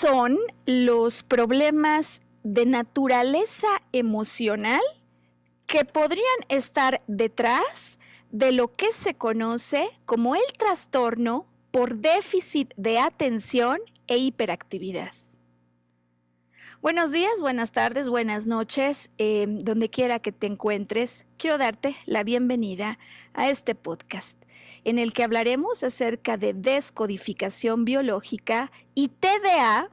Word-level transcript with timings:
Son 0.00 0.38
los 0.64 1.22
problemas 1.22 2.22
de 2.42 2.64
naturaleza 2.64 3.68
emocional 3.92 4.80
que 5.66 5.84
podrían 5.84 6.24
estar 6.48 7.02
detrás 7.06 7.98
de 8.30 8.50
lo 8.52 8.74
que 8.74 8.94
se 8.94 9.12
conoce 9.12 9.90
como 10.06 10.36
el 10.36 10.52
trastorno 10.56 11.44
por 11.70 11.96
déficit 11.96 12.72
de 12.78 12.98
atención 12.98 13.78
e 14.06 14.16
hiperactividad. 14.16 15.12
Buenos 16.82 17.12
días, 17.12 17.40
buenas 17.40 17.72
tardes, 17.72 18.08
buenas 18.08 18.46
noches, 18.46 19.10
eh, 19.18 19.44
donde 19.46 19.90
quiera 19.90 20.18
que 20.18 20.32
te 20.32 20.46
encuentres. 20.46 21.26
Quiero 21.36 21.58
darte 21.58 21.94
la 22.06 22.24
bienvenida 22.24 22.98
a 23.34 23.50
este 23.50 23.74
podcast 23.74 24.42
en 24.84 24.98
el 24.98 25.12
que 25.12 25.22
hablaremos 25.22 25.84
acerca 25.84 26.38
de 26.38 26.54
descodificación 26.54 27.84
biológica 27.84 28.72
y 28.94 29.08
TDA, 29.08 29.90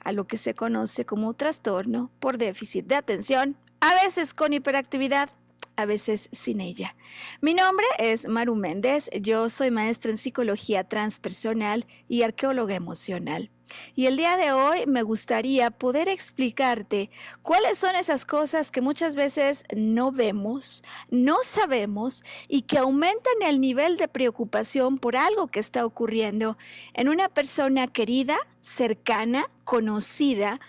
a 0.00 0.12
lo 0.12 0.26
que 0.26 0.36
se 0.36 0.54
conoce 0.54 1.04
como 1.06 1.32
trastorno 1.34 2.10
por 2.18 2.38
déficit 2.38 2.86
de 2.86 2.96
atención, 2.96 3.56
a 3.78 3.94
veces 3.94 4.34
con 4.34 4.52
hiperactividad, 4.52 5.30
a 5.76 5.84
veces 5.84 6.28
sin 6.32 6.60
ella. 6.60 6.96
Mi 7.40 7.54
nombre 7.54 7.86
es 8.00 8.26
Maru 8.26 8.56
Méndez, 8.56 9.10
yo 9.20 9.48
soy 9.48 9.70
maestra 9.70 10.10
en 10.10 10.16
psicología 10.16 10.82
transpersonal 10.82 11.86
y 12.08 12.22
arqueóloga 12.22 12.74
emocional. 12.74 13.52
Y 13.94 14.06
el 14.06 14.16
día 14.16 14.36
de 14.36 14.52
hoy 14.52 14.86
me 14.86 15.02
gustaría 15.02 15.70
poder 15.70 16.08
explicarte 16.08 17.10
cuáles 17.42 17.78
son 17.78 17.96
esas 17.96 18.24
cosas 18.24 18.70
que 18.70 18.80
muchas 18.80 19.14
veces 19.14 19.64
no 19.74 20.12
vemos, 20.12 20.82
no 21.10 21.38
sabemos 21.42 22.24
y 22.48 22.62
que 22.62 22.78
aumentan 22.78 23.42
el 23.42 23.60
nivel 23.60 23.96
de 23.96 24.08
preocupación 24.08 24.98
por 24.98 25.16
algo 25.16 25.48
que 25.48 25.60
está 25.60 25.84
ocurriendo 25.84 26.56
en 26.94 27.08
una 27.08 27.28
persona 27.28 27.86
querida, 27.86 28.36
cercana, 28.60 29.50
conocida, 29.64 30.60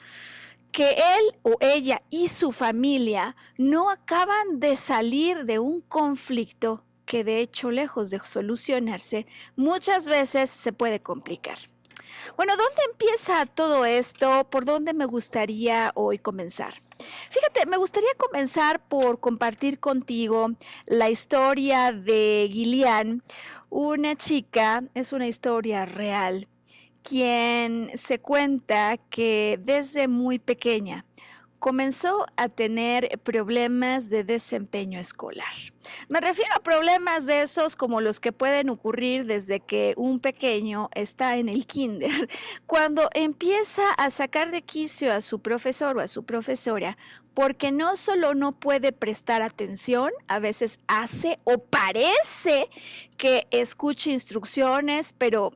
que 0.71 0.91
él 0.91 1.35
o 1.41 1.57
ella 1.59 2.01
y 2.09 2.27
su 2.27 2.51
familia 2.51 3.35
no 3.57 3.89
acaban 3.89 4.59
de 4.59 4.75
salir 4.75 5.45
de 5.45 5.59
un 5.59 5.81
conflicto 5.81 6.83
que 7.07 7.23
de 7.23 7.39
hecho 7.39 7.71
lejos 7.71 8.11
de 8.11 8.19
solucionarse, 8.19 9.25
muchas 9.55 10.07
veces 10.07 10.51
se 10.51 10.73
puede 10.73 10.99
complicar. 10.99 11.57
Bueno, 12.35 12.55
¿dónde 12.57 12.81
empieza 12.91 13.45
todo 13.45 13.85
esto? 13.85 14.45
¿Por 14.49 14.65
dónde 14.65 14.93
me 14.93 15.05
gustaría 15.05 15.91
hoy 15.95 16.19
comenzar? 16.19 16.81
Fíjate, 17.29 17.65
me 17.67 17.77
gustaría 17.77 18.09
comenzar 18.17 18.79
por 18.87 19.19
compartir 19.19 19.79
contigo 19.79 20.49
la 20.85 21.09
historia 21.09 21.91
de 21.91 22.49
Gillian, 22.51 23.23
una 23.69 24.15
chica, 24.15 24.83
es 24.93 25.13
una 25.13 25.27
historia 25.27 25.85
real, 25.85 26.47
quien 27.03 27.91
se 27.93 28.19
cuenta 28.19 28.97
que 28.97 29.59
desde 29.63 30.07
muy 30.07 30.39
pequeña 30.39 31.05
comenzó 31.59 32.25
a 32.35 32.49
tener 32.49 33.19
problemas 33.23 34.09
de 34.09 34.23
desempeño 34.23 34.99
escolar. 34.99 35.53
Me 36.09 36.19
refiero 36.21 36.51
a 36.55 36.63
problemas 36.63 37.25
de 37.25 37.41
esos 37.41 37.75
como 37.75 38.01
los 38.01 38.19
que 38.19 38.31
pueden 38.31 38.69
ocurrir 38.69 39.25
desde 39.25 39.59
que 39.59 39.93
un 39.97 40.19
pequeño 40.19 40.89
está 40.93 41.37
en 41.37 41.49
el 41.49 41.65
kinder, 41.65 42.29
cuando 42.65 43.09
empieza 43.13 43.91
a 43.93 44.09
sacar 44.11 44.51
de 44.51 44.61
quicio 44.61 45.13
a 45.13 45.21
su 45.21 45.39
profesor 45.39 45.97
o 45.97 46.01
a 46.01 46.07
su 46.07 46.23
profesora 46.23 46.97
porque 47.33 47.71
no 47.71 47.97
solo 47.97 48.33
no 48.33 48.53
puede 48.53 48.91
prestar 48.91 49.43
atención, 49.43 50.11
a 50.27 50.39
veces 50.39 50.79
hace 50.87 51.37
o 51.43 51.59
parece 51.59 52.67
que 53.15 53.45
escucha 53.51 54.09
instrucciones, 54.09 55.13
pero 55.15 55.53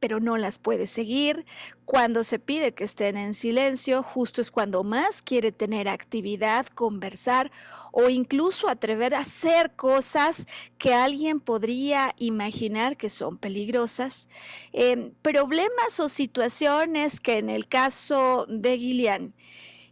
pero 0.00 0.18
no 0.18 0.38
las 0.38 0.58
puede 0.58 0.86
seguir. 0.86 1.44
Cuando 1.84 2.24
se 2.24 2.38
pide 2.38 2.72
que 2.72 2.84
estén 2.84 3.16
en 3.16 3.34
silencio, 3.34 4.02
justo 4.02 4.40
es 4.40 4.50
cuando 4.50 4.82
más 4.82 5.22
quiere 5.22 5.52
tener 5.52 5.88
actividad, 5.88 6.66
conversar 6.66 7.52
o 7.92 8.08
incluso 8.08 8.68
atrever 8.68 9.14
a 9.14 9.20
hacer 9.20 9.72
cosas 9.76 10.46
que 10.78 10.94
alguien 10.94 11.38
podría 11.40 12.14
imaginar 12.18 12.96
que 12.96 13.10
son 13.10 13.36
peligrosas. 13.36 14.28
Em, 14.72 15.12
problemas 15.22 16.00
o 16.00 16.08
situaciones 16.08 17.20
que 17.20 17.38
en 17.38 17.50
el 17.50 17.68
caso 17.68 18.46
de 18.48 18.78
Gillian 18.78 19.34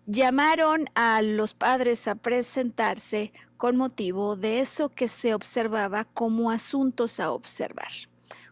llamaron 0.06 0.88
a 0.94 1.20
los 1.20 1.52
padres 1.52 2.08
a 2.08 2.14
presentarse 2.14 3.32
con 3.58 3.76
motivo 3.76 4.36
de 4.36 4.60
eso 4.60 4.88
que 4.88 5.08
se 5.08 5.34
observaba 5.34 6.04
como 6.04 6.50
asuntos 6.50 7.20
a 7.20 7.32
observar 7.32 7.88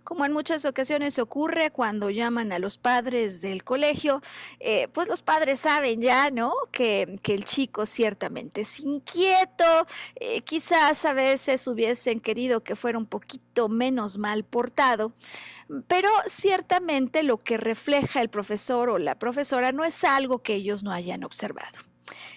como 0.06 0.24
en 0.24 0.32
muchas 0.32 0.64
ocasiones 0.64 1.18
ocurre 1.18 1.72
cuando 1.72 2.10
llaman 2.10 2.52
a 2.52 2.60
los 2.60 2.78
padres 2.78 3.40
del 3.42 3.64
colegio, 3.64 4.22
eh, 4.60 4.86
pues 4.94 5.08
los 5.08 5.20
padres 5.20 5.58
saben 5.58 6.00
ya, 6.00 6.30
¿no? 6.30 6.54
Que, 6.70 7.18
el 7.24 7.44
chico 7.44 7.84
ciertamente 7.86 8.60
es 8.60 8.78
inquieto, 8.80 9.64
eh, 10.14 10.42
quizás 10.42 11.04
a 11.04 11.12
veces 11.12 11.66
hubiesen 11.66 12.20
querido 12.20 12.62
que 12.62 12.76
fuera 12.76 12.98
un 12.98 13.06
poquito 13.06 13.68
menos 13.68 14.16
mal 14.16 14.44
portado, 14.44 15.12
pero 15.88 16.08
ciertamente 16.28 17.24
lo 17.24 17.42
que 17.42 17.56
refleja 17.56 18.20
el 18.20 18.30
profesor 18.30 18.88
o 18.88 18.98
la 18.98 19.18
profesora 19.18 19.72
no 19.72 19.84
es 19.84 20.04
algo 20.04 20.42
que 20.42 20.54
ellos 20.54 20.84
no 20.84 20.92
hayan 20.92 21.24
observado. 21.24 21.80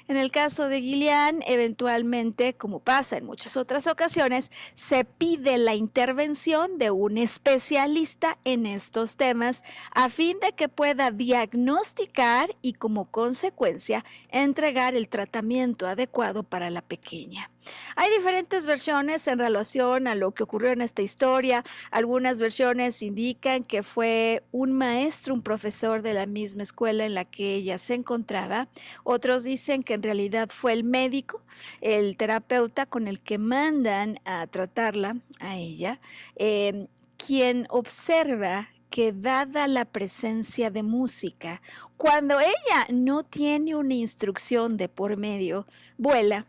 En 0.07 0.18
el 0.18 0.31
caso 0.31 0.68
de 0.68 0.81
Gillian, 0.81 1.44
eventualmente, 1.46 2.56
como 2.56 2.80
pasa 2.80 3.18
en 3.18 3.25
muchas 3.25 3.57
otras 3.57 3.88
ocasiones, 3.88 4.52
se 4.74 5.06
pide 5.06 5.57
la 5.57 5.75
intervención 5.75 6.78
de 6.78 6.91
un 6.91 7.18
especialista 7.18 8.38
en 8.44 8.66
estos 8.66 9.16
temas 9.16 9.63
a 9.94 10.09
fin 10.09 10.40
de 10.40 10.54
que 10.54 10.69
pueda 10.69 11.12
diagnosticar 11.12 12.56
y 12.62 12.74
como 12.74 13.06
consecuencia 13.12 14.04
entregar 14.30 14.95
el 14.95 15.10
tratamiento 15.10 15.88
adecuado 15.88 16.44
para 16.44 16.69
la 16.69 16.81
pequeña. 16.81 17.50
Hay 17.96 18.10
diferentes 18.12 18.66
versiones 18.66 19.28
en 19.28 19.40
relación 19.40 20.08
a 20.08 20.16
lo 20.16 20.32
que 20.32 20.44
ocurrió 20.44 20.72
en 20.72 20.82
esta 20.82 21.02
historia. 21.02 21.64
Algunas 21.92 22.40
versiones 22.40 23.02
indican 23.02 23.64
que 23.64 23.84
fue 23.84 24.44
un 24.52 24.74
maestro, 24.74 25.34
un 25.34 25.42
profesor 25.42 26.02
de 26.02 26.14
la 26.14 26.26
misma 26.26 26.64
escuela 26.64 27.06
en 27.06 27.14
la 27.14 27.26
que 27.26 27.56
ella 27.56 27.78
se 27.78 27.96
encontraba. 27.96 28.68
Otros 29.04 29.44
dicen 29.44 29.84
que 29.84 29.96
en 29.96 30.04
realidad 30.04 30.50
fue 30.52 30.74
el 30.74 30.84
médico, 30.84 31.42
el 31.82 32.18
terapeuta 32.18 32.86
con 32.86 33.08
el 33.08 33.20
que 33.20 33.38
mandan 33.38 34.20
a 34.26 34.48
tratarla 34.48 35.18
a 35.40 35.58
ella, 35.58 36.00
em, 36.36 36.88
quien 37.18 37.68
observa 37.70 38.70
que 38.90 39.14
dada 39.14 39.68
la 39.68 39.86
presencia 39.86 40.72
de 40.72 40.84
música, 40.84 41.62
cuando 41.96 42.40
ella 42.40 42.88
no 42.90 43.24
tiene 43.24 43.76
una 43.76 43.94
instrucción 43.94 44.78
de 44.78 44.90
por 44.90 45.16
medio, 45.16 45.68
vuela 45.98 46.48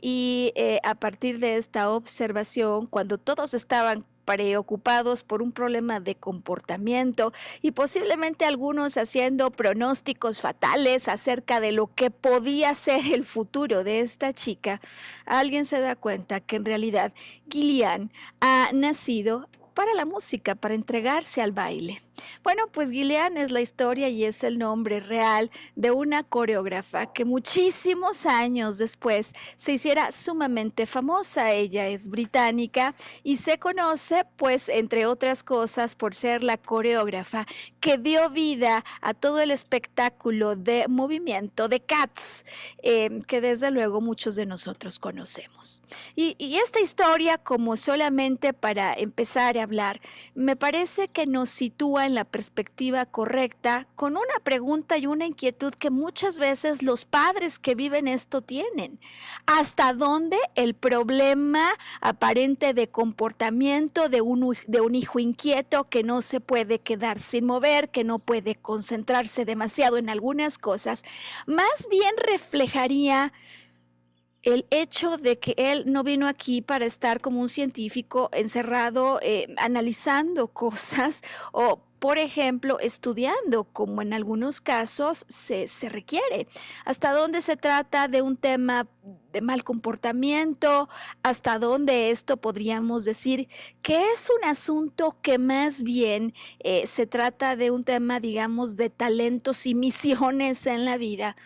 y 0.00 0.52
eh, 0.54 0.80
a 0.84 0.94
partir 0.94 1.38
de 1.38 1.56
esta 1.56 1.90
observación, 1.90 2.86
cuando 2.86 3.18
todos 3.18 3.54
estaban 3.54 4.04
preocupados 4.24 5.22
por 5.22 5.40
un 5.40 5.52
problema 5.52 6.00
de 6.00 6.14
comportamiento 6.14 7.32
y 7.62 7.70
posiblemente 7.70 8.44
algunos 8.44 8.98
haciendo 8.98 9.50
pronósticos 9.50 10.42
fatales 10.42 11.08
acerca 11.08 11.60
de 11.60 11.72
lo 11.72 11.94
que 11.94 12.10
podía 12.10 12.74
ser 12.74 13.06
el 13.06 13.24
futuro 13.24 13.84
de 13.84 14.00
esta 14.00 14.34
chica, 14.34 14.82
alguien 15.24 15.64
se 15.64 15.80
da 15.80 15.96
cuenta 15.96 16.40
que 16.40 16.56
en 16.56 16.66
realidad 16.66 17.14
Gillian 17.50 18.12
ha 18.40 18.68
nacido 18.74 19.48
para 19.72 19.94
la 19.94 20.04
música, 20.04 20.54
para 20.54 20.74
entregarse 20.74 21.40
al 21.40 21.52
baile. 21.52 22.02
Bueno, 22.42 22.68
pues 22.72 22.90
Gillian 22.90 23.36
es 23.36 23.50
la 23.50 23.60
historia 23.60 24.08
y 24.08 24.24
es 24.24 24.44
el 24.44 24.58
nombre 24.58 25.00
real 25.00 25.50
de 25.76 25.90
una 25.90 26.22
coreógrafa 26.22 27.12
que 27.12 27.24
muchísimos 27.24 28.26
años 28.26 28.78
después 28.78 29.34
se 29.56 29.72
hiciera 29.72 30.12
sumamente 30.12 30.86
famosa. 30.86 31.52
Ella 31.52 31.88
es 31.88 32.08
británica 32.08 32.94
y 33.22 33.36
se 33.36 33.58
conoce, 33.58 34.24
pues, 34.36 34.68
entre 34.68 35.06
otras 35.06 35.42
cosas, 35.42 35.94
por 35.94 36.14
ser 36.14 36.42
la 36.42 36.56
coreógrafa 36.56 37.46
que 37.80 37.98
dio 37.98 38.30
vida 38.30 38.84
a 39.00 39.14
todo 39.14 39.40
el 39.40 39.50
espectáculo 39.50 40.56
de 40.56 40.86
movimiento 40.88 41.68
de 41.68 41.80
Cats, 41.80 42.44
em, 42.82 43.22
que 43.22 43.40
desde 43.40 43.70
luego 43.70 44.00
muchos 44.00 44.36
de 44.36 44.46
nosotros 44.46 44.98
conocemos. 44.98 45.82
Y, 46.16 46.36
y 46.38 46.56
esta 46.56 46.80
historia, 46.80 47.38
como 47.38 47.76
solamente 47.76 48.52
para 48.52 48.94
empezar 48.94 49.58
a 49.58 49.62
hablar, 49.62 50.00
me 50.34 50.56
parece 50.56 51.08
que 51.08 51.26
nos 51.26 51.50
sitúa 51.50 52.07
en 52.08 52.14
la 52.14 52.24
perspectiva 52.24 53.06
correcta 53.06 53.86
con 53.94 54.16
una 54.16 54.40
pregunta 54.42 54.98
y 54.98 55.06
una 55.06 55.26
inquietud 55.26 55.72
que 55.72 55.90
muchas 55.90 56.38
veces 56.38 56.82
los 56.82 57.04
padres 57.04 57.60
que 57.60 57.76
viven 57.76 58.08
esto 58.08 58.42
tienen. 58.42 58.98
¿Hasta 59.46 59.92
dónde 59.92 60.38
el 60.56 60.74
problema 60.74 61.70
aparente 62.00 62.74
de 62.74 62.88
comportamiento 62.88 64.08
de 64.08 64.20
un, 64.20 64.56
de 64.66 64.80
un 64.80 64.94
hijo 64.96 65.20
inquieto 65.20 65.84
que 65.84 66.02
no 66.02 66.22
se 66.22 66.40
puede 66.40 66.80
quedar 66.80 67.20
sin 67.20 67.44
mover, 67.44 67.90
que 67.90 68.02
no 68.02 68.18
puede 68.18 68.56
concentrarse 68.56 69.44
demasiado 69.44 69.98
en 69.98 70.08
algunas 70.08 70.58
cosas, 70.58 71.04
más 71.46 71.86
bien 71.90 72.14
reflejaría 72.16 73.32
el 74.42 74.66
hecho 74.70 75.16
de 75.18 75.38
que 75.38 75.54
él 75.56 75.84
no 75.86 76.04
vino 76.04 76.26
aquí 76.26 76.62
para 76.62 76.86
estar 76.86 77.20
como 77.20 77.40
un 77.40 77.48
científico 77.48 78.30
encerrado 78.32 79.18
eh, 79.22 79.54
analizando 79.58 80.48
cosas 80.52 81.22
o 81.52 81.80
por 81.98 82.18
ejemplo, 82.18 82.78
estudiando, 82.78 83.64
como 83.64 84.02
en 84.02 84.12
algunos 84.12 84.60
casos 84.60 85.24
se, 85.28 85.68
se, 85.68 85.88
requiere. 85.88 86.46
¿Hasta 86.84 87.12
dónde 87.12 87.42
se 87.42 87.56
trata 87.56 88.08
de 88.08 88.22
un 88.22 88.36
tema 88.36 88.86
de 89.32 89.40
mal 89.40 89.64
comportamiento? 89.64 90.88
¿Hasta 91.22 91.58
dónde 91.58 92.10
esto 92.10 92.36
podríamos 92.36 93.04
decir 93.04 93.48
que 93.82 94.12
es 94.12 94.30
un 94.30 94.48
asunto 94.48 95.16
que 95.22 95.38
más 95.38 95.82
bien 95.82 96.34
eh, 96.60 96.86
se 96.86 97.06
trata 97.06 97.56
de 97.56 97.70
un 97.70 97.84
tema, 97.84 98.20
digamos, 98.20 98.76
de 98.76 98.90
talentos 98.90 99.66
y 99.66 99.74
misiones 99.74 100.66
en 100.66 100.84
la 100.84 100.96
vida? 100.96 101.36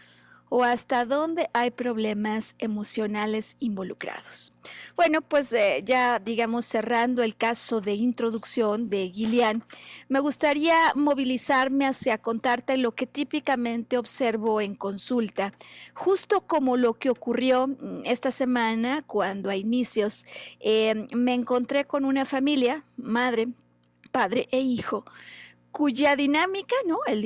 O 0.54 0.64
hasta 0.64 1.06
dónde 1.06 1.48
hay 1.54 1.70
problemas 1.70 2.56
emocionales 2.58 3.56
involucrados. 3.58 4.52
Bueno, 4.96 5.22
pues 5.22 5.50
eh, 5.54 5.82
ya 5.82 6.18
digamos 6.18 6.66
cerrando 6.66 7.22
el 7.22 7.36
caso 7.36 7.80
de 7.80 7.94
introducción 7.94 8.90
de 8.90 9.08
Gillian, 9.08 9.64
me 10.10 10.20
gustaría 10.20 10.92
movilizarme 10.94 11.86
hacia 11.86 12.18
contarte 12.18 12.76
lo 12.76 12.94
que 12.94 13.06
típicamente 13.06 13.96
observo 13.96 14.60
en 14.60 14.74
consulta, 14.74 15.54
justo 15.94 16.42
como 16.42 16.76
lo 16.76 16.98
que 16.98 17.08
ocurrió 17.08 17.68
mm, 17.68 18.02
esta 18.04 18.30
semana 18.30 19.02
cuando 19.06 19.48
a 19.48 19.56
inicios 19.56 20.26
eh, 20.60 21.06
me 21.14 21.32
encontré 21.32 21.86
con 21.86 22.04
una 22.04 22.26
familia, 22.26 22.84
madre, 22.98 23.48
padre 24.10 24.48
e 24.50 24.60
hijo, 24.60 25.06
cuya 25.70 26.14
dinámica, 26.14 26.76
¿no? 26.86 26.98
El 27.06 27.22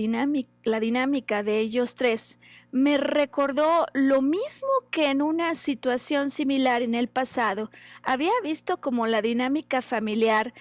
la 0.62 0.78
dinámica 0.78 1.42
de 1.42 1.58
ellos 1.58 1.96
tres 1.96 2.38
me 2.76 2.98
recordó 2.98 3.86
lo 3.94 4.20
mismo 4.20 4.68
que 4.90 5.06
en 5.06 5.22
una 5.22 5.54
situación 5.54 6.28
similar 6.28 6.82
en 6.82 6.94
el 6.94 7.08
pasado. 7.08 7.70
Había 8.02 8.32
visto 8.42 8.76
como 8.76 9.06
la 9.06 9.22
dinámica 9.22 9.80
familiar 9.80 10.52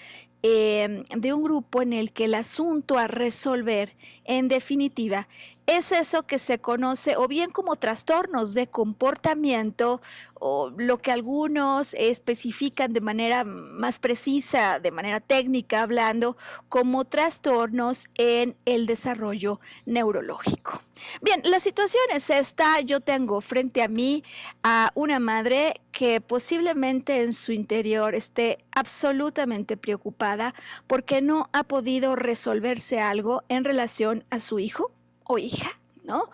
em, 0.42 1.04
de 1.14 1.34
un 1.34 1.44
grupo 1.44 1.82
en 1.82 1.92
el 1.92 2.14
que 2.14 2.26
el 2.26 2.36
asunto 2.36 2.98
a 2.98 3.08
resolver, 3.08 3.98
en 4.24 4.48
definitiva, 4.48 5.28
es 5.68 5.92
eso 5.92 6.24
que 6.24 6.38
se 6.38 6.60
conoce 6.60 7.16
o 7.18 7.28
bien 7.28 7.50
como 7.50 7.76
trastornos 7.76 8.54
de 8.54 8.68
comportamiento 8.68 10.02
o 10.36 10.70
lo 10.70 11.02
que 11.02 11.12
algunos 11.12 11.96
especifican 11.96 12.94
de 12.94 13.02
manera 13.02 13.44
más 13.44 14.00
precisa, 14.00 14.80
de 14.80 14.92
manera 14.92 15.20
técnica 15.20 15.82
hablando, 15.82 16.38
como 16.70 17.06
trastornos 17.06 18.08
en 18.16 18.56
el 18.66 18.86
desarrollo 18.86 19.60
neurológico. 19.86 20.82
Bien, 21.22 21.42
la 21.46 21.60
situación 21.60 22.04
es 22.14 22.30
esta. 22.30 22.80
Yo 22.82 23.00
tengo 23.00 23.42
frente 23.42 23.82
a 23.82 23.88
mí 23.88 24.24
a 24.62 24.92
una 24.94 25.20
madre 25.20 25.82
que 25.92 26.22
posiblemente 26.22 27.24
en 27.24 27.34
su 27.34 27.52
interior 27.52 28.14
esté 28.14 28.60
absolutamente 28.72 29.78
preocupada 29.78 30.54
porque 30.86 31.22
no 31.22 31.50
ha 31.54 31.64
podido 31.64 32.16
resolverse 32.16 33.00
algo 33.00 33.44
en 33.50 33.64
relación 33.64 34.26
a 34.30 34.40
su 34.40 34.60
hijo 34.60 34.92
o 35.26 35.38
hija, 35.38 35.70
¿no? 36.04 36.30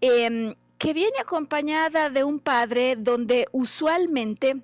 Em, 0.00 0.54
que 0.78 0.94
viene 0.94 1.18
acompañada 1.20 2.08
de 2.08 2.24
un 2.24 2.40
padre 2.40 2.96
donde 2.96 3.46
usualmente 3.52 4.62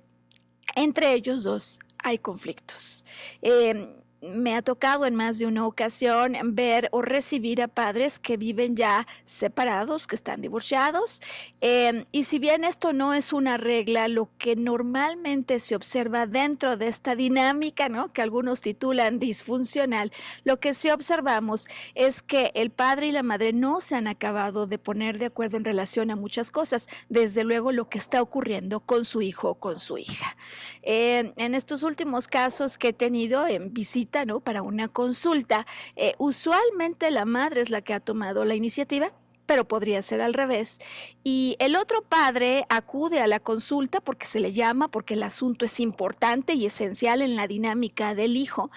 entre 0.75 1.13
ellos 1.13 1.43
dos 1.43 1.79
hay 2.03 2.17
conflictos. 2.17 3.05
Em, 3.41 3.87
me 4.21 4.55
ha 4.55 4.61
tocado 4.61 5.05
en 5.05 5.15
más 5.15 5.37
de 5.37 5.45
una 5.45 5.67
ocasión 5.67 6.35
ver 6.43 6.89
o 6.91 7.01
recibir 7.01 7.61
a 7.61 7.67
padres 7.67 8.19
que 8.19 8.37
viven 8.37 8.75
ya 8.75 9.05
separados, 9.25 10.07
que 10.07 10.15
están 10.15 10.41
divorciados. 10.41 11.21
Em, 11.61 12.05
y 12.11 12.23
si 12.23 12.39
bien 12.39 12.63
esto 12.63 12.93
no 12.93 13.13
es 13.13 13.31
una 13.31 13.57
regla, 13.57 14.07
lo 14.07 14.29
que 14.37 14.55
normalmente 14.55 15.59
se 15.59 15.75
observa 15.75 16.25
dentro 16.25 16.77
de 16.77 16.87
esta 16.87 17.15
dinámica, 17.15 17.89
¿no? 17.89 18.09
que 18.09 18.21
algunos 18.21 18.61
titulan 18.61 19.19
disfuncional, 19.19 20.11
lo 20.43 20.59
que 20.59 20.73
sí 20.73 20.89
observamos 20.89 21.67
es 21.93 22.23
que 22.23 22.51
el 22.55 22.71
padre 22.71 23.07
y 23.07 23.11
la 23.11 23.23
madre 23.23 23.53
no 23.53 23.81
se 23.81 23.95
han 23.95 24.07
acabado 24.07 24.65
de 24.65 24.79
poner 24.79 25.19
de 25.19 25.25
acuerdo 25.25 25.57
en 25.57 25.65
relación 25.65 26.09
a 26.09 26.15
muchas 26.15 26.49
cosas, 26.51 26.87
desde 27.09 27.43
luego 27.43 27.71
lo 27.71 27.89
que 27.89 27.99
está 27.99 28.21
ocurriendo 28.21 28.79
con 28.79 29.05
su 29.05 29.21
hijo 29.21 29.49
o 29.51 29.55
con 29.55 29.79
su 29.79 29.97
hija. 29.97 30.35
Em, 30.81 31.33
en 31.35 31.53
estos 31.53 31.83
últimos 31.83 32.27
casos 32.27 32.77
que 32.77 32.89
he 32.89 32.93
tenido 32.93 33.45
en 33.47 33.73
visita, 33.73 34.06
Para 34.41 34.61
una 34.61 34.87
consulta. 34.87 35.65
Eh, 35.95 36.13
usualmente 36.17 37.11
la 37.11 37.25
madre 37.25 37.61
es 37.61 37.69
la 37.69 37.81
que 37.81 37.93
ha 37.93 37.99
tomado 37.99 38.45
la 38.45 38.55
iniciativa 38.55 39.11
pero 39.47 39.67
podría 39.67 40.03
ser 40.03 40.21
al 40.21 40.35
revés. 40.35 40.79
Y 41.23 41.55
el 41.59 41.75
otro 41.75 42.03
padre 42.03 42.65
acude 42.69 43.21
a 43.21 43.27
la 43.27 43.39
consulta 43.39 44.01
porque 44.01 44.27
se 44.27 44.39
le 44.39 44.51
llama, 44.51 44.89
porque 44.89 45.15
el 45.15 45.23
asunto 45.23 45.65
es 45.65 45.79
importante 45.79 46.53
y 46.53 46.67
esencial 46.67 47.21
en 47.23 47.35
la 47.35 47.47
dinámica 47.47 48.13
del 48.13 48.37
hijo. 48.37 48.69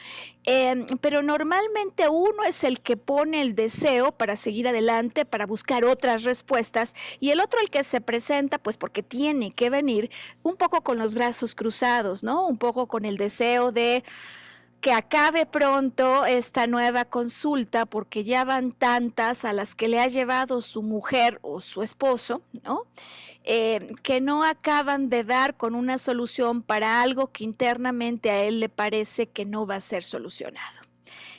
Em, 0.44 0.86
pero 1.00 1.22
normalmente 1.22 2.08
uno 2.08 2.44
es 2.44 2.64
el 2.64 2.80
que 2.80 2.96
pone 2.96 3.42
el 3.42 3.54
deseo 3.54 4.12
para 4.12 4.36
seguir 4.36 4.68
adelante, 4.68 5.26
para 5.26 5.44
buscar 5.44 5.84
otras 5.84 6.22
respuestas, 6.24 6.94
y 7.18 7.30
el 7.30 7.40
otro 7.40 7.60
el 7.60 7.68
que 7.68 7.84
se 7.84 8.00
presenta, 8.00 8.58
pues 8.58 8.76
porque 8.78 9.02
tiene 9.02 9.52
que 9.52 9.68
venir 9.68 10.10
un 10.42 10.56
poco 10.56 10.82
con 10.82 10.98
los 10.98 11.14
brazos 11.14 11.54
cruzados, 11.54 12.22
¿no? 12.22 12.46
Un 12.46 12.56
poco 12.56 12.86
con 12.86 13.04
el 13.04 13.16
deseo 13.16 13.72
de 13.72 14.02
que 14.80 14.92
acabe 14.92 15.44
pronto 15.44 16.24
esta 16.24 16.66
nueva 16.66 17.04
consulta 17.04 17.86
porque 17.86 18.24
ya 18.24 18.44
van 18.44 18.72
tantas 18.72 19.44
a 19.44 19.52
las 19.52 19.74
que 19.74 19.88
le 19.88 20.00
ha 20.00 20.08
llevado 20.08 20.62
su 20.62 20.82
mujer 20.82 21.38
o 21.42 21.60
su 21.60 21.82
esposo, 21.82 22.42
¿no? 22.64 22.86
Eh, 23.44 23.94
que 24.02 24.20
no 24.20 24.44
acaban 24.44 25.08
de 25.08 25.24
dar 25.24 25.56
con 25.56 25.74
una 25.74 25.98
solución 25.98 26.62
para 26.62 27.02
algo 27.02 27.28
que 27.28 27.44
internamente 27.44 28.30
a 28.30 28.42
él 28.42 28.60
le 28.60 28.68
parece 28.68 29.26
que 29.26 29.44
no 29.44 29.66
va 29.66 29.76
a 29.76 29.80
ser 29.80 30.02
solucionado. 30.02 30.80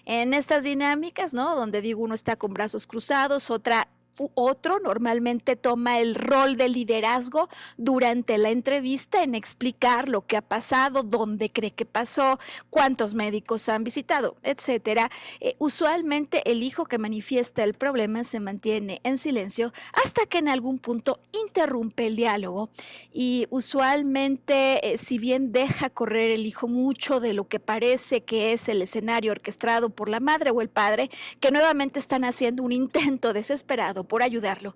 En 0.05 0.33
estas 0.33 0.63
dinámicas, 0.63 1.33
¿no? 1.33 1.55
Donde 1.55 1.81
digo 1.81 2.01
uno 2.01 2.15
está 2.15 2.35
con 2.35 2.53
brazos 2.53 2.87
cruzados, 2.87 3.49
otra 3.49 3.87
otro 4.35 4.79
normalmente 4.79 5.55
toma 5.55 5.99
el 5.99 6.15
rol 6.15 6.57
de 6.57 6.69
liderazgo 6.69 7.49
durante 7.77 8.37
la 8.37 8.49
entrevista 8.49 9.23
en 9.23 9.35
explicar 9.35 10.09
lo 10.09 10.25
que 10.25 10.37
ha 10.37 10.41
pasado, 10.41 11.03
dónde 11.03 11.49
cree 11.49 11.71
que 11.71 11.85
pasó, 11.85 12.39
cuántos 12.69 13.13
médicos 13.13 13.69
han 13.69 13.83
visitado, 13.83 14.35
etcétera. 14.43 15.09
Eh, 15.39 15.55
usualmente 15.59 16.49
el 16.49 16.63
hijo 16.63 16.85
que 16.85 16.97
manifiesta 16.97 17.63
el 17.63 17.73
problema 17.73 18.23
se 18.23 18.39
mantiene 18.39 19.01
en 19.03 19.17
silencio 19.17 19.73
hasta 19.93 20.25
que 20.25 20.37
en 20.37 20.49
algún 20.49 20.79
punto 20.79 21.19
interrumpe 21.45 22.07
el 22.07 22.15
diálogo 22.15 22.69
y 23.13 23.47
usualmente 23.49 24.91
eh, 24.93 24.97
si 24.97 25.17
bien 25.17 25.51
deja 25.51 25.89
correr 25.89 26.31
el 26.31 26.45
hijo 26.45 26.67
mucho 26.67 27.19
de 27.19 27.33
lo 27.33 27.47
que 27.47 27.59
parece 27.59 28.23
que 28.23 28.53
es 28.53 28.69
el 28.69 28.81
escenario 28.81 29.31
orquestado 29.31 29.89
por 29.89 30.09
la 30.09 30.19
madre 30.19 30.51
o 30.51 30.61
el 30.61 30.69
padre, 30.69 31.09
que 31.39 31.51
nuevamente 31.51 31.99
están 31.99 32.23
haciendo 32.23 32.63
un 32.63 32.71
intento 32.71 33.33
desesperado 33.33 34.03
por 34.11 34.23
ayudarlo. 34.23 34.75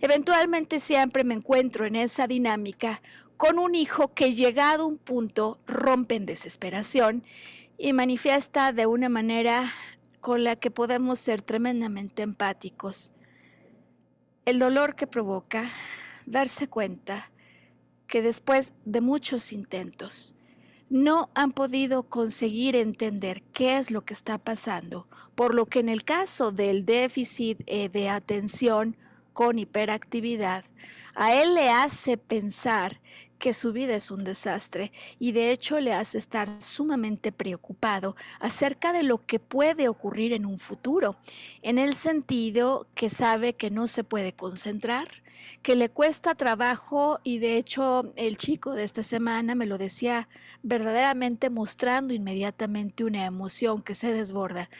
Eventualmente 0.00 0.78
siempre 0.78 1.24
me 1.24 1.34
encuentro 1.34 1.86
en 1.86 1.96
esa 1.96 2.28
dinámica 2.28 3.02
con 3.36 3.58
un 3.58 3.74
hijo 3.74 4.14
que 4.14 4.32
llegado 4.32 4.86
un 4.86 4.96
punto 4.96 5.58
rompe 5.66 6.14
en 6.14 6.24
desesperación 6.24 7.24
y 7.78 7.92
manifiesta 7.92 8.72
de 8.72 8.86
una 8.86 9.08
manera 9.08 9.72
con 10.20 10.44
la 10.44 10.54
que 10.54 10.70
podemos 10.70 11.18
ser 11.18 11.42
tremendamente 11.42 12.22
empáticos. 12.22 13.12
El 14.44 14.60
dolor 14.60 14.94
que 14.94 15.08
provoca 15.08 15.68
darse 16.24 16.68
cuenta 16.68 17.32
que 18.06 18.22
después 18.22 18.72
de 18.84 19.00
muchos 19.00 19.52
intentos 19.52 20.35
no 20.88 21.30
han 21.34 21.52
podido 21.52 22.04
conseguir 22.04 22.76
entender 22.76 23.42
qué 23.52 23.78
es 23.78 23.90
lo 23.90 24.04
que 24.04 24.14
está 24.14 24.38
pasando, 24.38 25.06
por 25.34 25.54
lo 25.54 25.66
que 25.66 25.80
en 25.80 25.88
el 25.88 26.04
caso 26.04 26.52
del 26.52 26.84
déficit 26.84 27.60
eh, 27.66 27.88
de 27.88 28.08
atención 28.08 28.96
con 29.32 29.58
hiperactividad, 29.58 30.64
a 31.14 31.34
él 31.34 31.54
le 31.54 31.68
hace 31.68 32.16
pensar 32.16 33.00
que 33.38 33.52
su 33.52 33.72
vida 33.72 33.94
es 33.94 34.10
un 34.10 34.24
desastre 34.24 34.92
y 35.18 35.32
de 35.32 35.50
hecho 35.50 35.78
le 35.80 35.92
hace 35.92 36.16
estar 36.18 36.48
sumamente 36.62 37.32
preocupado 37.32 38.16
acerca 38.40 38.92
de 38.92 39.02
lo 39.02 39.26
que 39.26 39.38
puede 39.38 39.88
ocurrir 39.88 40.32
en 40.32 40.46
un 40.46 40.58
futuro, 40.58 41.16
en 41.62 41.78
el 41.78 41.94
sentido 41.94 42.86
que 42.94 43.10
sabe 43.10 43.54
que 43.54 43.70
no 43.70 43.88
se 43.88 44.04
puede 44.04 44.32
concentrar, 44.32 45.08
que 45.62 45.76
le 45.76 45.88
cuesta 45.88 46.34
trabajo 46.34 47.20
y 47.22 47.38
de 47.38 47.56
hecho 47.56 48.12
el 48.16 48.36
chico 48.36 48.74
de 48.74 48.84
esta 48.84 49.02
semana 49.02 49.54
me 49.54 49.66
lo 49.66 49.78
decía 49.78 50.28
verdaderamente 50.62 51.50
mostrando 51.50 52.14
inmediatamente 52.14 53.04
una 53.04 53.24
emoción 53.24 53.82
que 53.82 53.94
se 53.94 54.12
desborda, 54.12 54.70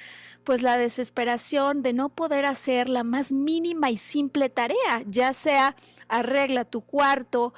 pues 0.44 0.62
la 0.62 0.78
desesperación 0.78 1.82
de 1.82 1.92
no 1.92 2.08
poder 2.08 2.46
hacer 2.46 2.88
la 2.88 3.02
más 3.02 3.32
mínima 3.32 3.90
y 3.90 3.98
simple 3.98 4.48
tarea, 4.48 5.02
ya 5.06 5.32
sea 5.32 5.76
arregla 6.08 6.64
tu 6.64 6.82
cuarto, 6.82 7.52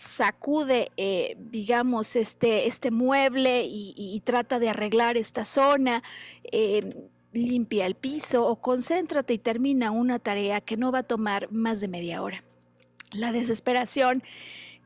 sacude, 0.00 0.90
eh, 0.96 1.36
digamos, 1.38 2.16
este, 2.16 2.66
este 2.66 2.90
mueble 2.90 3.64
y, 3.66 4.20
trata 4.24 4.58
de 4.58 4.70
arreglar 4.70 5.18
esta 5.18 5.44
zona, 5.44 6.02
em, 6.44 7.08
limpia 7.32 7.86
el 7.86 7.94
piso 7.94 8.46
o 8.46 8.56
concéntrate 8.56 9.34
y 9.34 9.38
termina 9.38 9.90
una 9.90 10.18
tarea 10.18 10.60
que 10.60 10.76
no 10.76 10.92
va 10.92 11.00
a 11.00 11.02
tomar 11.04 11.50
más 11.52 11.80
de 11.80 11.88
media 11.88 12.22
hora. 12.22 12.42
La 13.12 13.32
desesperación 13.32 14.22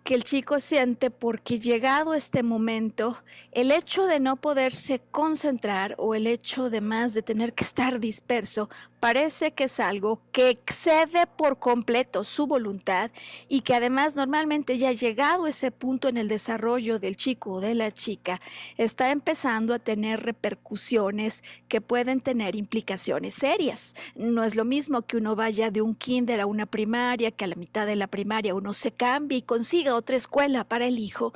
que 0.04 0.14
el 0.14 0.22
chico 0.22 0.60
siente 0.60 1.10
porque 1.10 1.58
llegado 1.58 2.12
este 2.12 2.42
momento, 2.42 3.22
el 3.52 3.72
hecho 3.72 4.06
de 4.06 4.20
no 4.20 4.36
poderse 4.36 5.00
concentrar 5.10 5.94
o 5.96 6.14
el 6.14 6.26
hecho 6.26 6.68
de 6.68 6.82
más 6.82 7.14
de 7.14 7.22
tener 7.22 7.54
que 7.54 7.64
estar 7.64 7.98
disperso 8.00 8.68
parece 9.04 9.50
que 9.50 9.64
es 9.64 9.80
algo 9.80 10.22
que 10.32 10.48
excede 10.48 11.26
por 11.26 11.58
completo 11.58 12.24
su 12.24 12.46
voluntad 12.46 13.10
y 13.50 13.60
que 13.60 13.74
además 13.74 14.16
normalmente 14.16 14.78
ya 14.78 14.92
llegado 14.92 15.46
ese 15.46 15.70
punto 15.70 16.08
en 16.08 16.16
el 16.16 16.26
desarrollo 16.26 16.98
del 16.98 17.18
chico 17.18 17.52
o 17.52 17.60
de 17.60 17.74
la 17.74 17.92
chica, 17.92 18.40
está 18.78 19.10
empezando 19.10 19.74
a 19.74 19.78
tener 19.78 20.22
repercusiones 20.22 21.44
que 21.68 21.82
pueden 21.82 22.22
tener 22.22 22.56
implicaciones 22.56 23.34
serias. 23.34 23.94
No 24.14 24.42
es 24.42 24.54
lo 24.54 24.64
mismo 24.64 25.02
que 25.02 25.18
uno 25.18 25.36
vaya 25.36 25.70
de 25.70 25.82
un 25.82 25.94
kinder 25.94 26.40
a 26.40 26.46
una 26.46 26.64
primaria, 26.64 27.30
que 27.30 27.44
a 27.44 27.48
la 27.48 27.56
mitad 27.56 27.86
de 27.86 27.96
la 27.96 28.06
primaria 28.06 28.54
uno 28.54 28.72
se 28.72 28.90
cambie 28.90 29.36
y 29.36 29.42
consiga 29.42 29.96
otra 29.96 30.16
escuela 30.16 30.64
para 30.64 30.86
el 30.86 30.98
hijo, 30.98 31.34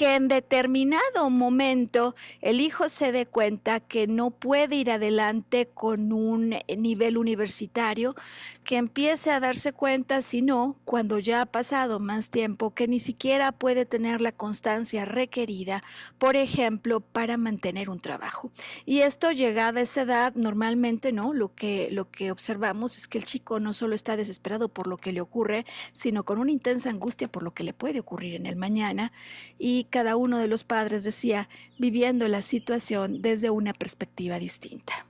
que 0.00 0.14
en 0.14 0.28
determinado 0.28 1.28
momento 1.28 2.14
el 2.40 2.62
hijo 2.62 2.88
se 2.88 3.12
dé 3.12 3.26
cuenta 3.26 3.80
que 3.80 4.06
no 4.06 4.30
puede 4.30 4.76
ir 4.76 4.90
adelante 4.90 5.68
con 5.74 6.14
un 6.14 6.56
nivel 6.74 7.18
universitario, 7.18 8.14
que 8.64 8.76
empiece 8.76 9.30
a 9.30 9.40
darse 9.40 9.74
cuenta, 9.74 10.22
si 10.22 10.40
no, 10.40 10.76
cuando 10.86 11.18
ya 11.18 11.42
ha 11.42 11.46
pasado 11.46 12.00
más 12.00 12.30
tiempo, 12.30 12.72
que 12.72 12.88
ni 12.88 12.98
siquiera 12.98 13.52
puede 13.52 13.84
tener 13.84 14.22
la 14.22 14.32
constancia 14.32 15.04
requerida, 15.04 15.82
por 16.16 16.34
ejemplo, 16.34 17.00
para 17.00 17.36
mantener 17.36 17.90
un 17.90 18.00
trabajo. 18.00 18.50
Y 18.86 19.00
esto 19.00 19.32
llegada 19.32 19.80
a 19.80 19.82
esa 19.82 20.02
edad, 20.02 20.32
normalmente, 20.34 21.12
¿no? 21.12 21.34
Lo 21.34 21.54
que, 21.54 21.88
lo 21.90 22.10
que 22.10 22.32
observamos 22.32 22.96
es 22.96 23.06
que 23.06 23.18
el 23.18 23.24
chico 23.24 23.60
no 23.60 23.74
solo 23.74 23.94
está 23.94 24.16
desesperado 24.16 24.70
por 24.70 24.86
lo 24.86 24.96
que 24.96 25.12
le 25.12 25.20
ocurre, 25.20 25.66
sino 25.92 26.24
con 26.24 26.38
una 26.38 26.52
intensa 26.52 26.88
angustia 26.88 27.28
por 27.28 27.42
lo 27.42 27.52
que 27.52 27.64
le 27.64 27.74
puede 27.74 28.00
ocurrir 28.00 28.36
en 28.36 28.46
el 28.46 28.56
mañana. 28.56 29.12
Y 29.58 29.88
cada 29.90 30.16
uno 30.16 30.38
de 30.38 30.48
los 30.48 30.64
padres 30.64 31.04
decía, 31.04 31.48
viviendo 31.78 32.28
la 32.28 32.42
situación 32.42 33.20
desde 33.20 33.50
una 33.50 33.72
perspectiva 33.72 34.38
distinta. 34.38 35.04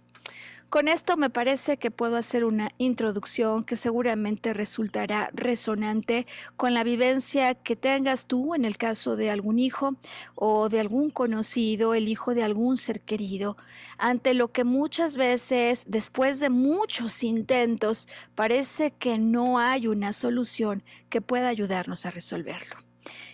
Con 0.70 0.86
esto 0.86 1.16
me 1.16 1.30
parece 1.30 1.78
que 1.78 1.90
puedo 1.90 2.14
hacer 2.14 2.44
una 2.44 2.70
introducción 2.78 3.64
que 3.64 3.74
seguramente 3.74 4.54
resultará 4.54 5.28
resonante 5.32 6.28
con 6.56 6.74
la 6.74 6.84
vivencia 6.84 7.56
que 7.56 7.74
tengas 7.74 8.26
tú 8.26 8.54
en 8.54 8.64
el 8.64 8.78
caso 8.78 9.16
de 9.16 9.32
algún 9.32 9.58
hijo 9.58 9.96
o 10.36 10.68
de 10.68 10.78
algún 10.78 11.10
conocido, 11.10 11.92
el 11.94 12.06
hijo 12.06 12.36
de 12.36 12.44
algún 12.44 12.76
ser 12.76 13.00
querido, 13.00 13.56
ante 13.98 14.32
lo 14.32 14.52
que 14.52 14.62
muchas 14.62 15.16
veces, 15.16 15.86
después 15.88 16.38
de 16.38 16.50
muchos 16.50 17.24
intentos, 17.24 18.08
parece 18.36 18.92
que 18.92 19.18
no 19.18 19.58
hay 19.58 19.88
una 19.88 20.12
solución 20.12 20.84
que 21.08 21.20
pueda 21.20 21.48
ayudarnos 21.48 22.06
a 22.06 22.12
resolverlo. 22.12 22.89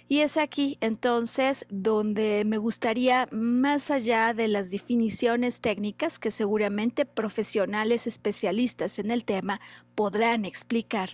Y 0.09 0.21
es 0.21 0.37
aquí 0.37 0.79
entonces 0.81 1.67
donde 1.69 2.45
me 2.45 2.59
gustaría, 2.59 3.27
más 3.33 3.91
allá 3.91 4.35
de 4.35 4.47
las 4.47 4.71
definiciones 4.71 5.61
técnicas 5.61 6.21
que 6.21 6.31
seguramente 6.31 7.05
profesionales 7.05 8.07
especialistas 8.07 9.01
en 9.01 9.11
el 9.11 9.25
tema 9.25 9.61
podrán 9.97 10.45
explicar, 10.45 11.11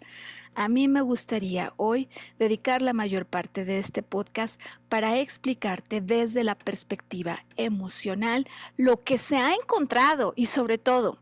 a 0.55 0.69
mí 0.69 0.89
me 0.89 1.01
gustaría 1.01 1.73
hoy 1.79 2.11
dedicar 2.39 2.83
la 2.83 2.93
mayor 2.93 3.25
parte 3.25 3.65
de 3.65 3.79
este 3.79 4.03
podcast 4.03 4.61
para 4.91 5.19
explicarte 5.19 6.03
desde 6.03 6.45
la 6.45 6.55
perspectiva 6.55 7.47
emocional 7.57 8.47
lo 8.77 9.03
que 9.03 9.17
se 9.17 9.39
ha 9.39 9.55
encontrado 9.55 10.35
y 10.37 10.47
sobre 10.47 10.77
todo 10.77 11.19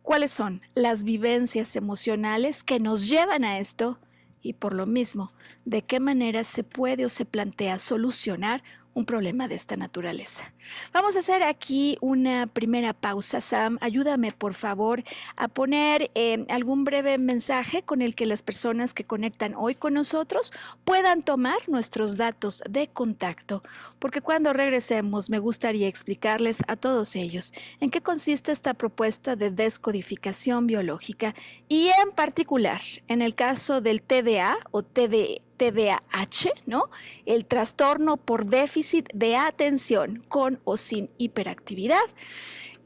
cuáles 0.00 0.30
son 0.30 0.62
las 0.74 1.04
vivencias 1.04 1.76
emocionales 1.76 2.64
que 2.64 2.80
nos 2.80 3.10
llevan 3.10 3.44
a 3.44 3.58
esto 3.58 3.98
y 4.42 4.54
por 4.54 4.74
lo 4.74 4.86
mismo, 4.86 5.32
de 5.64 5.82
qué 5.82 6.00
manera 6.00 6.44
se 6.44 6.64
puede 6.64 7.04
o 7.04 7.08
se 7.08 7.24
plantea 7.24 7.78
solucionar 7.78 8.62
un 8.94 9.04
problema 9.04 9.48
de 9.48 9.54
esta 9.54 9.76
naturaleza. 9.76 10.52
Vamos 10.92 11.16
a 11.16 11.20
hacer 11.20 11.42
aquí 11.42 11.96
una 12.00 12.46
primera 12.46 12.92
pausa. 12.92 13.40
Sam, 13.40 13.78
ayúdame 13.80 14.32
por 14.32 14.54
favor 14.54 15.02
a 15.36 15.48
poner 15.48 16.10
eh, 16.14 16.44
algún 16.48 16.84
breve 16.84 17.18
mensaje 17.18 17.82
con 17.82 18.02
el 18.02 18.14
que 18.14 18.26
las 18.26 18.42
personas 18.42 18.94
que 18.94 19.04
conectan 19.04 19.54
hoy 19.54 19.74
con 19.74 19.94
nosotros 19.94 20.52
puedan 20.84 21.22
tomar 21.22 21.68
nuestros 21.68 22.16
datos 22.16 22.62
de 22.68 22.88
contacto, 22.88 23.62
porque 23.98 24.20
cuando 24.20 24.52
regresemos 24.52 25.30
me 25.30 25.38
gustaría 25.38 25.88
explicarles 25.88 26.62
a 26.66 26.76
todos 26.76 27.16
ellos 27.16 27.52
en 27.80 27.90
qué 27.90 28.00
consiste 28.00 28.52
esta 28.52 28.74
propuesta 28.74 29.36
de 29.36 29.50
descodificación 29.50 30.66
biológica 30.66 31.34
y 31.68 31.88
en 32.02 32.12
particular 32.14 32.80
en 33.08 33.22
el 33.22 33.34
caso 33.34 33.80
del 33.80 34.02
TDA 34.02 34.58
o 34.70 34.82
TDE 34.82 35.40
TDAH, 35.60 36.52
¿no? 36.64 36.90
El 37.26 37.44
trastorno 37.44 38.16
por 38.16 38.46
déficit 38.46 39.10
de 39.12 39.36
atención 39.36 40.24
con 40.28 40.58
o 40.64 40.78
sin 40.78 41.10
hiperactividad. 41.18 42.00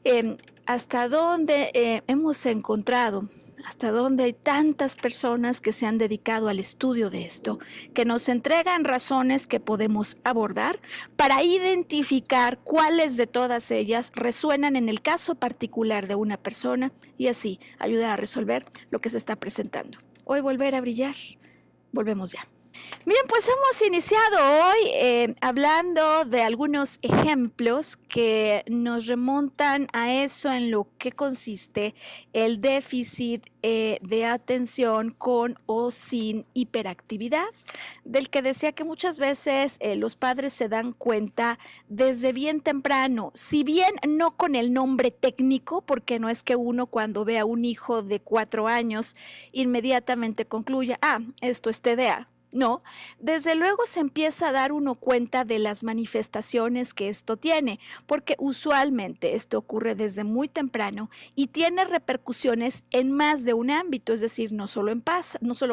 Em, 0.03 0.37
hasta 0.65 1.07
dónde 1.07 1.71
eh, 1.73 2.01
hemos 2.07 2.45
encontrado 2.45 3.29
hasta 3.65 3.89
dónde 3.89 4.25
hay 4.25 4.33
tantas 4.33 4.95
personas 4.95 5.59
que 5.59 5.71
se 5.71 5.87
han 5.87 5.97
dedicado 5.97 6.49
al 6.49 6.59
estudio 6.59 7.09
de 7.09 7.25
esto, 7.25 7.57
que 7.95 8.05
nos 8.05 8.29
entregan 8.29 8.83
razones 8.83 9.47
que 9.47 9.59
podemos 9.59 10.17
abordar 10.23 10.79
para 11.15 11.41
identificar 11.41 12.59
cuáles 12.59 13.17
de 13.17 13.25
todas 13.25 13.71
ellas 13.71 14.11
resuenan 14.13 14.75
en 14.75 14.87
el 14.87 15.01
caso 15.01 15.33
particular 15.33 16.07
de 16.07 16.13
una 16.13 16.37
persona 16.37 16.91
y 17.17 17.27
así 17.27 17.59
ayudar 17.79 18.11
a 18.11 18.17
resolver 18.17 18.65
lo 18.91 18.99
que 18.99 19.09
se 19.09 19.17
está 19.17 19.35
presentando. 19.35 19.97
Hoy 20.25 20.41
volver 20.41 20.75
a 20.75 20.81
brillar. 20.81 21.15
Volvemos 21.91 22.33
ya. 22.33 22.47
Bien, 23.05 23.21
pues 23.29 23.47
hemos 23.47 23.81
iniciado 23.83 24.37
hoy 24.39 24.89
eh, 24.93 25.35
hablando 25.39 26.25
de 26.25 26.41
algunos 26.41 26.97
ejemplos 27.03 27.97
que 27.97 28.63
nos 28.67 29.05
remontan 29.05 29.87
a 29.93 30.11
eso 30.11 30.51
en 30.51 30.71
lo 30.71 30.87
que 30.97 31.11
consiste 31.11 31.93
el 32.33 32.61
déficit 32.61 33.45
eh, 33.61 33.99
de 34.01 34.25
atención 34.25 35.11
con 35.11 35.55
o 35.67 35.91
sin 35.91 36.47
hiperactividad, 36.55 37.45
del 38.05 38.31
que 38.31 38.41
decía 38.41 38.71
que 38.71 38.83
muchas 38.83 39.19
veces 39.19 39.77
eh, 39.81 39.95
los 39.95 40.15
padres 40.15 40.53
se 40.53 40.67
dan 40.67 40.91
cuenta 40.91 41.59
desde 41.87 42.33
bien 42.33 42.59
temprano, 42.61 43.29
si 43.35 43.63
bien 43.63 43.93
no 44.07 44.35
con 44.35 44.55
el 44.55 44.73
nombre 44.73 45.11
técnico, 45.11 45.81
porque 45.81 46.17
no 46.17 46.27
es 46.29 46.41
que 46.41 46.55
uno 46.55 46.87
cuando 46.87 47.23
ve 47.23 47.37
a 47.37 47.45
un 47.45 47.65
hijo 47.65 48.01
de 48.01 48.19
cuatro 48.19 48.67
años 48.67 49.15
inmediatamente 49.51 50.45
concluya, 50.45 50.97
ah, 51.03 51.19
esto 51.41 51.69
es 51.69 51.81
TDA 51.81 52.29
No, 52.55 52.83
desde 53.19 53.53
luego 53.53 53.85
se 53.85 53.99
empieza 53.99 54.47
a 54.47 54.51
dar 54.53 54.71
uno 54.71 54.95
cuenta 54.95 55.43
de 55.43 55.59
las 55.59 55.83
manifestaciones 55.83 56.93
que 56.93 57.09
esto 57.09 57.35
tiene, 57.35 57.81
porque 58.07 58.37
usualmente 58.39 59.35
esto 59.35 59.57
ocurre 59.57 59.93
desde 59.93 60.23
muy 60.23 60.47
temprano 60.47 61.09
y 61.35 61.47
tiene 61.47 61.83
repercusiones 61.83 62.85
en 62.91 63.11
más 63.11 63.43
de 63.43 63.53
un 63.53 63.71
ámbito, 63.71 64.13
es 64.13 64.21
decir, 64.21 64.53
no 64.53 64.69
solo, 64.69 64.95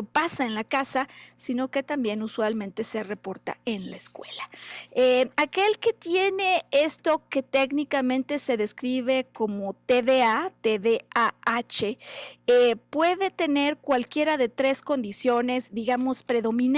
pasa 0.03 0.45
en 0.45 0.57
la 0.57 0.65
casa, 0.65 1.07
sino 1.37 1.71
que 1.71 1.85
también 1.85 2.21
usualmente 2.21 2.83
se 2.83 3.05
reporta 3.05 3.59
en 3.65 3.93
la 3.93 3.97
escuela. 3.97 4.51
Eh, 4.91 5.31
aquel 5.37 5.79
que 5.79 5.93
tiene 5.93 6.65
esto 6.73 7.23
que 7.29 7.45
técnicamente 7.45 8.41
se 8.41 8.57
describe 8.57 9.29
como 9.33 9.75
TDA, 9.87 10.51
TDAH, 10.63 11.97
eh, 12.49 12.77
puede 12.91 13.31
tener 13.31 13.77
cualquiera 13.77 14.37
de 14.37 14.49
tres 14.49 14.83
condiciones, 14.83 15.73
digamos, 15.73 16.25
predominantes 16.25 16.72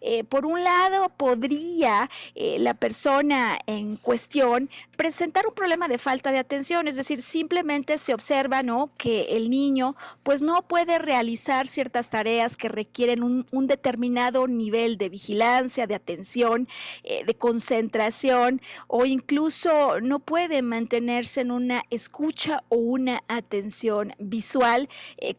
eh, 0.00 0.24
por 0.24 0.46
un 0.46 0.62
lado, 0.62 1.08
podría 1.16 2.10
eh, 2.34 2.58
la 2.58 2.74
persona 2.74 3.58
en 3.66 3.96
cuestión 3.96 4.70
presentar 4.96 5.46
un 5.46 5.54
problema 5.54 5.88
de 5.88 5.98
falta 5.98 6.30
de 6.30 6.38
atención, 6.38 6.88
es 6.88 6.96
decir, 6.96 7.22
simplemente 7.22 7.98
se 7.98 8.14
observa 8.14 8.62
¿no? 8.62 8.90
que 8.96 9.36
el 9.36 9.50
niño 9.50 9.96
pues 10.22 10.42
no 10.42 10.62
puede 10.62 10.98
realizar 10.98 11.68
ciertas 11.68 12.10
tareas 12.10 12.56
que 12.56 12.68
requieren 12.68 13.22
un, 13.22 13.66
determinado 13.68 14.46
nivel 14.48 14.96
de 14.96 15.08
vigilancia, 15.08 15.86
de 15.86 15.94
atención, 15.94 16.68
eh, 17.04 17.24
de 17.24 17.34
concentración 17.34 18.62
o 18.86 19.04
incluso 19.04 20.00
no 20.00 20.20
puede 20.20 20.62
mantenerse 20.62 21.42
en 21.42 21.50
una 21.50 21.84
escucha 21.90 22.62
o 22.68 22.76
una 22.76 23.22
atención 23.28 24.14
visual 24.18 24.88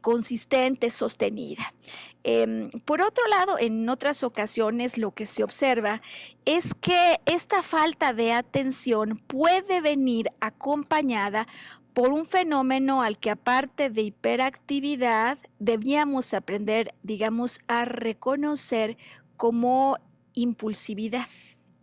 consistente, 0.02 0.90
sostenida. 0.90 1.74
Em, 2.24 2.70
por 2.84 3.02
otro 3.02 3.26
lado, 3.28 3.58
en 3.70 3.88
otras 3.88 4.24
ocasiones 4.24 4.98
lo 4.98 5.12
que 5.12 5.26
se 5.26 5.44
observa 5.44 6.02
es 6.46 6.74
que 6.74 7.20
esta 7.26 7.62
falta 7.62 8.14
de 8.14 8.34
atención 8.34 9.22
puede 9.28 9.82
venir 9.82 10.32
acompañada 10.40 11.48
por 11.94 12.10
un 12.10 12.26
fenómeno 12.26 13.02
al 13.02 13.18
que 13.18 13.30
aparte 13.30 13.90
de 13.90 14.02
hiperactividad 14.02 15.38
debíamos 15.60 16.34
aprender, 16.34 16.94
digamos, 17.04 17.60
a 17.68 17.86
reconocer 17.86 18.98
como 19.38 19.98
impulsividad 20.34 21.28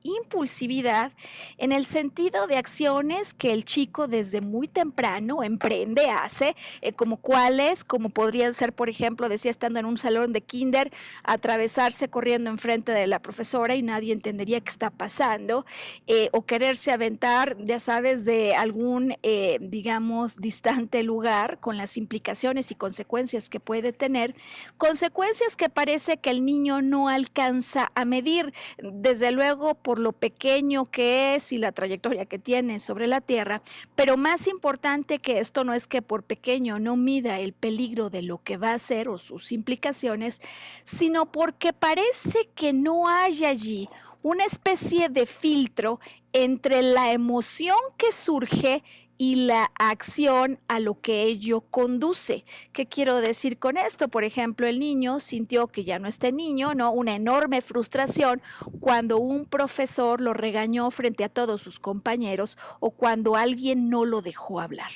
impulsividad 0.03 1.13
en 1.59 1.73
el 1.73 1.85
sentido 1.85 2.47
de 2.47 2.57
acciones 2.57 3.35
que 3.35 3.53
el 3.53 3.65
chico 3.65 4.09
desde 4.09 4.41
muy 4.41 4.69
temprano 4.69 5.43
emprende, 5.43 6.09
hace, 6.11 6.55
eh, 6.81 6.93
como 6.93 7.17
cuáles, 7.17 7.85
como 7.85 8.11
podrían 8.11 8.55
ser, 8.55 8.73
por 8.73 8.89
ejemplo, 8.89 9.29
decía 9.29 9.51
estando 9.51 9.79
en 9.79 9.87
un 9.87 9.99
salón 9.99 10.33
de 10.33 10.41
kinder, 10.41 10.93
atravesarse 11.25 12.09
corriendo 12.09 12.51
enfrente 12.51 12.93
de 12.93 13.07
la 13.07 13.21
profesora 13.21 13.75
y 13.75 13.83
nadie 13.83 14.13
entendería 14.13 14.61
qué 14.61 14.71
está 14.71 14.91
pasando, 14.91 15.67
eh, 16.07 16.29
o 16.33 16.47
quererse 16.47 16.93
aventar, 16.93 17.57
ya 17.59 17.81
sabes, 17.81 18.25
de 18.25 18.55
algún, 18.55 19.17
eh, 19.23 19.59
digamos, 19.61 20.41
distante 20.41 21.03
lugar 21.03 21.59
con 21.61 21.77
las 21.77 21.97
implicaciones 21.97 22.71
y 22.71 22.75
consecuencias 22.75 23.51
que 23.51 23.61
puede 23.61 23.93
tener, 23.93 24.35
consecuencias 24.77 25.57
que 25.57 25.69
parece 25.69 26.19
que 26.19 26.31
el 26.31 26.45
niño 26.45 26.83
no 26.83 27.09
alcanza 27.09 27.91
a 27.95 28.05
medir, 28.05 28.53
desde 28.79 29.31
luego 29.33 29.75
por 29.87 30.01
lo 30.01 30.11
pequeño 30.11 30.85
que 30.87 31.37
es 31.37 31.53
y 31.53 31.59
la 31.59 31.71
trayectoria 31.71 32.27
que 32.27 32.41
tiene 32.41 32.81
sobre 32.81 33.07
la 33.07 33.21
Tierra, 33.21 33.63
pero 33.95 34.17
más 34.17 34.49
importante 34.49 35.21
que 35.21 35.39
esto 35.39 35.63
no 35.63 35.75
es 35.75 35.87
que 35.87 36.03
por 36.03 36.25
pequeño 36.25 36.81
no 36.81 36.97
mida 36.97 37.39
el 37.39 37.53
peligro 37.53 38.11
de 38.11 38.23
lo 38.23 38.43
que 38.43 38.57
va 38.57 38.73
a 38.73 38.81
ser 38.81 39.09
o 39.09 39.17
sus 39.17 39.53
implicaciones, 39.53 40.43
sino 40.83 41.31
porque 41.31 41.73
parece 41.73 42.49
que 42.57 42.73
no 42.73 43.09
hay 43.09 43.45
allí 43.45 43.89
una 44.25 44.45
especie 44.45 45.09
de 45.09 45.25
filtro 45.25 46.01
entre 46.33 46.83
la 46.83 47.13
emoción 47.13 47.79
que 47.97 48.11
surge 48.11 48.83
y 49.19 49.47
la 49.47 49.71
acción 49.79 50.59
a 50.69 50.81
lo 50.81 51.01
que 51.01 51.23
ello 51.23 51.63
conduce. 51.63 52.45
¿Qué 52.73 52.87
quiero 52.87 53.17
decir 53.17 53.59
con 53.59 53.77
esto? 53.77 54.09
Por 54.09 54.25
ejemplo, 54.25 54.67
el 54.67 54.79
niño 54.79 55.21
sintió 55.21 55.69
que 55.69 55.85
ya 55.85 55.99
no 55.99 56.09
este 56.09 56.33
niño, 56.33 56.75
¿no? 56.75 56.93
Una 56.93 57.15
enorme 57.15 57.61
frustración 57.61 58.43
cuando 58.81 59.19
un 59.19 59.47
profesor 59.47 60.21
lo 60.21 60.35
regañó 60.35 60.91
frente 60.91 61.25
a 61.25 61.29
todos 61.29 61.63
sus 61.63 61.79
compañeros 61.79 62.59
o 62.81 62.91
cuando 62.91 63.37
alguien 63.37 63.89
no 63.89 64.05
lo 64.05 64.23
dejó 64.23 64.61
hablar. 64.61 64.91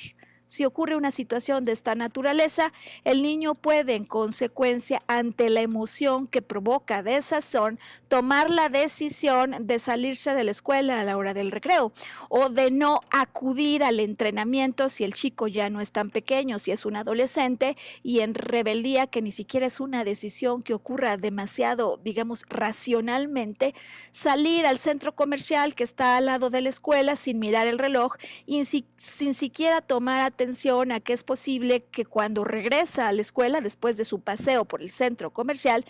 Si 0.51 0.65
ocurre 0.65 0.97
una 0.97 1.11
situación 1.11 1.63
de 1.63 1.71
esta 1.71 1.95
naturaleza, 1.95 2.73
el 3.05 3.21
niño 3.21 3.55
puede, 3.55 3.95
en 3.95 4.03
consecuencia, 4.03 5.01
ante 5.07 5.49
la 5.49 5.61
emoción 5.61 6.27
que 6.27 6.41
provoca 6.41 7.03
desazón, 7.03 7.79
tomar 8.09 8.49
la 8.49 8.67
decisión 8.67 9.55
de 9.61 9.79
salirse 9.79 10.33
de 10.33 10.43
la 10.43 10.51
escuela 10.51 10.99
a 10.99 11.05
la 11.05 11.15
hora 11.15 11.33
del 11.33 11.53
recreo 11.53 11.93
o 12.27 12.49
de 12.49 12.69
no 12.69 12.99
acudir 13.11 13.81
al 13.81 14.01
entrenamiento 14.01 14.89
si 14.89 15.05
el 15.05 15.13
chico 15.13 15.47
ya 15.47 15.69
no 15.69 15.79
es 15.79 15.93
tan 15.93 16.09
pequeño, 16.09 16.59
si 16.59 16.71
es 16.71 16.85
un 16.85 16.97
adolescente 16.97 17.77
y 18.03 18.19
en 18.19 18.33
rebeldía, 18.33 19.07
que 19.07 19.21
ni 19.21 19.31
siquiera 19.31 19.67
es 19.67 19.79
una 19.79 20.03
decisión 20.03 20.63
que 20.63 20.73
ocurra 20.73 21.15
demasiado, 21.15 21.95
digamos, 22.03 22.43
racionalmente, 22.49 23.73
salir 24.11 24.65
al 24.65 24.79
centro 24.79 25.15
comercial 25.15 25.75
que 25.75 25.85
está 25.85 26.17
al 26.17 26.25
lado 26.25 26.49
de 26.49 26.59
la 26.59 26.67
escuela 26.67 27.15
sin 27.15 27.39
mirar 27.39 27.67
el 27.67 27.79
reloj 27.79 28.17
y 28.45 28.65
sin, 28.65 28.85
sin 28.97 29.33
siquiera 29.33 29.79
tomar 29.79 30.19
atención 30.19 30.40
a 30.41 30.99
que 30.99 31.13
es 31.13 31.23
posible 31.23 31.83
que 31.91 32.05
cuando 32.05 32.43
regresa 32.43 33.07
a 33.07 33.11
la 33.13 33.21
escuela 33.21 33.61
después 33.61 33.97
de 33.97 34.05
su 34.05 34.19
paseo 34.19 34.65
por 34.65 34.81
el 34.81 34.89
centro 34.89 35.31
comercial, 35.31 35.85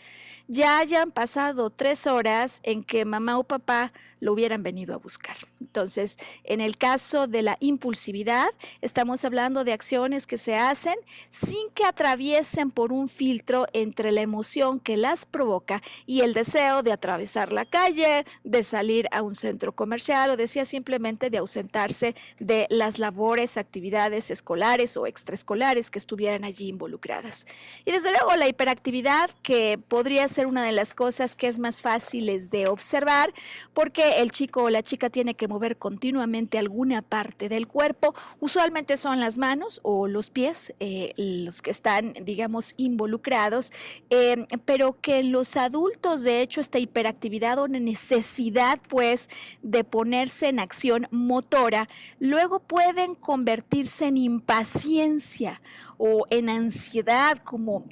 ya 0.52 0.80
hayan 0.80 1.12
pasado 1.12 1.70
tres 1.70 2.08
horas 2.08 2.60
en 2.64 2.84
que 2.84 3.06
mamá 3.06 3.40
o 3.40 3.46
papá 3.46 3.94
lo 4.22 4.34
hubieran 4.34 4.64
venido 4.64 4.94
a 4.94 4.98
buscar. 4.98 5.36
Entonces, 5.60 6.18
en 6.44 6.62
el 6.62 6.78
caso 6.78 7.28
de 7.28 7.42
la 7.42 7.58
impulsividad, 7.60 8.50
estamos 8.82 9.26
hablando 9.26 9.64
de 9.64 9.74
acciones 9.74 10.28
que 10.28 10.38
se 10.38 10.56
hacen 10.56 10.96
sin 11.30 11.70
que 11.74 11.86
atraviesen 11.86 12.70
por 12.70 12.94
un 12.94 13.08
filtro 13.08 13.66
entre 13.74 14.12
la 14.12 14.22
emoción 14.22 14.80
que 14.80 14.96
las 14.96 15.26
provoca 15.26 15.82
y 16.06 16.22
el 16.22 16.34
deseo 16.34 16.84
de 16.84 16.92
atravesar 16.92 17.52
la 17.52 17.66
calle, 17.66 18.26
de 18.44 18.64
salir 18.64 19.08
a 19.12 19.24
un 19.24 19.34
centro 19.34 19.72
comercial 19.72 20.30
o 20.30 20.38
decía 20.38 20.66
simplemente 20.66 21.30
de 21.30 21.40
ausentarse 21.40 22.14
de 22.40 22.68
las 22.70 23.00
labores, 23.00 23.58
actividades 23.58 24.30
escolares 24.30 24.98
o 24.98 25.08
extraescolares 25.08 25.90
que 25.90 25.98
estuvieran 25.98 26.44
allí 26.44 26.68
involucradas. 26.68 27.48
Y 27.86 27.92
desde 27.92 28.12
luego 28.12 28.36
la 28.36 28.48
hiperactividad, 28.48 29.32
que 29.42 29.80
podría 29.88 30.28
ser 30.28 30.41
una 30.48 30.64
de 30.64 30.72
las 30.72 30.94
cosas 30.94 31.36
que 31.36 31.48
es 31.48 31.60
más 31.60 31.82
fáciles 31.82 32.50
de 32.50 32.68
observar, 32.68 33.34
porque 33.74 34.22
el 34.22 34.32
chico 34.32 34.64
o 34.64 34.70
la 34.70 34.84
chica 34.84 35.10
tiene 35.10 35.36
que 35.36 35.48
mover 35.48 35.78
continuamente 35.78 36.58
alguna 36.58 37.02
parte 37.02 37.50
del 37.50 37.68
cuerpo. 37.68 38.14
Usualmente 38.40 38.98
son 38.98 39.20
las 39.20 39.38
manos 39.38 39.80
o 39.84 40.08
los 40.08 40.30
pies 40.30 40.74
eh, 40.80 41.14
los 41.18 41.62
que 41.62 41.72
están, 41.72 42.14
digamos, 42.24 42.74
involucrados, 42.78 43.72
eh, 44.10 44.46
pero 44.66 45.00
que 45.02 45.24
los 45.24 45.58
adultos, 45.58 46.24
de 46.24 46.42
hecho, 46.42 46.62
esta 46.62 46.80
hiperactividad 46.80 47.60
o 47.60 47.68
necesidad, 47.68 48.80
pues, 48.90 49.30
de 49.62 49.84
ponerse 49.84 50.50
en 50.50 50.60
acción 50.60 51.08
motora, 51.12 51.88
luego 52.20 52.60
pueden 52.60 53.16
convertirse 53.16 54.08
en 54.08 54.18
impaciencia 54.18 55.62
o 55.98 56.26
en 56.30 56.50
ansiedad, 56.50 57.38
como 57.40 57.86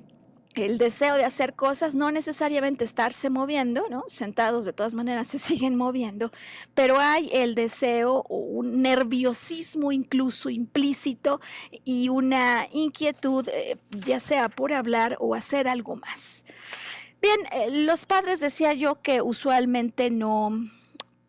el 0.56 0.78
deseo 0.78 1.16
de 1.16 1.26
hacer 1.26 1.54
cosas, 1.54 1.96
no 1.96 2.12
necesariamente 2.12 2.84
estarse 2.84 3.30
moviendo, 3.30 3.86
¿no? 3.90 4.04
Sentados 4.08 4.66
de 4.66 4.74
todas 4.74 4.94
maneras 4.94 5.28
se 5.30 5.40
siguen 5.40 5.76
moviendo, 5.76 6.32
pero 6.74 7.00
hay 7.00 7.30
el 7.32 7.56
deseo 7.56 8.24
un 8.30 8.82
nerviosismo 8.82 9.92
incluso 9.92 10.50
implícito 10.50 11.40
y 11.84 12.10
una 12.10 12.68
inquietud, 12.72 13.48
eh, 13.50 13.78
ya 13.92 14.20
sea 14.20 14.50
por 14.50 14.74
hablar 14.74 15.18
o 15.20 15.36
hacer 15.36 15.68
algo 15.68 15.96
más. 15.96 16.46
Bien, 17.22 17.40
eh, 17.52 17.70
los 17.86 18.06
padres 18.06 18.40
decía 18.40 18.74
yo 18.74 19.02
que 19.02 19.22
usualmente 19.22 20.10
no, 20.10 20.52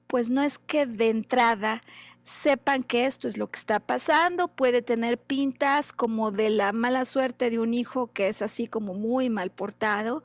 pues 0.06 0.30
no 0.30 0.42
es 0.42 0.59
que 0.59 0.87
de 0.87 1.11
entrada 1.11 1.83
sepan 2.31 2.85
que 2.85 3.07
esto 3.07 3.27
es 3.27 3.37
lo 3.37 3.49
que 3.49 3.59
está 3.59 3.81
pasando, 3.81 4.49
puede 4.49 4.83
tener 4.83 5.19
pintas 5.19 5.93
como 5.93 6.31
de 6.31 6.49
la 6.51 6.73
mala 6.73 7.05
suerte 7.05 7.51
de 7.51 7.59
un 7.59 7.75
hijo 7.75 8.12
que 8.12 8.29
es 8.29 8.40
así 8.40 8.69
como 8.69 8.95
muy 8.95 9.29
mal 9.29 9.51
portado, 9.51 10.23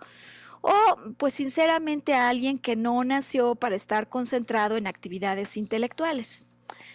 o 0.61 0.71
pues 1.17 1.33
sinceramente 1.33 2.13
a 2.13 2.29
alguien 2.29 2.59
que 2.59 2.75
no 2.75 3.03
nació 3.03 3.55
para 3.55 3.75
estar 3.75 4.07
concentrado 4.07 4.77
en 4.77 4.85
actividades 4.85 5.57
intelectuales. 5.57 6.47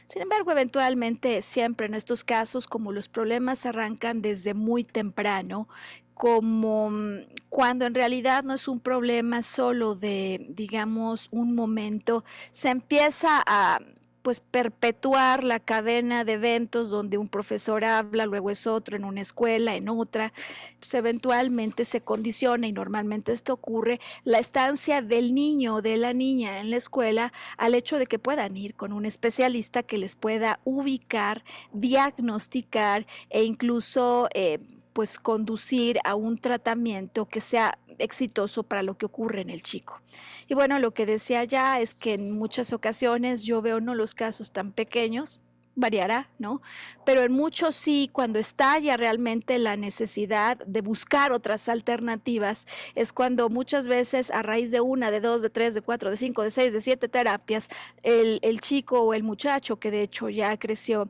Sin 0.07 0.23
embargo, 0.23 0.53
eventualmente, 0.53 1.43
siempre 1.43 1.87
en 1.87 1.95
estos 1.95 2.23
casos, 2.25 2.67
como 2.67 2.93
los 2.93 3.09
problemas 3.09 3.67
arrancan 3.67 4.23
desde 4.23 4.55
muy 4.55 4.85
temprano, 4.85 5.69
como 6.15 6.91
mm, 6.91 7.19
cuando 7.49 7.85
en 7.85 7.95
realidad 7.95 8.45
no 8.45 8.55
es 8.55 8.69
un 8.69 8.81
problema 8.81 9.43
solo 9.43 9.95
de, 9.95 10.47
digamos, 10.51 11.29
un 11.33 11.55
momento, 11.55 12.25
se 12.51 12.71
empieza 12.71 13.43
a 13.47 13.81
pues 14.23 14.41
perpetuar 14.41 15.45
la 15.45 15.61
cadena 15.61 16.25
de 16.25 16.35
eventos 16.35 16.91
donde 16.91 17.19
un 17.19 17.29
profesor 17.29 17.85
habla, 17.85 18.27
luego 18.27 18.51
es 18.51 18.67
otro 18.67 18.97
en 18.97 19.05
una 19.05 19.21
escuela, 19.21 19.77
en 19.77 19.89
otra, 19.89 20.33
pues 20.79 20.95
eventualmente 20.95 21.85
se 21.85 22.01
condiciona 22.01 22.67
y 22.67 22.73
normalmente 22.73 23.33
esto 23.33 23.53
ocurre 23.53 24.01
la 24.25 24.39
estancia 24.39 25.03
del 25.03 25.35
niño 25.35 25.77
o 25.77 25.83
de 25.83 25.97
la 25.97 26.13
niña 26.13 26.61
en 26.61 26.71
la 26.71 26.77
escuela 26.77 27.33
al 27.57 27.75
hecho 27.75 27.99
de 27.99 28.07
que 28.07 28.19
puedan 28.19 28.57
ir 28.57 28.75
con 28.75 28.93
un 28.93 29.07
especialista 29.07 29.83
que 29.83 29.99
les 29.99 30.17
pueda 30.17 30.61
ubicar, 30.65 31.45
diagnosticar 31.73 33.07
e 33.31 33.45
incluso 33.45 34.29
eh, 34.35 34.59
pues 34.93 35.19
conducir 35.19 35.99
a 36.05 36.15
un 36.15 36.39
tratamiento 36.39 37.27
que 37.27 37.41
sea 37.41 37.79
exitoso 37.99 38.63
para 38.63 38.83
lo 38.83 38.97
que 38.97 39.07
ocurre 39.07 39.41
en 39.43 39.51
el 39.51 39.63
chico. 39.63 40.01
Y 40.49 40.55
bueno, 40.55 40.79
lo 40.79 40.93
que 40.93 41.07
decía 41.07 41.45
ya 41.45 41.81
es 41.81 41.95
que 41.95 42.15
en 42.15 42.33
muchas 42.33 42.73
ocasiones 42.73 43.43
yo 43.43 43.63
veo 43.63 43.81
no 43.81 43.95
los 43.95 44.15
casos 44.15 44.53
tan 44.53 44.73
pequeños, 44.73 45.41
variará, 45.81 46.29
¿no? 46.39 46.63
Pero 47.05 47.23
en 47.23 47.33
muchos 47.33 47.75
sí, 47.77 48.09
cuando 48.13 48.39
estalla 48.39 48.97
realmente 48.97 49.59
la 49.59 49.77
necesidad 49.77 50.59
de 50.59 50.81
buscar 50.81 51.33
otras 51.33 51.69
alternativas, 51.69 52.67
es 52.95 53.13
cuando 53.13 53.49
muchas 53.49 53.89
veces 53.89 54.31
a 54.31 54.43
raíz 54.43 54.71
de 54.71 54.81
una, 54.81 55.11
de 55.11 55.21
dos, 55.21 55.43
de 55.43 55.51
tres, 55.51 55.75
de 55.75 55.83
cuatro, 55.83 56.11
de 56.11 56.17
cinco, 56.17 56.43
de 56.43 56.51
seis, 56.51 56.73
de 56.73 56.81
siete 56.81 57.09
terapias, 57.09 57.69
el, 58.03 58.39
el 58.43 58.61
chico 58.61 59.01
o 59.01 59.15
el 59.15 59.23
muchacho, 59.23 59.77
que 59.77 59.91
de 59.91 60.03
hecho 60.03 60.29
ya 60.29 60.57
creció, 60.59 61.09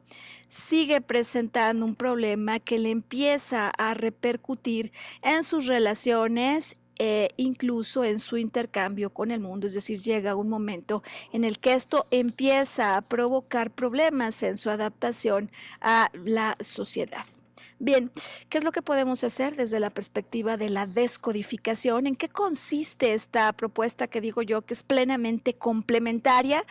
sigue 0.49 1.01
presentando 1.01 1.85
un 1.85 1.95
problema 1.95 2.61
que 2.61 2.79
le 2.79 2.91
empieza 2.91 3.71
a 3.77 3.95
repercutir 3.95 4.93
en 5.23 5.43
sus 5.43 5.67
relaciones 5.67 6.77
eh, 7.03 7.31
incluso 7.39 8.05
en 8.05 8.19
su 8.19 8.37
intercambio 8.37 9.09
con 9.09 9.31
el 9.31 9.41
mundo. 9.41 9.67
Es 9.67 9.73
decir, 9.73 10.03
llega 10.03 10.35
un 10.35 10.51
momento 10.51 11.03
en 11.33 11.45
el 11.45 11.59
que 11.59 11.73
esto 11.73 12.07
empieza 12.11 12.99
a 12.99 13.01
provocar 13.01 13.71
problemas 13.71 14.43
en 14.43 14.59
su 14.59 14.69
adaptación 14.69 15.51
a 15.81 16.11
la 16.13 16.59
sociedad. 16.61 17.25
Bien, 17.83 18.12
¿qué 18.51 18.59
es 18.59 18.64
lo 18.64 18.73
que 18.73 18.83
podemos 18.83 19.25
hacer 19.25 19.57
desde 19.57 19.81
la 19.81 19.88
perspectiva 19.88 20.59
de 20.59 20.69
la 20.69 20.85
descodificación? 20.85 22.07
¿En 22.07 22.14
qué 22.14 22.29
consiste 22.29 23.14
esta 23.14 23.51
propuesta 23.55 24.07
que 24.07 24.21
digo 24.21 24.43
yo 24.43 24.61
que 24.61 24.75
es 24.75 24.83
plenamente 24.83 25.55
complementaria 25.55 26.66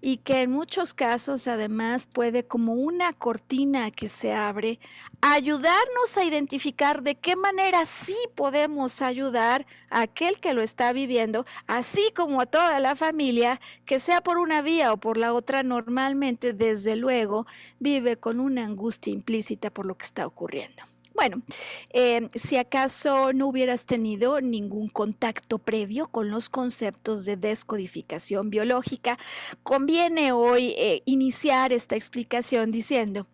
y 0.00 0.16
que 0.16 0.42
en 0.42 0.50
muchos 0.50 0.94
casos 0.94 1.46
además 1.46 2.06
puede 2.06 2.44
como 2.44 2.74
una 2.74 3.12
cortina 3.12 3.92
que 3.92 4.08
se 4.08 4.32
abre 4.32 4.80
ayudarnos 5.20 6.16
a 6.16 6.24
identificar 6.24 7.02
de 7.02 7.14
qué 7.14 7.36
manera 7.36 7.86
sí 7.86 8.16
podemos 8.34 9.00
ayudar 9.00 9.64
a 9.90 10.02
aquel 10.02 10.40
que 10.40 10.54
lo 10.54 10.62
está 10.62 10.92
viviendo, 10.92 11.46
así 11.68 12.12
como 12.16 12.40
a 12.40 12.46
toda 12.46 12.80
la 12.80 12.96
familia, 12.96 13.60
que 13.86 14.00
sea 14.00 14.22
por 14.22 14.38
una 14.38 14.62
vía 14.62 14.92
o 14.92 14.96
por 14.96 15.16
la 15.16 15.34
otra, 15.34 15.62
normalmente 15.62 16.52
desde 16.52 16.96
luego 16.96 17.46
vive 17.78 18.16
con 18.16 18.40
una 18.40 18.64
angustia 18.64 19.12
implícita 19.12 19.70
por 19.70 19.86
lo 19.86 19.96
que 19.96 20.04
está 20.04 20.26
ocurriendo. 20.26 20.47
Bueno, 21.18 21.42
eh, 21.90 22.28
si 22.36 22.58
acaso 22.58 23.32
no 23.32 23.48
hubieras 23.48 23.86
tenido 23.86 24.40
ningún 24.40 24.88
contacto 24.88 25.58
previo 25.58 26.06
con 26.06 26.30
los 26.30 26.48
conceptos 26.48 27.24
de 27.24 27.36
descodificación 27.36 28.50
biológica, 28.50 29.18
conviene 29.64 30.30
hoy 30.30 30.74
eh, 30.78 31.02
iniciar 31.06 31.72
esta 31.72 31.96
explicación 31.96 32.70
diciendo, 32.70 33.26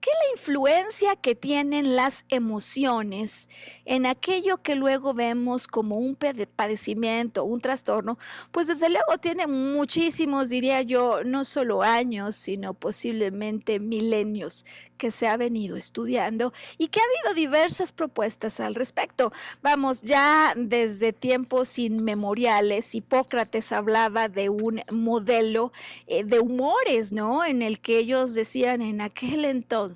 qué 0.00 0.10
la 0.10 0.32
influencia 0.32 1.16
que 1.16 1.34
tienen 1.34 1.94
las 1.94 2.24
emociones 2.28 3.48
en 3.84 4.06
aquello 4.06 4.62
que 4.62 4.74
luego 4.74 5.14
vemos 5.14 5.66
como 5.66 5.96
un 5.96 6.16
padecimiento, 6.56 7.44
un 7.44 7.60
trastorno, 7.60 8.18
pues 8.50 8.66
desde 8.66 8.88
luego 8.88 9.18
tiene 9.18 9.46
muchísimos, 9.46 10.48
diría 10.48 10.82
yo, 10.82 11.22
no 11.24 11.44
solo 11.44 11.82
años, 11.82 12.36
sino 12.36 12.74
posiblemente 12.74 13.78
milenios 13.78 14.64
que 14.96 15.10
se 15.10 15.28
ha 15.28 15.36
venido 15.36 15.76
estudiando 15.76 16.52
y 16.76 16.88
que 16.88 17.00
ha 17.00 17.02
habido 17.02 17.34
diversas 17.34 17.90
propuestas 17.90 18.60
al 18.60 18.74
respecto. 18.74 19.32
Vamos, 19.62 20.02
ya 20.02 20.52
desde 20.56 21.12
tiempos 21.12 21.78
inmemoriales, 21.78 22.94
Hipócrates 22.94 23.72
hablaba 23.72 24.28
de 24.28 24.50
un 24.50 24.82
modelo 24.90 25.72
eh, 26.06 26.24
de 26.24 26.38
humores, 26.40 27.12
¿no? 27.12 27.44
En 27.44 27.62
el 27.62 27.80
que 27.80 27.98
ellos 27.98 28.34
decían 28.34 28.82
en 28.82 29.00
aquel 29.00 29.44
entonces 29.46 29.89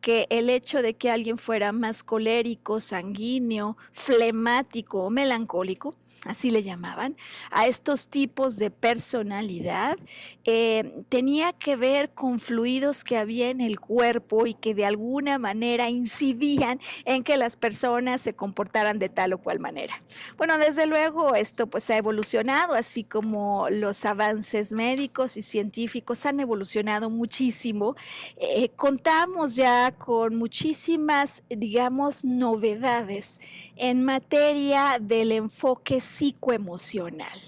que 0.00 0.26
el 0.30 0.50
hecho 0.50 0.82
de 0.82 0.94
que 0.94 1.10
alguien 1.10 1.38
fuera 1.38 1.72
más 1.72 2.02
colérico, 2.02 2.80
sanguíneo, 2.80 3.76
flemático 3.92 5.02
o 5.02 5.10
melancólico, 5.10 5.94
así 6.26 6.50
le 6.50 6.62
llamaban, 6.62 7.16
a 7.50 7.66
estos 7.66 8.08
tipos 8.08 8.56
de 8.56 8.70
personalidad, 8.70 9.96
eh, 10.44 11.04
tenía 11.08 11.52
que 11.52 11.76
ver 11.76 12.10
con 12.10 12.38
fluidos 12.38 13.04
que 13.04 13.16
había 13.16 13.50
en 13.50 13.60
el 13.60 13.80
cuerpo 13.80 14.46
y 14.46 14.54
que 14.54 14.74
de 14.74 14.84
alguna 14.84 15.38
manera 15.38 15.88
incidían 15.88 16.80
en 17.04 17.22
que 17.22 17.36
las 17.36 17.56
personas 17.56 18.20
se 18.22 18.34
comportaran 18.34 18.98
de 18.98 19.08
tal 19.08 19.32
o 19.32 19.38
cual 19.38 19.60
manera. 19.60 20.02
Bueno, 20.36 20.58
desde 20.58 20.86
luego 20.86 21.34
esto 21.34 21.66
pues 21.66 21.88
ha 21.90 21.96
evolucionado, 21.96 22.74
así 22.74 23.04
como 23.04 23.68
los 23.70 24.04
avances 24.04 24.72
médicos 24.72 25.36
y 25.36 25.42
científicos 25.42 26.26
han 26.26 26.40
evolucionado 26.40 27.10
muchísimo. 27.10 27.96
Eh, 28.36 28.70
contamos 28.76 29.56
ya 29.56 29.92
con 29.92 30.36
muchísimas, 30.36 31.42
digamos, 31.48 32.24
novedades 32.24 33.40
en 33.76 34.04
materia 34.04 34.98
del 35.00 35.32
enfoque 35.32 36.00
psicoemocional. 36.00 37.40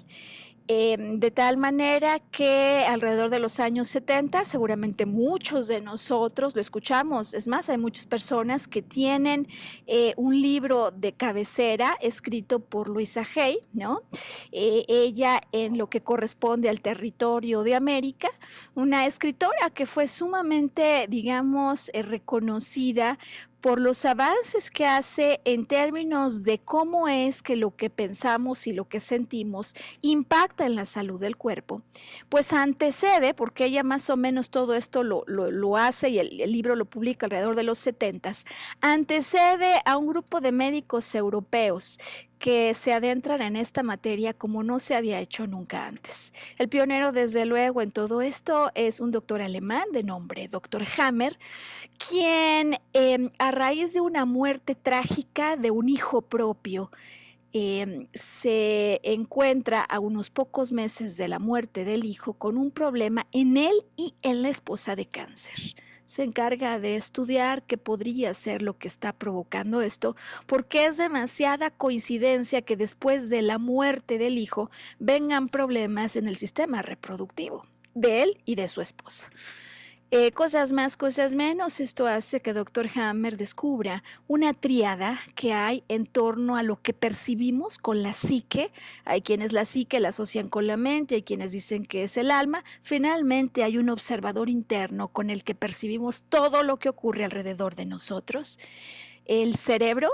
Em, 0.71 1.19
de 1.19 1.31
tal 1.31 1.57
manera 1.57 2.19
que 2.19 2.85
alrededor 2.87 3.31
de 3.31 3.39
los 3.39 3.59
años 3.59 3.89
70, 3.89 4.45
seguramente 4.45 5.07
muchos 5.07 5.67
de 5.67 5.81
nosotros 5.81 6.55
lo 6.55 6.61
escuchamos, 6.61 7.33
es 7.33 7.49
más, 7.49 7.71
hay 7.71 7.79
muchas 7.79 8.07
personas 8.07 8.69
que 8.69 8.83
tienen 8.83 9.49
eh, 9.87 10.13
un 10.19 10.43
libro 10.43 10.91
de 10.91 11.13
cabecera 11.13 11.97
escrito 12.03 12.61
por 12.61 12.91
Luisa 12.91 13.23
Hay, 13.35 13.61
¿no? 13.73 14.03
Eh, 14.53 14.85
ella 14.89 15.41
en 15.53 15.79
lo 15.79 15.89
que 15.89 16.03
corresponde 16.03 16.69
al 16.69 16.83
territorio 16.83 17.63
de 17.63 17.75
América, 17.75 18.29
una 18.75 19.07
escritora 19.07 19.71
que 19.73 19.87
fue 19.87 20.07
sumamente, 20.07 21.07
digamos, 21.09 21.91
eh, 21.95 22.03
reconocida 22.03 23.19
por 23.61 23.81
los 23.81 24.05
avances 24.05 24.71
que 24.71 24.87
hace 24.87 25.41
en 25.45 25.67
términos 25.67 26.45
de 26.45 26.59
cómo 26.59 27.09
es 27.09 27.43
que 27.43 27.57
lo 27.57 27.75
que 27.75 27.91
pensamos 27.91 28.67
y 28.67 28.73
lo 28.73 28.89
que 28.89 29.01
sentimos 29.01 29.75
impacta 30.01 30.67
en 30.67 30.75
la 30.75 30.87
salud 30.87 31.21
del 31.21 31.37
cuerpo, 31.37 31.83
pues 32.29 32.53
antecede, 32.53 33.35
porque 33.35 33.65
ella 33.65 33.83
más 33.83 34.11
o 34.11 34.17
menos 34.17 34.51
todo 34.51 34.75
esto 34.75 35.03
lo, 35.03 35.77
hace 35.77 36.11
y 36.11 36.19
el, 36.19 36.41
el, 36.41 36.53
libro 36.53 36.77
lo 36.77 36.85
publica 36.85 37.27
alrededor 37.27 37.57
de 37.57 37.63
los 37.63 37.79
70, 37.79 38.33
antecede 38.81 39.81
a 39.85 39.97
un 39.97 40.09
grupo 40.09 40.41
de 40.41 40.53
médicos 40.53 41.15
europeos 41.15 41.99
que 42.39 42.75
se 42.75 42.93
adentran 42.93 43.43
en 43.43 43.57
esta 43.57 43.83
materia 43.83 44.33
como 44.33 44.63
no 44.63 44.79
se 44.79 44.95
había 44.95 45.21
hecho 45.21 45.47
nunca 45.47 45.87
antes. 45.87 46.33
El 46.57 46.69
pionero, 46.69 47.13
desde 47.13 47.47
luego, 47.47 47.83
en 47.83 47.91
todo 47.91 48.21
esto 48.23 48.71
es 48.75 49.01
un 49.01 49.11
doctor 49.11 49.43
alemán 49.43 49.85
de 49.93 50.03
nombre 50.03 50.49
Dr. 50.49 50.85
Hammer, 50.99 51.39
quien 51.99 52.79
em, 52.93 53.31
a 53.39 53.51
raíz 53.51 53.93
de 53.93 54.01
una 54.01 54.25
muerte 54.25 54.75
trágica 54.75 55.57
de 55.57 55.71
un 55.71 55.89
hijo 55.89 56.23
propio, 56.23 56.91
em, 57.53 58.07
se 58.15 59.01
encuentra 59.03 59.81
a 59.81 59.99
unos 59.99 60.31
pocos 60.31 60.71
meses 60.71 61.17
de 61.17 61.29
la 61.29 61.39
muerte 61.39 61.85
del 61.85 62.05
hijo 62.05 62.35
con 62.35 62.57
un 62.57 62.71
problema 62.71 63.27
en 63.33 63.57
él 63.57 63.85
y 63.97 64.15
en 64.23 64.43
la 64.43 64.49
esposa 64.49 64.95
de 64.97 65.07
cáncer 65.07 65.75
se 66.09 66.23
encarga 66.23 66.79
de 66.79 66.97
estudiar 66.97 67.63
qué 67.65 67.77
podría 67.77 68.33
ser 68.33 68.63
lo 68.63 68.79
que 68.79 68.89
está 68.89 69.13
provocando 69.13 69.83
esto, 69.83 70.17
porque 70.47 70.87
es 70.87 70.97
demasiada 70.97 71.71
coincidencia 71.71 72.63
que 72.63 72.79
después 72.79 73.29
de 73.29 73.43
la 73.43 73.59
muerte 73.59 74.17
del 74.17 74.39
hijo 74.39 74.71
vengan 74.99 75.51
problemas 75.51 76.17
en 76.17 76.27
el 76.27 76.37
sistema 76.37 76.81
reproductivo 76.81 77.67
de 77.93 78.23
él 78.23 78.41
y 78.47 78.55
de 78.55 78.69
su 78.69 78.81
esposa. 78.81 79.29
Eh, 80.11 80.33
cosas 80.33 80.73
más, 80.73 80.97
cosas 80.97 81.35
menos, 81.35 81.81
esto 81.81 82.07
hace 82.07 82.41
que 82.41 82.55
Dr. 82.55 82.89
Hammer 82.95 83.37
descubra 83.37 84.03
una 84.27 84.55
triada 84.55 85.21
que 85.35 85.53
hay 85.53 85.85
en 85.89 86.07
torno 86.07 86.57
a 86.57 86.63
lo 86.63 86.81
que 86.81 86.95
percibimos 86.95 87.77
con 87.77 88.03
la 88.03 88.15
psique. 88.15 88.73
Hay 89.05 89.21
quienes 89.21 89.53
la 89.53 89.67
psique 89.67 90.01
la 90.01 90.09
asocian 90.09 90.49
con 90.49 90.67
la 90.67 90.79
mente, 90.79 91.17
hay 91.17 91.23
quienes 91.23 91.53
dicen 91.53 91.85
que 91.85 92.05
es 92.05 92.17
el 92.17 92.31
alma. 92.31 92.65
Finalmente 92.81 93.65
hay 93.65 93.77
un 93.77 93.91
observador 93.91 94.49
interno 94.49 95.09
con 95.09 95.29
el 95.29 95.45
que 95.45 95.55
percibimos 95.55 96.23
todo 96.23 96.63
lo 96.63 96.79
que 96.79 96.89
ocurre 96.89 97.27
alrededor 97.27 97.75
de 97.75 97.85
nosotros. 97.85 98.59
El 99.27 99.57
cerebro, 99.57 100.09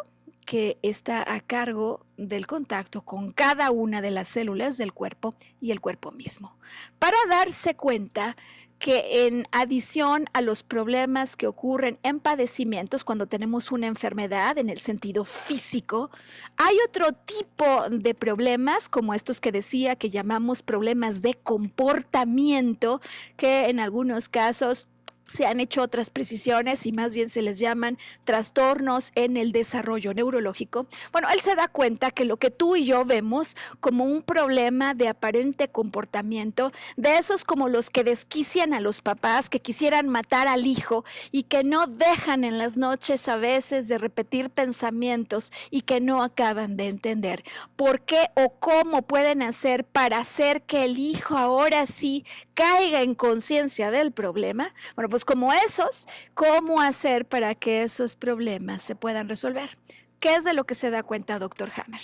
que 0.44 0.76
está 0.82 1.32
a 1.32 1.40
cargo 1.40 2.04
del 2.16 2.48
contacto 2.48 3.02
con 3.02 3.30
cada 3.30 3.70
una 3.70 4.02
de 4.02 4.10
las 4.10 4.28
células 4.28 4.76
del 4.76 4.92
cuerpo 4.92 5.36
y 5.60 5.70
el 5.70 5.80
cuerpo 5.80 6.10
mismo, 6.10 6.58
para 6.98 7.16
darse 7.28 7.76
cuenta 7.76 8.36
que 8.84 9.26
en 9.26 9.48
adición 9.50 10.26
a 10.34 10.42
los 10.42 10.62
problemas 10.62 11.36
que 11.36 11.46
ocurren 11.46 11.98
en 12.02 12.20
padecimientos 12.20 13.02
cuando 13.02 13.26
tenemos 13.26 13.72
una 13.72 13.86
enfermedad 13.86 14.58
en 14.58 14.68
el 14.68 14.76
sentido 14.76 15.24
físico, 15.24 16.10
hay 16.58 16.76
otro 16.86 17.12
tipo 17.12 17.88
de 17.88 18.14
problemas 18.14 18.90
como 18.90 19.14
estos 19.14 19.40
que 19.40 19.52
decía 19.52 19.96
que 19.96 20.10
llamamos 20.10 20.62
problemas 20.62 21.22
de 21.22 21.32
comportamiento, 21.32 23.00
que 23.38 23.70
en 23.70 23.80
algunos 23.80 24.28
casos 24.28 24.86
se 25.26 25.46
han 25.46 25.60
hecho 25.60 25.82
otras 25.82 26.10
precisiones 26.10 26.86
y 26.86 26.92
más 26.92 27.14
bien 27.14 27.28
se 27.28 27.42
les 27.42 27.58
llaman 27.58 27.98
trastornos 28.24 29.12
en 29.14 29.36
el 29.36 29.52
desarrollo 29.52 30.14
neurológico. 30.14 30.86
Bueno, 31.12 31.28
él 31.32 31.40
se 31.40 31.54
da 31.54 31.68
cuenta 31.68 32.10
que 32.10 32.24
lo 32.24 32.36
que 32.36 32.50
tú 32.50 32.76
y 32.76 32.84
yo 32.84 33.04
vemos 33.04 33.56
como 33.80 34.04
un 34.04 34.22
problema 34.22 34.94
de 34.94 35.08
aparente 35.08 35.68
comportamiento, 35.68 36.72
de 36.96 37.18
esos 37.18 37.44
como 37.44 37.68
los 37.68 37.90
que 37.90 38.04
desquician 38.04 38.74
a 38.74 38.80
los 38.80 39.00
papás, 39.00 39.50
que 39.50 39.60
quisieran 39.60 40.08
matar 40.08 40.48
al 40.48 40.66
hijo 40.66 41.04
y 41.30 41.44
que 41.44 41.64
no 41.64 41.86
dejan 41.86 42.44
en 42.44 42.58
las 42.58 42.76
noches 42.76 43.28
a 43.28 43.36
veces 43.36 43.88
de 43.88 43.98
repetir 43.98 44.50
pensamientos 44.50 45.52
y 45.70 45.82
que 45.82 46.00
no 46.00 46.22
acaban 46.22 46.76
de 46.76 46.88
entender 46.88 47.44
por 47.76 48.00
qué 48.02 48.30
o 48.34 48.54
cómo 48.58 49.02
pueden 49.02 49.42
hacer 49.42 49.84
para 49.84 50.18
hacer 50.18 50.62
que 50.62 50.84
el 50.84 50.98
hijo 50.98 51.36
ahora 51.36 51.86
sí 51.86 52.24
caiga 52.54 53.02
en 53.02 53.14
conciencia 53.14 53.90
del 53.90 54.12
problema. 54.12 54.72
Bueno, 54.94 55.08
pues 55.14 55.24
como 55.24 55.52
esos, 55.52 56.08
¿cómo 56.34 56.80
hacer 56.80 57.24
para 57.24 57.54
que 57.54 57.84
esos 57.84 58.16
problemas 58.16 58.82
se 58.82 58.96
puedan 58.96 59.28
resolver? 59.28 59.78
¿Qué 60.18 60.34
es 60.34 60.42
de 60.42 60.54
lo 60.54 60.64
que 60.64 60.74
se 60.74 60.90
da 60.90 61.04
cuenta 61.04 61.38
Dr. 61.38 61.70
Hammer? 61.70 62.00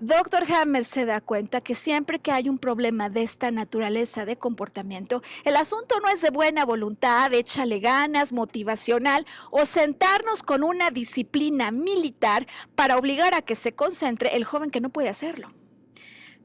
Dr. 0.00 0.44
Hammer 0.52 0.84
se 0.84 1.06
da 1.06 1.22
cuenta 1.22 1.62
que 1.62 1.74
siempre 1.74 2.18
que 2.18 2.30
hay 2.30 2.50
un 2.50 2.58
problema 2.58 3.08
de 3.08 3.22
esta 3.22 3.50
naturaleza 3.50 4.26
de 4.26 4.36
comportamiento, 4.36 5.22
el 5.44 5.56
asunto 5.56 5.98
no 6.00 6.10
es 6.10 6.20
de 6.20 6.28
buena 6.28 6.66
voluntad, 6.66 7.32
échale 7.32 7.80
ganas, 7.80 8.34
motivacional 8.34 9.24
o 9.50 9.64
sentarnos 9.64 10.42
con 10.42 10.62
una 10.62 10.90
disciplina 10.90 11.70
militar 11.70 12.46
para 12.74 12.98
obligar 12.98 13.32
a 13.34 13.40
que 13.40 13.54
se 13.54 13.72
concentre 13.72 14.36
el 14.36 14.44
joven 14.44 14.70
que 14.70 14.82
no 14.82 14.90
puede 14.90 15.08
hacerlo 15.08 15.54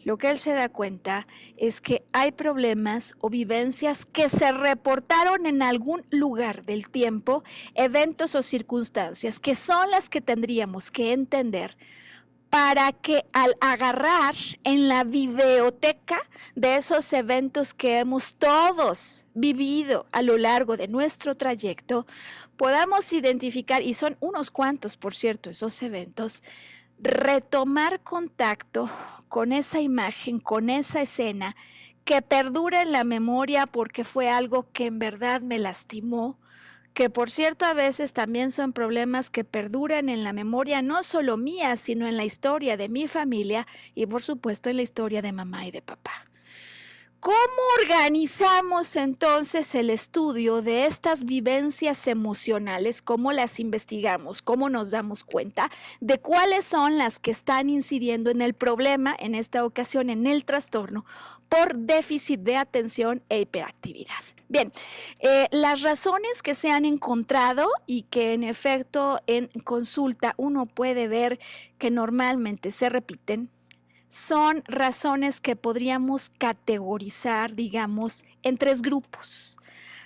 lo 0.08 0.18
que 0.18 0.30
él 0.30 0.38
se 0.38 0.54
da 0.54 0.70
cuenta 0.70 1.28
es 1.58 1.82
que 1.82 2.06
hay 2.14 2.32
problemas 2.32 3.14
o 3.20 3.30
vivencias 3.30 4.06
que 4.06 4.30
se 4.30 4.54
reportaron 4.54 5.46
en 5.46 5.62
algún 5.62 6.06
lugar 6.12 6.64
del 6.64 6.88
tiempo, 6.88 7.44
eventos 7.76 8.34
o 8.34 8.42
circunstancias, 8.42 9.42
que 9.42 9.54
son 9.54 9.92
las 9.92 10.10
que 10.10 10.22
tendríamos 10.22 10.92
que 10.92 11.12
entender 11.12 11.76
para 12.50 12.94
que 12.94 13.26
al 13.34 13.58
agarrar 13.60 14.34
en 14.64 14.88
la 14.88 15.04
videoteca 15.04 16.22
de 16.56 16.78
esos 16.78 17.12
eventos 17.12 17.74
que 17.74 17.98
hemos 17.98 18.38
todos 18.38 19.26
vivido 19.34 20.06
a 20.14 20.22
lo 20.22 20.38
largo 20.38 20.78
de 20.78 20.88
nuestro 20.88 21.36
trayecto, 21.36 22.08
podamos 22.56 23.12
identificar, 23.12 23.82
y 23.82 23.94
son 23.94 24.16
unos 24.22 24.52
cuantos, 24.52 24.96
por 24.96 25.14
cierto, 25.14 25.50
esos 25.50 25.84
eventos, 25.84 26.44
retomar 26.98 28.00
contacto 28.00 28.90
con 29.28 29.52
esa 29.52 29.80
imagen, 29.80 30.40
con 30.40 30.70
esa 30.70 31.02
escena, 31.02 31.56
que 32.06 32.22
perdure 32.22 32.82
en 32.82 32.92
la 32.92 33.04
memoria 33.04 33.68
porque 33.68 34.04
fue 34.04 34.30
algo 34.30 34.72
que 34.72 34.86
en 34.86 35.00
verdad 35.00 35.42
me 35.42 35.60
lastimó, 35.60 36.40
que 36.94 37.10
por 37.10 37.30
cierto 37.30 37.66
a 37.66 37.74
veces 37.74 38.14
también 38.14 38.50
son 38.50 38.74
problemas 38.74 39.30
que 39.30 39.44
perduran 39.44 40.10
en 40.10 40.24
la 40.24 40.34
memoria 40.34 40.82
no 40.82 41.04
solo 41.04 41.38
mía, 41.38 41.76
sino 41.76 42.08
en 42.08 42.18
la 42.18 42.26
historia 42.26 42.78
de 42.78 42.90
mi 42.90 43.08
familia 43.08 43.68
y 43.94 44.06
por 44.06 44.22
supuesto 44.22 44.70
en 44.70 44.78
la 44.78 44.82
historia 44.82 45.22
de 45.22 45.32
mamá 45.32 45.68
y 45.68 45.72
de 45.72 45.82
papá. 45.82 46.26
¿Cómo 47.20 47.36
organizamos 47.82 48.96
entonces 48.96 49.74
el 49.74 49.90
estudio 49.90 50.62
de 50.62 50.86
estas 50.86 51.24
vivencias 51.26 52.06
emocionales? 52.08 53.02
¿Cómo 53.02 53.32
las 53.32 53.60
investigamos? 53.60 54.44
¿Cómo 54.44 54.70
nos 54.70 54.92
damos 54.92 55.24
cuenta 55.24 55.72
de 56.00 56.20
cuáles 56.20 56.66
son 56.66 57.00
las 57.00 57.20
que 57.20 57.32
están 57.32 57.70
incidiendo 57.70 58.30
en 58.30 58.44
el 58.44 58.54
problema, 58.54 59.16
en 59.18 59.34
esta 59.34 59.66
ocasión 59.66 60.12
en 60.12 60.28
el 60.28 60.46
trastorno, 60.46 61.06
por 61.50 61.76
déficit 61.76 62.42
de 62.42 62.56
atención 62.56 63.24
e 63.30 63.42
hiperactividad? 63.42 64.14
Bien, 64.48 64.72
eh, 65.20 65.48
las 65.52 65.82
razones 65.82 66.44
que 66.44 66.54
se 66.54 66.70
han 66.70 66.86
encontrado 66.86 67.68
y 67.88 68.04
que 68.04 68.34
en 68.34 68.44
efecto 68.44 69.20
en 69.26 69.50
consulta 69.64 70.36
uno 70.38 70.68
puede 70.68 71.08
ver 71.08 71.40
que 71.80 71.90
normalmente 71.90 72.72
se 72.72 72.90
repiten 72.90 73.50
son 74.10 74.64
razones 74.68 75.42
que 75.42 75.56
podríamos 75.56 76.30
categorizar, 76.38 77.56
digamos, 77.56 78.24
en 78.44 78.58
tres 78.58 78.82
grupos. 78.82 79.58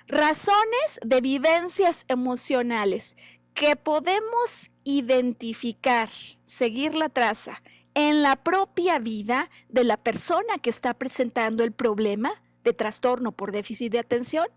Razones 0.07 0.99
de 1.03 1.21
vivencias 1.21 2.05
emocionales 2.07 3.15
que 3.53 3.75
podemos 3.75 4.71
identificar, 4.83 6.09
seguir 6.43 6.95
la 6.95 7.09
traza 7.09 7.61
en 7.93 8.21
la 8.21 8.35
propia 8.37 8.99
vida 8.99 9.49
de 9.69 9.83
la 9.83 9.97
persona 9.97 10.57
que 10.61 10.69
está 10.69 10.93
presentando 10.93 11.63
el 11.63 11.71
problema 11.71 12.31
de 12.63 12.73
trastorno 12.73 13.31
por 13.31 13.51
déficit 13.51 13.91
de 13.91 13.99
atención. 13.99 14.47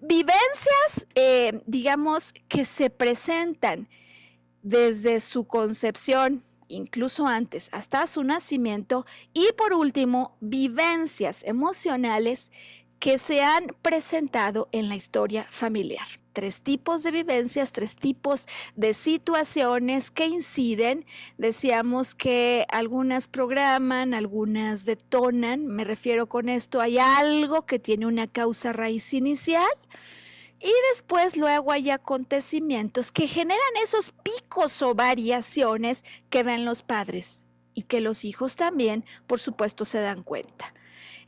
Vivencias, 0.00 1.06
eh, 1.14 1.62
digamos, 1.66 2.34
que 2.48 2.64
se 2.64 2.90
presentan 2.90 3.88
desde 4.62 5.20
su 5.20 5.46
concepción 5.46 6.42
incluso 6.68 7.26
antes, 7.26 7.68
hasta 7.72 8.06
su 8.06 8.24
nacimiento, 8.24 9.06
y 9.32 9.48
por 9.56 9.72
último, 9.72 10.36
vivencias 10.40 11.44
emocionales 11.44 12.52
que 12.98 13.18
se 13.18 13.42
han 13.42 13.68
presentado 13.82 14.68
en 14.72 14.88
la 14.88 14.96
historia 14.96 15.46
familiar. 15.50 16.06
Tres 16.32 16.60
tipos 16.60 17.02
de 17.02 17.12
vivencias, 17.12 17.72
tres 17.72 17.96
tipos 17.96 18.46
de 18.74 18.92
situaciones 18.92 20.10
que 20.10 20.26
inciden. 20.26 21.06
Decíamos 21.38 22.14
que 22.14 22.66
algunas 22.68 23.26
programan, 23.26 24.12
algunas 24.12 24.84
detonan. 24.84 25.66
Me 25.66 25.84
refiero 25.84 26.28
con 26.28 26.50
esto, 26.50 26.80
hay 26.80 26.98
algo 26.98 27.64
que 27.64 27.78
tiene 27.78 28.06
una 28.06 28.26
causa 28.26 28.74
raíz 28.74 29.14
inicial 29.14 29.66
y 30.60 30.72
después 30.92 31.36
luego 31.36 31.72
hay 31.72 31.90
acontecimientos 31.90 33.12
que 33.12 33.26
generan 33.26 33.60
esos 33.82 34.12
picos 34.12 34.80
o 34.82 34.94
variaciones 34.94 36.04
que 36.30 36.42
ven 36.42 36.64
los 36.64 36.82
padres 36.82 37.46
y 37.74 37.82
que 37.82 38.00
los 38.00 38.24
hijos 38.24 38.56
también, 38.56 39.04
por 39.26 39.38
supuesto, 39.38 39.84
se 39.84 40.00
dan 40.00 40.22
cuenta. 40.22 40.72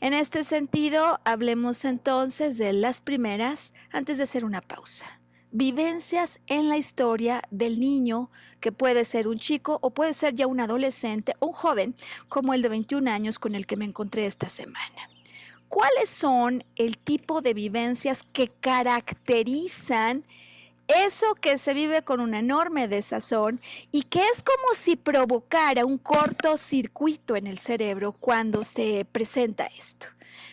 En 0.00 0.14
este 0.14 0.44
sentido, 0.44 1.20
hablemos 1.24 1.84
entonces 1.84 2.56
de 2.56 2.72
las 2.72 3.00
primeras 3.00 3.74
antes 3.90 4.16
de 4.16 4.24
hacer 4.24 4.44
una 4.44 4.60
pausa. 4.60 5.20
Vivencias 5.50 6.40
en 6.46 6.68
la 6.68 6.76
historia 6.76 7.42
del 7.50 7.80
niño, 7.80 8.30
que 8.60 8.70
puede 8.70 9.04
ser 9.04 9.28
un 9.28 9.38
chico 9.38 9.78
o 9.82 9.90
puede 9.90 10.14
ser 10.14 10.34
ya 10.34 10.46
un 10.46 10.60
adolescente 10.60 11.34
o 11.40 11.48
un 11.48 11.52
joven, 11.52 11.94
como 12.28 12.54
el 12.54 12.62
de 12.62 12.68
21 12.68 13.10
años 13.10 13.38
con 13.38 13.54
el 13.54 13.66
que 13.66 13.76
me 13.76 13.86
encontré 13.86 14.26
esta 14.26 14.48
semana. 14.48 15.10
¿Cuáles 15.68 16.08
son 16.08 16.64
el 16.76 16.98
tipo 16.98 17.40
de 17.40 17.54
vivencias 17.54 18.24
que 18.32 18.48
caracterizan 18.48 20.24
eso 20.88 21.34
que 21.34 21.58
se 21.58 21.74
vive 21.74 22.02
con 22.02 22.20
un 22.20 22.34
enorme 22.34 22.88
desazón 22.88 23.60
y 23.92 24.04
que 24.04 24.26
es 24.28 24.42
como 24.42 24.74
si 24.74 24.96
provocara 24.96 25.84
un 25.84 25.98
cortocircuito 25.98 27.36
en 27.36 27.46
el 27.46 27.58
cerebro 27.58 28.12
cuando 28.12 28.64
se 28.64 29.06
presenta 29.12 29.66
esto. 29.66 30.08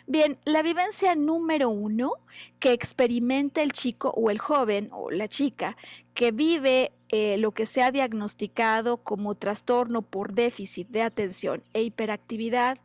Bien, 0.07 0.37
la 0.43 0.61
vivencia 0.61 1.15
número 1.15 1.69
uno 1.69 2.13
que 2.59 2.73
experimenta 2.73 3.61
el 3.61 3.71
chico 3.71 4.09
o 4.09 4.29
el 4.29 4.39
joven 4.39 4.89
o 4.91 5.09
la 5.09 5.27
chica 5.27 5.77
que 6.13 6.31
vive 6.31 6.91
eh, 7.09 7.37
lo 7.37 7.51
que 7.51 7.65
se 7.65 7.81
ha 7.81 7.91
diagnosticado 7.91 8.97
como 8.97 9.35
trastorno 9.35 10.01
por 10.01 10.33
déficit 10.33 10.89
de 10.89 11.01
atención 11.01 11.63
e 11.73 11.83
hiperactividad 11.83 12.77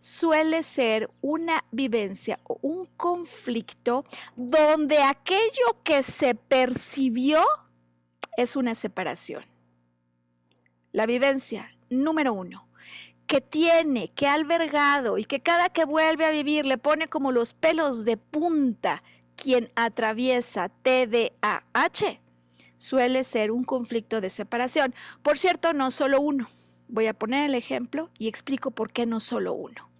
suele 0.00 0.62
ser 0.62 1.10
una 1.20 1.64
vivencia 1.70 2.38
o 2.44 2.58
un 2.62 2.86
conflicto 2.96 4.04
donde 4.36 5.02
aquello 5.02 5.82
que 5.82 6.02
se 6.02 6.34
percibió 6.34 7.44
es 8.36 8.56
una 8.56 8.74
separación. 8.74 9.44
La 10.92 11.06
vivencia 11.06 11.76
número 11.90 12.32
uno, 12.32 12.68
que 13.26 13.40
tiene, 13.40 14.08
que 14.12 14.28
albergado 14.28 15.18
y 15.18 15.24
que 15.24 15.40
cada 15.40 15.68
que 15.68 15.84
vuelve 15.84 16.24
a 16.24 16.30
vivir 16.30 16.64
le 16.64 16.78
pone 16.78 17.08
como 17.08 17.32
los 17.32 17.54
pelos 17.54 18.04
de 18.04 18.16
punta 18.16 19.02
quien 19.34 19.70
atraviesa 19.74 20.68
TDAH, 20.68 22.20
suele 22.76 23.24
ser 23.24 23.50
un 23.50 23.64
conflicto 23.64 24.20
de 24.20 24.30
separación. 24.30 24.94
Por 25.22 25.38
cierto, 25.38 25.72
no 25.72 25.90
solo 25.90 26.20
uno. 26.20 26.46
Voy 26.88 27.06
a 27.06 27.14
poner 27.14 27.46
el 27.46 27.54
ejemplo 27.54 28.10
y 28.18 28.28
explico 28.28 28.70
por 28.70 28.92
qué 28.92 29.06
no 29.06 29.20
solo 29.20 29.52
uno. 29.52 29.90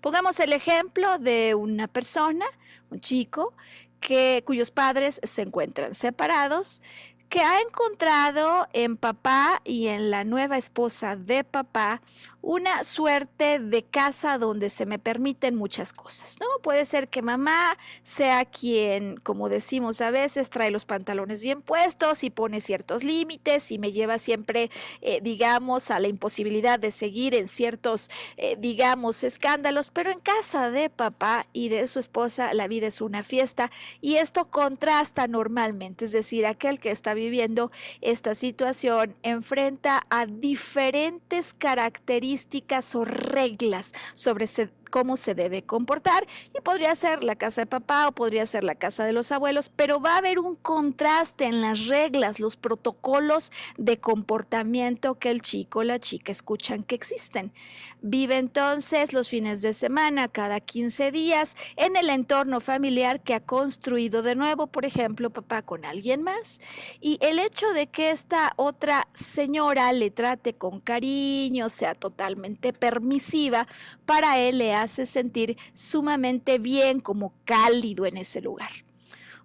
Pongamos 0.00 0.38
el 0.40 0.52
ejemplo 0.52 1.18
de 1.18 1.54
una 1.54 1.88
persona, 1.88 2.46
un 2.90 3.00
chico, 3.00 3.54
que, 4.00 4.42
cuyos 4.46 4.70
padres 4.70 5.20
se 5.22 5.42
encuentran 5.42 5.94
separados, 5.94 6.82
que 7.28 7.40
ha 7.40 7.60
encontrado 7.60 8.68
en 8.72 8.96
papá 8.96 9.60
y 9.64 9.88
en 9.88 10.10
la 10.10 10.24
nueva 10.24 10.58
esposa 10.58 11.16
de 11.16 11.44
papá 11.44 12.00
una 12.46 12.84
suerte 12.84 13.58
de 13.58 13.82
casa 13.82 14.38
donde 14.38 14.70
se 14.70 14.86
me 14.86 15.00
permiten 15.00 15.56
muchas 15.56 15.92
cosas, 15.92 16.38
¿no? 16.38 16.46
Puede 16.62 16.84
ser 16.84 17.08
que 17.08 17.20
mamá 17.20 17.76
sea 18.04 18.44
quien, 18.44 19.16
como 19.16 19.48
decimos 19.48 20.00
a 20.00 20.12
veces, 20.12 20.48
trae 20.48 20.70
los 20.70 20.84
pantalones 20.84 21.42
bien 21.42 21.60
puestos 21.60 22.22
y 22.22 22.30
pone 22.30 22.60
ciertos 22.60 23.02
límites 23.02 23.72
y 23.72 23.80
me 23.80 23.90
lleva 23.90 24.20
siempre, 24.20 24.70
eh, 25.00 25.18
digamos, 25.22 25.90
a 25.90 25.98
la 25.98 26.06
imposibilidad 26.06 26.78
de 26.78 26.92
seguir 26.92 27.34
en 27.34 27.48
ciertos, 27.48 28.12
eh, 28.36 28.54
digamos, 28.56 29.24
escándalos, 29.24 29.90
pero 29.90 30.12
en 30.12 30.20
casa 30.20 30.70
de 30.70 30.88
papá 30.88 31.46
y 31.52 31.68
de 31.68 31.88
su 31.88 31.98
esposa 31.98 32.54
la 32.54 32.68
vida 32.68 32.86
es 32.86 33.00
una 33.00 33.24
fiesta 33.24 33.72
y 34.00 34.18
esto 34.18 34.44
contrasta 34.44 35.26
normalmente, 35.26 36.04
es 36.04 36.12
decir, 36.12 36.46
aquel 36.46 36.78
que 36.78 36.92
está 36.92 37.15
viviendo 37.16 37.72
esta 38.00 38.36
situación 38.36 39.16
enfrenta 39.24 40.06
a 40.10 40.26
diferentes 40.26 41.52
características 41.54 42.94
o 42.94 43.04
reglas 43.04 43.92
sobre 44.14 44.46
cómo 44.90 45.16
se 45.16 45.34
debe 45.34 45.62
comportar 45.62 46.26
y 46.56 46.60
podría 46.60 46.94
ser 46.94 47.24
la 47.24 47.36
casa 47.36 47.62
de 47.62 47.66
papá 47.66 48.08
o 48.08 48.12
podría 48.12 48.46
ser 48.46 48.64
la 48.64 48.74
casa 48.74 49.04
de 49.04 49.12
los 49.12 49.32
abuelos, 49.32 49.70
pero 49.74 50.00
va 50.00 50.14
a 50.14 50.18
haber 50.18 50.38
un 50.38 50.56
contraste 50.56 51.44
en 51.44 51.60
las 51.60 51.86
reglas, 51.86 52.40
los 52.40 52.56
protocolos 52.56 53.52
de 53.76 53.98
comportamiento 53.98 55.18
que 55.18 55.30
el 55.30 55.42
chico 55.42 55.80
o 55.80 55.84
la 55.84 55.98
chica 55.98 56.32
escuchan 56.32 56.82
que 56.82 56.94
existen. 56.94 57.52
Vive 58.00 58.36
entonces 58.36 59.12
los 59.12 59.28
fines 59.28 59.62
de 59.62 59.72
semana 59.72 60.28
cada 60.28 60.60
15 60.60 61.10
días 61.10 61.56
en 61.76 61.96
el 61.96 62.10
entorno 62.10 62.60
familiar 62.60 63.22
que 63.22 63.34
ha 63.34 63.40
construido 63.40 64.22
de 64.22 64.34
nuevo, 64.34 64.66
por 64.66 64.84
ejemplo, 64.84 65.30
papá 65.30 65.62
con 65.62 65.84
alguien 65.84 66.22
más. 66.22 66.60
Y 67.00 67.18
el 67.20 67.38
hecho 67.38 67.68
de 67.72 67.88
que 67.88 68.10
esta 68.10 68.52
otra 68.56 69.08
señora 69.14 69.92
le 69.92 70.10
trate 70.10 70.54
con 70.54 70.80
cariño, 70.80 71.68
sea 71.68 71.94
totalmente 71.94 72.72
permisiva, 72.72 73.66
para 74.04 74.38
él 74.38 74.58
le 74.58 74.74
hace 74.76 75.06
sentir 75.06 75.56
sumamente 75.72 76.58
bien, 76.58 77.00
como 77.00 77.32
cálido 77.44 78.06
en 78.06 78.16
ese 78.16 78.40
lugar. 78.40 78.70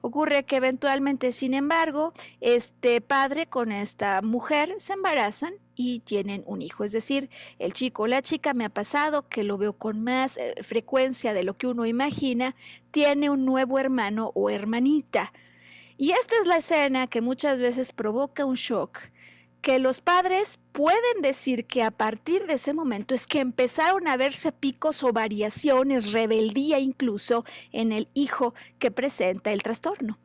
Ocurre 0.01 0.45
que 0.45 0.55
eventualmente, 0.55 1.31
sin 1.31 1.53
embargo, 1.53 2.13
este 2.39 3.01
padre 3.01 3.45
con 3.45 3.71
esta 3.71 4.21
mujer 4.23 4.73
se 4.77 4.93
embarazan 4.93 5.53
y 5.75 5.99
tienen 5.99 6.43
un 6.47 6.63
hijo. 6.63 6.83
Es 6.83 6.91
decir, 6.91 7.29
el 7.59 7.73
chico 7.73 8.03
o 8.03 8.07
la 8.07 8.23
chica 8.23 8.55
me 8.55 8.65
ha 8.65 8.69
pasado 8.69 9.27
que 9.29 9.43
lo 9.43 9.59
veo 9.59 9.73
con 9.73 10.03
más 10.03 10.37
eh, 10.37 10.55
frecuencia 10.63 11.33
de 11.33 11.43
lo 11.43 11.55
que 11.55 11.67
uno 11.67 11.85
imagina, 11.85 12.55
tiene 12.89 13.29
un 13.29 13.45
nuevo 13.45 13.77
hermano 13.77 14.31
o 14.33 14.49
hermanita. 14.49 15.31
Y 15.97 16.13
esta 16.13 16.35
es 16.41 16.47
la 16.47 16.57
escena 16.57 17.05
que 17.05 17.21
muchas 17.21 17.59
veces 17.59 17.91
provoca 17.91 18.43
un 18.43 18.55
shock 18.55 18.97
que 19.61 19.79
los 19.79 20.01
padres 20.01 20.59
pueden 20.71 21.21
decir 21.21 21.65
que 21.65 21.83
a 21.83 21.91
partir 21.91 22.47
de 22.47 22.53
ese 22.53 22.73
momento 22.73 23.13
es 23.13 23.27
que 23.27 23.39
empezaron 23.39 24.07
a 24.07 24.17
verse 24.17 24.51
picos 24.51 25.03
o 25.03 25.13
variaciones, 25.13 26.13
rebeldía 26.13 26.79
incluso 26.79 27.45
en 27.71 27.91
el 27.91 28.07
hijo 28.13 28.53
que 28.79 28.91
presenta 28.91 29.51
el 29.51 29.61
trastorno. 29.61 30.17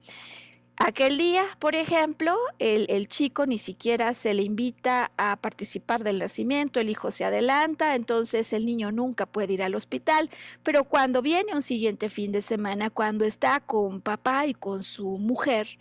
Aquel 0.79 1.17
día, 1.17 1.43
por 1.59 1.75
ejemplo, 1.75 2.37
el, 2.59 3.09
chico 3.09 3.47
ni 3.47 3.57
siquiera 3.57 4.13
se 4.13 4.35
le 4.35 4.43
invita 4.43 5.11
a 5.17 5.37
participar 5.37 6.05
del 6.05 6.19
nacimiento, 6.19 6.81
el 6.81 6.91
hijo 6.91 7.11
se 7.11 7.25
adelanta, 7.25 7.95
entonces 7.95 8.53
el 8.53 8.67
niño 8.67 8.93
nunca 8.93 9.25
puede 9.25 9.55
ir 9.55 9.63
al 9.63 9.75
hospital, 9.75 10.29
pero 10.63 10.85
cuando 10.85 11.23
viene 11.23 11.55
un 11.55 11.63
siguiente 11.63 12.11
fin 12.11 12.31
de 12.31 12.43
semana, 12.43 12.91
cuando 12.91 13.25
está 13.25 13.61
con 13.61 14.03
papá 14.03 14.47
y 14.47 14.53
con 14.53 14.83
su 14.83 15.17
mujer, 15.17 15.79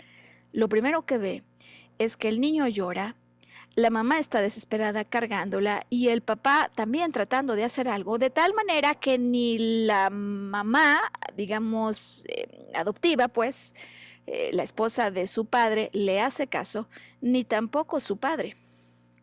lo 0.53 0.69
primero 0.69 1.05
que 1.05 1.17
ve 1.17 1.43
es 1.99 2.15
que 2.15 2.29
el 2.29 2.39
niño 2.39 2.65
llora, 2.69 3.17
la 3.75 3.89
mamá 3.89 4.19
está 4.19 4.41
desesperada 4.41 5.03
cargándola 5.03 5.85
y 5.89 6.07
el 6.07 6.21
papá 6.21 6.71
también 6.73 7.11
tratando 7.11 7.55
de 7.55 7.65
hacer 7.65 7.89
algo, 7.89 8.17
de 8.17 8.29
tal 8.29 8.53
manera 8.53 8.95
que 8.95 9.17
ni 9.17 9.85
la 9.85 10.09
mamá, 10.09 11.11
digamos, 11.35 12.23
eh, 12.29 12.71
adoptiva, 12.73 13.27
pues, 13.27 13.75
eh, 14.27 14.49
la 14.53 14.63
esposa 14.63 15.11
de 15.11 15.27
su 15.27 15.45
padre, 15.45 15.89
le 15.91 16.21
hace 16.21 16.47
caso, 16.47 16.87
ni 17.19 17.43
tampoco 17.43 17.99
su 17.99 18.17
padre. 18.17 18.55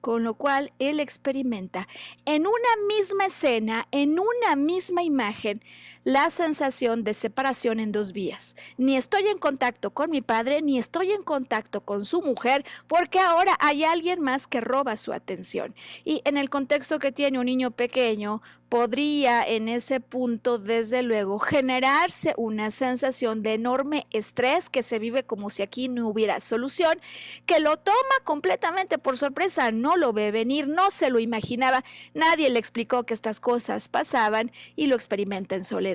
Con 0.03 0.25
lo 0.25 0.35
cual 0.35 0.73
él 0.81 0.99
experimenta 1.01 1.87
en 2.25 2.43
una 2.43 2.87
misma 2.89 3.27
escena, 3.27 3.87
en 3.93 4.19
una 4.19 4.57
misma 4.57 5.03
imagen, 5.05 5.63
la 6.05 6.31
sensación 6.31 7.05
de 7.05 7.15
separación 7.15 7.81
en 7.81 7.93
dos 7.93 8.13
vías. 8.13 8.57
Ni 8.77 8.97
estoy 8.97 9.27
en 9.29 9.39
contacto 9.39 9.91
con 9.91 10.11
mi 10.11 10.21
padre, 10.21 10.63
ni 10.63 10.79
estoy 10.79 11.13
en 11.13 11.23
contacto 11.23 11.83
con 11.83 12.05
su 12.05 12.23
mujer, 12.23 12.65
porque 12.89 13.21
ahora 13.21 13.57
hay 13.61 13.85
alguien 13.85 14.21
más 14.21 14.47
que 14.47 14.61
roba 14.61 14.97
su 14.97 15.13
atención. 15.13 15.75
Y 16.05 16.23
en 16.25 16.37
el 16.37 16.51
contexto 16.51 16.99
que 16.99 17.13
tiene 17.13 17.39
un 17.39 17.47
niño 17.47 17.71
pequeño, 17.71 18.43
podría 18.73 19.47
en 19.47 19.69
ese 19.69 20.01
punto, 20.01 20.57
desde 20.57 21.03
luego, 21.03 21.39
generarse 21.39 22.33
una 22.39 22.71
sensación 22.71 23.43
de 23.43 23.53
enorme 23.53 24.07
estrés 24.13 24.71
que 24.71 24.83
se 24.83 24.99
vive 24.99 25.25
como 25.25 25.51
si 25.51 25.61
aquí 25.63 25.91
no 25.91 26.09
hubiera 26.09 26.41
solución, 26.41 26.99
que 27.45 27.61
lo 27.61 27.77
toma 27.77 27.97
completamente 28.25 28.97
por 28.97 29.19
sorpresa, 29.19 29.71
no 29.73 29.99
lo 29.99 30.15
ve 30.15 30.31
venir, 30.31 30.69
no 30.69 30.91
se 30.91 31.11
lo 31.11 31.19
imaginaba, 31.19 31.85
nadie 32.15 32.49
le 32.49 32.59
explicó 32.59 33.05
que 33.05 33.13
estas 33.13 33.41
cosas 33.41 33.89
pasaban 33.89 34.51
y 34.75 34.87
lo 34.87 34.97
experimenta 34.97 35.55
en 35.55 35.65
soledad. 35.65 35.92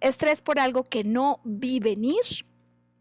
Estrés 0.00 0.40
por 0.40 0.58
algo 0.58 0.84
que 0.84 1.04
no 1.04 1.40
vi 1.44 1.80
venir, 1.80 2.22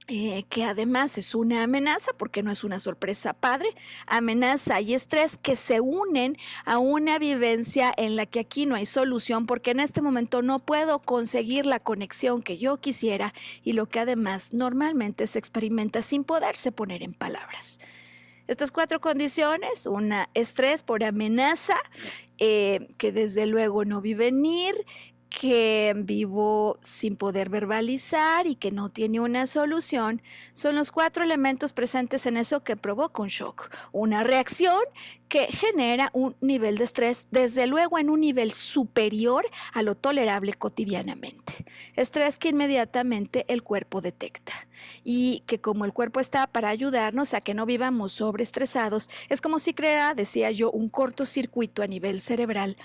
eh, 0.09 0.45
que 0.47 0.63
además 0.63 1.17
es 1.17 1.35
una 1.35 1.63
amenaza, 1.63 2.13
porque 2.13 2.41
no 2.41 2.49
es 2.49 2.63
una 2.63 2.79
sorpresa 2.79 3.33
padre, 3.33 3.75
amenaza 4.05 4.79
y 4.79 4.93
estrés 4.93 5.35
que 5.37 5.57
se 5.57 5.81
unen 5.81 6.37
a 6.63 6.77
una 6.77 7.19
vivencia 7.19 7.93
en 7.97 8.15
la 8.15 8.25
que 8.25 8.39
aquí 8.39 8.65
no 8.65 8.75
hay 8.75 8.85
solución, 8.85 9.45
porque 9.45 9.71
en 9.71 9.81
este 9.81 10.01
momento 10.01 10.41
no 10.41 10.59
puedo 10.59 10.99
conseguir 10.99 11.65
la 11.65 11.81
conexión 11.81 12.41
que 12.41 12.57
yo 12.57 12.77
quisiera 12.77 13.33
y 13.63 13.73
lo 13.73 13.87
que 13.87 13.99
además 13.99 14.53
normalmente 14.53 15.27
se 15.27 15.39
experimenta 15.39 16.01
sin 16.01 16.23
poderse 16.23 16.71
poner 16.71 17.03
en 17.03 17.13
palabras. 17.13 17.79
Estas 18.47 18.71
cuatro 18.71 19.01
condiciones, 19.01 19.85
una 19.85 20.29
estrés 20.33 20.83
por 20.83 21.03
amenaza, 21.03 21.75
eh, 22.37 22.87
que 22.97 23.11
desde 23.11 23.45
luego 23.45 23.83
no 23.83 23.99
vi 23.99 24.13
venir, 24.13 24.73
que 25.29 25.93
vivo 25.95 26.77
sin 26.81 27.15
poder 27.15 27.49
verbalizar 27.49 28.47
y 28.47 28.55
que 28.55 28.71
no 28.71 28.89
tiene 28.89 29.19
una 29.19 29.45
solución, 29.45 30.21
son 30.53 30.75
los 30.75 30.91
cuatro 30.91 31.23
elementos 31.23 31.73
presentes 31.73 32.25
en 32.25 32.37
eso 32.37 32.63
que 32.63 32.75
provoca 32.75 33.21
un 33.21 33.27
shock, 33.27 33.69
una 33.91 34.23
reacción 34.23 34.79
que 35.27 35.47
genera 35.47 36.09
un 36.13 36.35
nivel 36.39 36.77
de 36.77 36.85
estrés, 36.85 37.27
desde 37.31 37.67
luego 37.67 37.99
en 37.99 38.09
un 38.09 38.21
nivel 38.21 38.51
superior 38.51 39.45
a 39.73 39.83
lo 39.83 39.95
tolerable 39.95 40.53
cotidianamente. 40.53 41.65
Estrés 41.95 42.39
que 42.39 42.49
inmediatamente 42.49 43.45
el 43.49 43.61
cuerpo 43.63 44.01
detecta 44.01 44.53
y 45.03 45.43
que 45.45 45.59
como 45.59 45.85
el 45.85 45.93
cuerpo 45.93 46.19
está 46.19 46.47
para 46.47 46.69
ayudarnos 46.69 47.33
a 47.33 47.41
que 47.41 47.53
no 47.53 47.65
vivamos 47.65 48.13
sobreestresados, 48.13 49.09
es 49.29 49.41
como 49.41 49.59
si 49.59 49.73
creara, 49.73 50.15
decía 50.15 50.51
yo, 50.51 50.71
un 50.71 50.89
cortocircuito 50.89 51.83
a 51.83 51.87
nivel 51.87 52.21
cerebral 52.21 52.77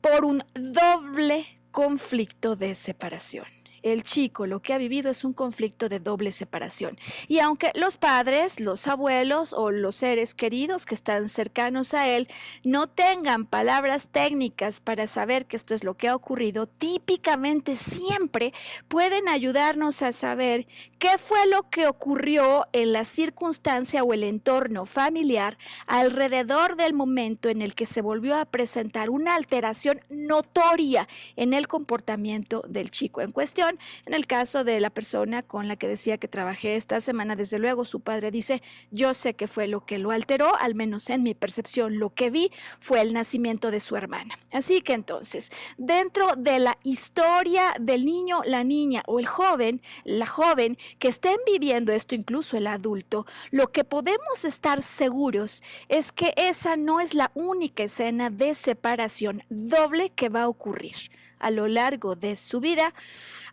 por 0.00 0.24
un 0.24 0.44
doble 0.54 1.61
conflicto 1.72 2.54
de 2.54 2.74
separación. 2.74 3.46
El 3.82 4.04
chico 4.04 4.46
lo 4.46 4.60
que 4.60 4.72
ha 4.72 4.78
vivido 4.78 5.10
es 5.10 5.24
un 5.24 5.32
conflicto 5.32 5.88
de 5.88 5.98
doble 5.98 6.32
separación. 6.32 6.98
Y 7.28 7.40
aunque 7.40 7.72
los 7.74 7.96
padres, 7.96 8.60
los 8.60 8.86
abuelos 8.86 9.52
o 9.52 9.70
los 9.70 9.96
seres 9.96 10.34
queridos 10.34 10.86
que 10.86 10.94
están 10.94 11.28
cercanos 11.28 11.94
a 11.94 12.08
él 12.08 12.28
no 12.62 12.86
tengan 12.86 13.46
palabras 13.46 14.08
técnicas 14.08 14.80
para 14.80 15.06
saber 15.06 15.46
que 15.46 15.56
esto 15.56 15.74
es 15.74 15.84
lo 15.84 15.94
que 15.94 16.08
ha 16.08 16.14
ocurrido, 16.14 16.66
típicamente 16.66 17.76
siempre 17.76 18.52
pueden 18.88 19.28
ayudarnos 19.28 20.02
a 20.02 20.12
saber 20.12 20.66
qué 20.98 21.18
fue 21.18 21.46
lo 21.46 21.68
que 21.68 21.86
ocurrió 21.88 22.66
en 22.72 22.92
la 22.92 23.04
circunstancia 23.04 24.04
o 24.04 24.12
el 24.12 24.22
entorno 24.22 24.86
familiar 24.86 25.58
alrededor 25.86 26.76
del 26.76 26.94
momento 26.94 27.48
en 27.48 27.62
el 27.62 27.74
que 27.74 27.86
se 27.86 28.02
volvió 28.02 28.36
a 28.36 28.44
presentar 28.44 29.10
una 29.10 29.34
alteración 29.34 30.00
notoria 30.08 31.08
en 31.36 31.54
el 31.54 31.66
comportamiento 31.66 32.62
del 32.68 32.90
chico 32.90 33.20
en 33.20 33.32
cuestión 33.32 33.71
en 34.06 34.14
el 34.14 34.26
caso 34.26 34.64
de 34.64 34.80
la 34.80 34.90
persona 34.90 35.42
con 35.42 35.68
la 35.68 35.76
que 35.76 35.88
decía 35.88 36.18
que 36.18 36.28
trabajé 36.28 36.76
esta 36.76 37.00
semana, 37.00 37.36
desde 37.36 37.58
luego 37.58 37.84
su 37.84 38.00
padre 38.00 38.30
dice, 38.30 38.62
yo 38.90 39.14
sé 39.14 39.34
que 39.34 39.46
fue 39.46 39.66
lo 39.68 39.84
que 39.84 39.98
lo 39.98 40.10
alteró, 40.10 40.56
al 40.58 40.74
menos 40.74 41.10
en 41.10 41.22
mi 41.22 41.34
percepción, 41.34 41.98
lo 41.98 42.10
que 42.10 42.30
vi 42.30 42.50
fue 42.80 43.00
el 43.00 43.12
nacimiento 43.12 43.70
de 43.70 43.80
su 43.80 43.96
hermana. 43.96 44.34
Así 44.52 44.82
que 44.82 44.92
entonces, 44.92 45.50
dentro 45.78 46.36
de 46.36 46.58
la 46.58 46.78
historia 46.82 47.74
del 47.78 48.04
niño, 48.04 48.42
la 48.44 48.64
niña 48.64 49.02
o 49.06 49.18
el 49.18 49.26
joven, 49.26 49.82
la 50.04 50.26
joven 50.26 50.76
que 50.98 51.08
estén 51.08 51.36
viviendo 51.46 51.92
esto, 51.92 52.14
incluso 52.14 52.56
el 52.56 52.66
adulto, 52.66 53.26
lo 53.50 53.72
que 53.72 53.84
podemos 53.84 54.44
estar 54.44 54.82
seguros 54.82 55.62
es 55.88 56.12
que 56.12 56.34
esa 56.36 56.76
no 56.76 57.00
es 57.00 57.14
la 57.14 57.30
única 57.34 57.84
escena 57.84 58.30
de 58.30 58.54
separación 58.54 59.42
doble 59.48 60.10
que 60.10 60.28
va 60.28 60.42
a 60.42 60.48
ocurrir. 60.48 61.10
A 61.42 61.50
lo 61.50 61.68
largo 61.68 62.16
de 62.16 62.36
su 62.36 62.60
vida, 62.60 62.94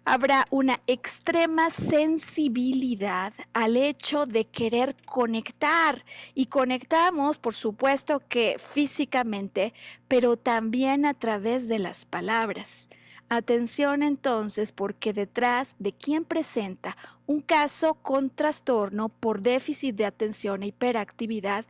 habrá 0.05 0.47
una 0.49 0.79
extrema 0.87 1.69
sensibilidad 1.69 3.33
al 3.53 3.75
hecho 3.75 4.25
de 4.25 4.45
querer 4.45 4.95
conectar. 5.05 6.05
Y 6.33 6.45
conectamos, 6.45 7.37
por 7.37 7.53
supuesto 7.53 8.21
que 8.29 8.55
físicamente, 8.57 9.73
pero 10.07 10.37
también 10.37 11.05
a 11.05 11.13
través 11.13 11.67
de 11.67 11.79
las 11.79 12.05
palabras. 12.05 12.89
Atención 13.31 14.01
entonces 14.01 14.71
porque 14.71 15.13
detrás 15.13 15.75
de 15.77 15.93
quien 15.93 16.25
presenta 16.25 16.97
un 17.27 17.41
caso 17.41 17.93
con 17.93 18.31
trastorno 18.31 19.09
por 19.09 19.43
déficit 19.43 19.95
de 19.95 20.05
atención 20.05 20.63
e 20.63 20.67
hiperactividad, 20.67 21.63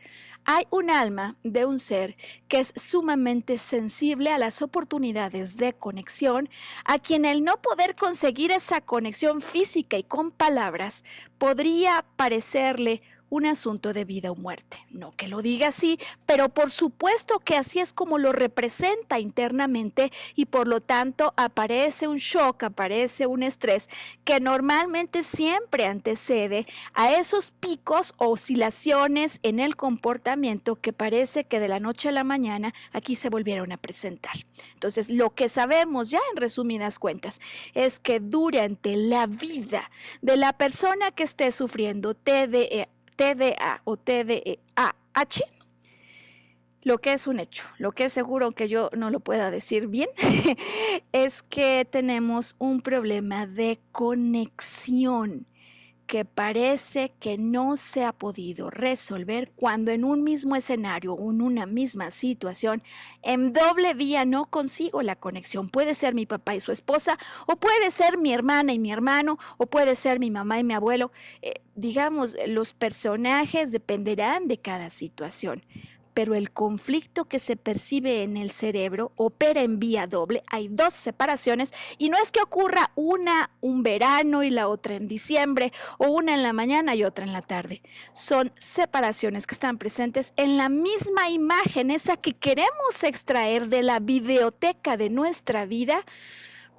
hay 0.46 0.66
un 0.70 0.90
alma 0.90 1.36
de 1.44 1.66
un 1.66 1.78
ser 1.78 2.16
que 2.48 2.62
es 2.62 2.74
sumamente 2.78 3.58
sensible 3.58 4.32
a 4.32 4.38
las 4.38 4.62
oportunidades 4.62 5.58
de 5.58 5.74
conexión, 5.74 6.48
a 6.86 6.98
quien 6.98 7.26
el 7.26 7.44
no 7.44 7.62
poder 7.62 7.98
conseguir 7.98 8.52
esa 8.52 8.80
conexión 8.80 9.42
física 9.42 9.98
y 9.98 10.04
con 10.04 10.32
palabras 10.32 11.04
podría 11.38 12.06
parecerle 12.16 13.02
un 13.30 13.46
asunto 13.46 13.94
de 13.94 14.06
vida 14.06 14.32
o 14.32 14.36
muerte. 14.36 14.78
No 14.90 15.12
que 15.12 15.28
lo 15.28 15.42
diga 15.42 15.68
así, 15.68 16.00
pero 16.26 16.50
por 16.50 16.72
supuesto 16.72 17.40
que 17.40 17.56
así 17.56 17.80
es 17.80 17.94
como 17.94 18.18
lo 18.18 18.32
representa 18.32 19.20
internamente 19.20 20.12
y 20.36 20.46
por 20.46 20.68
lo 20.68 20.82
tanto 20.82 21.34
aparece 21.38 22.08
un 22.08 22.18
shock, 22.18 22.64
aparece 22.64 23.28
un 23.28 23.44
estrés 23.44 23.90
que 24.24 24.40
normalmente 24.40 25.24
siempre 25.24 25.86
antecede 25.86 26.66
a 26.94 27.14
esos 27.14 27.52
picos 27.52 28.14
o 28.18 28.30
oscilaciones 28.30 29.40
en 29.44 29.60
el 29.60 29.76
comportamiento 29.76 30.76
que 30.76 30.94
parece 30.94 31.44
que 31.44 31.60
de 31.60 31.68
la 31.68 31.80
noche 31.80 32.10
a 32.10 32.14
la 32.14 32.24
mañana 32.24 32.74
aquí 32.92 33.16
se 33.16 33.30
volvieron 33.30 33.72
a 33.72 33.78
presentar. 33.78 34.34
Entonces, 34.74 35.10
lo 35.10 35.32
que 35.32 35.50
sabemos 35.50 36.10
ya 36.10 36.20
en 36.32 36.38
resumidas 36.38 37.00
cuentas 37.00 37.42
es 37.74 38.00
que 38.00 38.20
durante 38.20 38.96
la 38.96 39.28
vida 39.28 39.90
de 40.22 40.38
la 40.38 40.54
persona 40.54 41.12
que 41.12 41.24
esté 41.24 41.52
sufriendo 41.52 42.14
TDE 42.14 42.90
TDA 43.20 43.82
o 43.84 43.98
TDAH, 43.98 45.42
lo 46.84 47.00
que 47.00 47.12
es 47.12 47.28
un 47.28 47.42
hecho, 47.42 47.66
lo 47.78 47.92
que 47.92 48.06
es 48.06 48.14
seguro 48.14 48.54
que 48.54 48.70
yo 48.70 48.90
no 48.96 49.10
lo 49.10 49.20
pueda 49.20 49.52
decir 49.52 49.88
bien, 49.88 50.08
es 51.12 51.44
que 51.44 51.86
tenemos 51.90 52.56
un 52.60 52.80
problema 52.80 53.46
de 53.46 53.78
conexión 53.92 55.48
que 56.10 56.26
parece 56.26 57.14
que 57.20 57.38
no 57.38 57.78
se 57.78 58.04
ha 58.04 58.14
podido 58.14 58.72
resolver 58.72 59.52
cuando 59.56 59.92
en 59.92 60.04
un 60.04 60.24
mismo 60.24 60.56
escenario 60.56 61.14
o 61.14 61.30
en 61.30 61.40
una 61.40 61.68
misma 61.68 62.10
situación, 62.10 62.82
en 63.22 63.54
doble 63.54 63.94
vía 63.94 64.26
no 64.26 64.48
consigo 64.48 65.04
la 65.04 65.16
conexión. 65.16 65.70
Puede 65.70 65.94
ser 65.94 66.16
mi 66.16 66.26
papá 66.26 66.56
y 66.56 66.62
su 66.62 66.72
esposa, 66.72 67.20
o 67.46 67.58
puede 67.58 67.92
ser 67.92 68.18
mi 68.18 68.34
hermana 68.34 68.74
y 68.74 68.80
mi 68.80 68.92
hermano, 68.92 69.38
o 69.58 69.68
puede 69.68 69.94
ser 69.94 70.18
mi 70.18 70.32
mamá 70.32 70.58
y 70.58 70.64
mi 70.64 70.74
abuelo. 70.74 71.12
Eh, 71.44 71.62
digamos, 71.76 72.36
los 72.48 72.74
personajes 72.74 73.72
dependerán 73.72 74.48
de 74.48 74.58
cada 74.58 74.90
situación 74.90 75.64
pero 76.14 76.36
el 76.36 76.52
conflicto 76.52 77.26
que 77.26 77.40
se 77.40 77.56
percibe 77.56 78.24
en 78.24 78.38
el 78.38 78.52
cerebro 78.52 79.12
opera 79.16 79.62
en 79.62 79.80
vía 79.80 80.08
doble. 80.08 80.44
Hay 80.52 80.68
dos 80.68 80.94
separaciones 80.94 81.74
y 81.98 82.10
no 82.10 82.18
es 82.18 82.32
que 82.32 82.42
ocurra 82.42 82.92
una 82.96 83.50
un 83.62 83.84
verano 83.84 84.44
y 84.44 84.50
la 84.50 84.68
otra 84.68 84.96
en 84.96 85.08
diciembre 85.08 85.72
o 85.98 86.08
una 86.08 86.34
en 86.34 86.44
la 86.44 86.54
mañana 86.54 86.96
y 86.96 87.04
otra 87.04 87.26
en 87.26 87.34
la 87.34 87.42
tarde. 87.42 87.82
Son 88.14 88.52
separaciones 88.60 89.48
que 89.48 89.56
están 89.56 89.78
presentes 89.78 90.34
en 90.36 90.58
la 90.58 90.70
misma 90.70 91.30
imagen, 91.30 91.92
esa 91.92 92.18
que 92.18 92.34
queremos 92.34 93.04
extraer 93.04 93.68
de 93.68 93.84
la 93.84 94.00
videoteca 94.00 94.98
de 94.98 95.10
nuestra 95.10 95.66
vida 95.66 96.04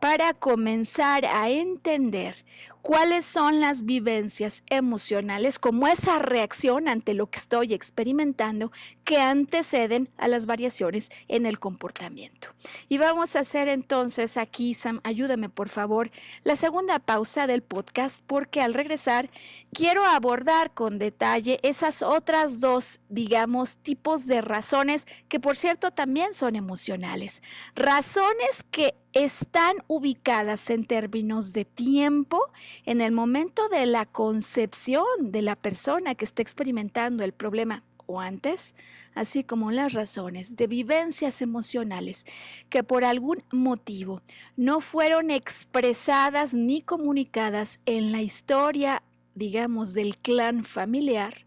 para 0.01 0.33
comenzar 0.33 1.27
a 1.27 1.51
entender 1.51 2.45
cuáles 2.83 3.25
son 3.25 3.61
las 3.61 3.85
vivencias 3.85 4.63
emocionales, 4.71 5.59
como 5.59 5.87
esa 5.87 6.19
reacción 6.19 6.89
ante 6.89 7.15
lo 7.15 7.29
que 7.29 7.39
estoy 7.39 7.75
experimentando 7.75 8.73
que 9.05 9.19
anteceden 9.19 10.09
a 10.17 10.29
las 10.29 10.47
variaciones 10.47 11.11
en 11.29 11.47
el 11.47 11.59
comportamiento. 11.59 12.49
Y 12.89 12.99
vamos 12.99 13.37
a 13.37 13.41
hacer 13.41 13.69
entonces 13.69 14.37
aquí, 14.37 14.75
Sam, 14.75 15.01
ayúdame 15.05 15.49
por 15.49 15.69
favor, 15.69 16.11
la 16.45 16.57
segunda 16.57 16.99
pausa 16.99 17.47
del 17.47 17.63
podcast 17.63 18.25
porque 18.27 18.61
al 18.61 18.75
regresar 18.75 19.31
quiero 19.73 20.05
abordar 20.05 20.73
con 20.73 20.99
detalle 20.99 21.61
esas 21.63 22.03
otras 22.03 22.61
dos, 22.61 23.01
digamos, 23.09 23.77
tipos 23.77 24.27
de 24.27 24.41
razones 24.41 25.07
que 25.29 25.41
por 25.41 25.57
cierto 25.57 25.91
también 25.91 26.35
son 26.35 26.57
emocionales. 26.57 27.43
Razones 27.75 28.65
que 28.71 28.95
están 29.13 29.77
ubicadas 29.89 30.71
en 30.71 30.85
términos 30.85 31.53
de 31.53 31.65
tiempo 31.65 32.51
en 32.85 33.01
el 33.01 33.13
momento 33.13 33.69
de 33.69 33.87
la 33.87 34.07
concepción 34.07 35.05
de 35.21 35.43
la 35.43 35.57
persona 35.57 36.15
que 36.15 36.25
está 36.25 36.43
experimentando 36.43 37.25
el 37.25 37.33
problema 37.33 37.85
o 38.07 38.21
antes, 38.21 38.75
así 39.15 39.45
como 39.45 39.71
las 39.71 39.93
razones 39.93 40.57
de 40.57 40.67
vivencias 40.67 41.43
emocionales 41.43 42.27
que 42.69 42.83
por 42.83 43.05
algún 43.05 43.45
motivo 43.53 44.23
no 44.57 44.81
fueron 44.81 45.31
expresadas 45.31 46.53
ni 46.55 46.83
comunicadas 46.83 47.81
en 47.87 48.13
la 48.13 48.21
historia, 48.21 49.03
digamos, 49.35 49.95
del 49.95 50.17
clan 50.19 50.65
familiar, 50.65 51.47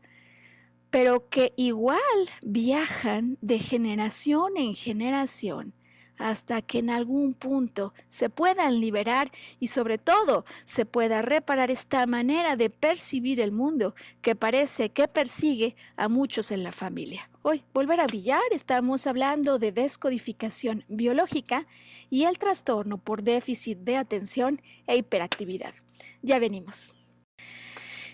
pero 0.89 1.29
que 1.29 1.53
igual 1.57 1.99
viajan 2.41 3.37
de 3.41 3.59
generación 3.59 4.57
en 4.57 4.75
generación 4.75 5.73
hasta 6.17 6.61
que 6.61 6.79
en 6.79 6.89
algún 6.89 7.33
punto 7.33 7.93
se 8.09 8.29
puedan 8.29 8.79
liberar 8.79 9.31
y 9.59 9.67
sobre 9.67 9.97
todo 9.97 10.45
se 10.63 10.85
pueda 10.85 11.21
reparar 11.21 11.71
esta 11.71 12.05
manera 12.05 12.55
de 12.55 12.69
percibir 12.69 13.39
el 13.41 13.51
mundo 13.51 13.95
que 14.21 14.35
parece 14.35 14.89
que 14.89 15.07
persigue 15.07 15.75
a 15.95 16.07
muchos 16.07 16.51
en 16.51 16.63
la 16.63 16.71
familia. 16.71 17.29
Hoy, 17.41 17.63
volver 17.73 17.99
a 17.99 18.07
brillar, 18.07 18.41
estamos 18.51 19.05
hablando 19.05 19.59
de 19.59 19.73
descodificación 19.73 20.85
biológica 20.87 21.67
y 22.09 22.23
el 22.23 22.37
trastorno 22.37 22.97
por 22.97 23.23
déficit 23.23 23.79
de 23.79 23.97
atención 23.97 24.61
e 24.87 24.95
hiperactividad. 24.95 25.73
Ya 26.21 26.39
venimos. 26.39 26.93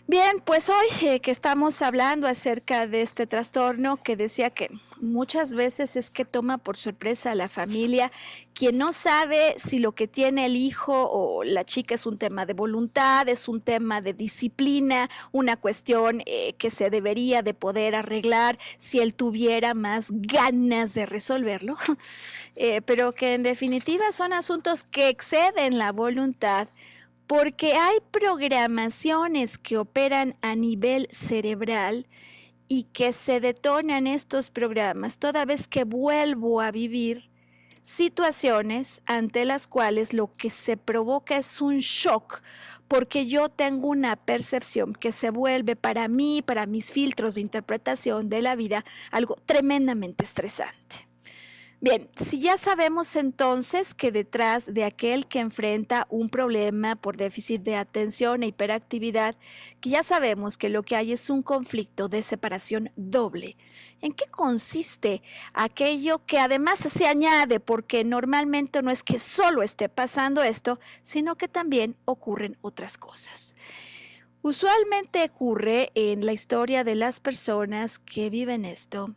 Bien, 0.09 0.41
pues 0.43 0.69
hoy 0.69 1.07
eh, 1.07 1.19
que 1.19 1.29
estamos 1.29 1.83
hablando 1.83 2.27
acerca 2.27 2.87
de 2.87 3.03
este 3.03 3.27
trastorno 3.27 3.97
que 3.97 4.15
decía 4.15 4.49
que 4.49 4.71
muchas 4.99 5.53
veces 5.53 5.95
es 5.95 6.09
que 6.09 6.25
toma 6.25 6.57
por 6.57 6.77
sorpresa 6.77 7.29
a 7.29 7.35
la 7.35 7.47
familia, 7.47 8.11
quien 8.55 8.79
no 8.79 8.91
sabe 8.91 9.53
si 9.57 9.77
lo 9.77 9.91
que 9.91 10.07
tiene 10.07 10.47
el 10.47 10.55
hijo 10.55 11.07
o 11.11 11.43
la 11.43 11.63
chica 11.63 11.93
es 11.93 12.07
un 12.07 12.17
tema 12.17 12.47
de 12.47 12.53
voluntad, 12.53 13.29
es 13.29 13.47
un 13.47 13.61
tema 13.61 14.01
de 14.01 14.13
disciplina, 14.15 15.11
una 15.31 15.57
cuestión 15.57 16.23
eh, 16.25 16.53
que 16.53 16.71
se 16.71 16.89
debería 16.89 17.43
de 17.43 17.53
poder 17.53 17.93
arreglar 17.93 18.57
si 18.79 19.01
él 19.01 19.13
tuviera 19.13 19.75
más 19.75 20.07
ganas 20.11 20.95
de 20.95 21.05
resolverlo, 21.05 21.77
eh, 22.55 22.81
pero 22.81 23.13
que 23.13 23.35
en 23.35 23.43
definitiva 23.43 24.11
son 24.11 24.33
asuntos 24.33 24.85
que 24.85 25.07
exceden 25.07 25.77
la 25.77 25.91
voluntad 25.91 26.67
porque 27.29 27.73
hay 27.73 27.99
programaciones 28.09 29.59
que 29.59 29.77
operan 29.77 30.35
a 30.41 30.55
nivel 30.55 31.07
cerebral 31.11 32.07
y 32.67 32.85
que 32.85 33.13
se 33.13 33.39
detonan 33.39 34.07
estos 34.07 34.49
programas 34.49 35.19
toda 35.19 35.45
vez 35.45 35.67
que 35.67 35.83
vuelvo 35.83 36.59
a 36.59 36.71
vivir 36.71 37.29
situaciones 37.83 39.03
ante 39.05 39.45
las 39.45 39.67
cuales 39.67 40.11
lo 40.11 40.33
que 40.33 40.49
se 40.49 40.75
provoca 40.75 41.37
es 41.37 41.61
un 41.61 41.77
shock 41.77 42.41
porque 42.87 43.27
yo 43.27 43.49
tengo 43.49 43.89
una 43.89 44.15
percepción 44.15 44.93
que 44.93 45.11
se 45.11 45.29
vuelve 45.29 45.75
para 45.75 46.07
mí, 46.07 46.41
para 46.41 46.65
mis 46.65 46.91
filtros 46.91 47.35
de 47.35 47.41
interpretación 47.41 48.29
de 48.29 48.41
la 48.41 48.55
vida, 48.55 48.83
algo 49.11 49.35
tremendamente 49.45 50.23
estresante. 50.23 51.08
Bien, 51.81 52.09
si 52.17 52.39
ya 52.39 52.57
sabemos 52.57 53.15
entonces 53.15 53.93
que 53.93 54.11
detrás 54.11 54.73
de 54.73 54.83
aquel 54.83 55.27
que 55.27 55.39
enfrenta 55.39 56.07
un 56.09 56.27
problema 56.27 56.97
por 56.97 57.15
déficit 57.15 57.61
de 57.61 57.77
atención 57.77 58.43
e 58.43 58.47
hiperactividad, 58.47 59.37
que 59.79 59.91
ya 59.91 60.03
sabemos 60.03 60.57
que 60.57 60.67
lo 60.67 60.83
que 60.83 60.97
hay 60.97 61.13
es 61.13 61.29
un 61.29 61.41
conflicto 61.41 62.09
de 62.09 62.21
separación 62.21 62.91
doble, 62.97 63.55
¿en 64.01 64.11
qué 64.11 64.25
consiste 64.25 65.21
aquello 65.53 66.25
que 66.25 66.39
además 66.39 66.79
se 66.79 67.07
añade 67.07 67.61
porque 67.61 68.03
normalmente 68.03 68.81
no 68.81 68.91
es 68.91 69.01
que 69.01 69.17
solo 69.17 69.63
esté 69.63 69.87
pasando 69.87 70.43
esto, 70.43 70.81
sino 71.01 71.37
que 71.37 71.47
también 71.47 71.95
ocurren 72.03 72.57
otras 72.61 72.97
cosas? 72.97 73.55
Usualmente 74.41 75.23
ocurre 75.23 75.91
en 75.95 76.25
la 76.25 76.33
historia 76.33 76.83
de 76.83 76.95
las 76.95 77.21
personas 77.21 77.99
que 77.99 78.29
viven 78.29 78.65
esto 78.65 79.15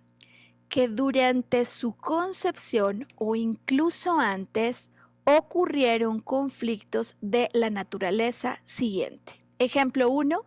que 0.73 0.89
durante 0.89 1.67
su 1.67 1.95
concepción 1.99 3.07
o 3.17 3.37
incluso 3.37 4.19
antes 4.19 4.91
ocurrieron 5.25 6.21
conflictos 6.21 7.15
de 7.21 7.51
la 7.53 7.69
naturaleza 7.69 8.59
siguiente. 8.65 9.35
Ejemplo 9.59 10.09
1, 10.09 10.47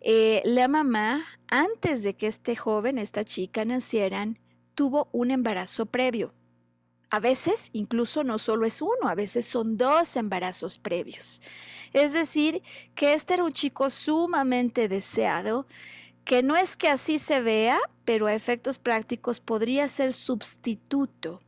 eh, 0.00 0.42
la 0.44 0.66
mamá, 0.66 1.24
antes 1.46 2.02
de 2.02 2.14
que 2.14 2.26
este 2.26 2.56
joven, 2.56 2.98
esta 2.98 3.22
chica 3.22 3.64
nacieran, 3.64 4.40
tuvo 4.74 5.08
un 5.12 5.30
embarazo 5.30 5.86
previo. 5.86 6.34
A 7.10 7.20
veces 7.20 7.70
incluso 7.72 8.24
no 8.24 8.38
solo 8.38 8.66
es 8.66 8.82
uno, 8.82 9.08
a 9.08 9.14
veces 9.14 9.46
son 9.46 9.76
dos 9.76 10.16
embarazos 10.16 10.76
previos. 10.76 11.40
Es 11.92 12.14
decir, 12.14 12.62
que 12.96 13.14
este 13.14 13.34
era 13.34 13.44
un 13.44 13.52
chico 13.52 13.90
sumamente 13.90 14.88
deseado, 14.88 15.68
que 16.24 16.42
no 16.42 16.56
es 16.56 16.76
que 16.76 16.88
así 16.88 17.18
se 17.18 17.40
vea, 17.40 17.78
pero 18.04 18.26
a 18.26 18.34
efectos 18.34 18.78
prácticos 18.78 19.40
podría 19.40 19.88
ser 19.88 20.12
sustituto 20.12 21.40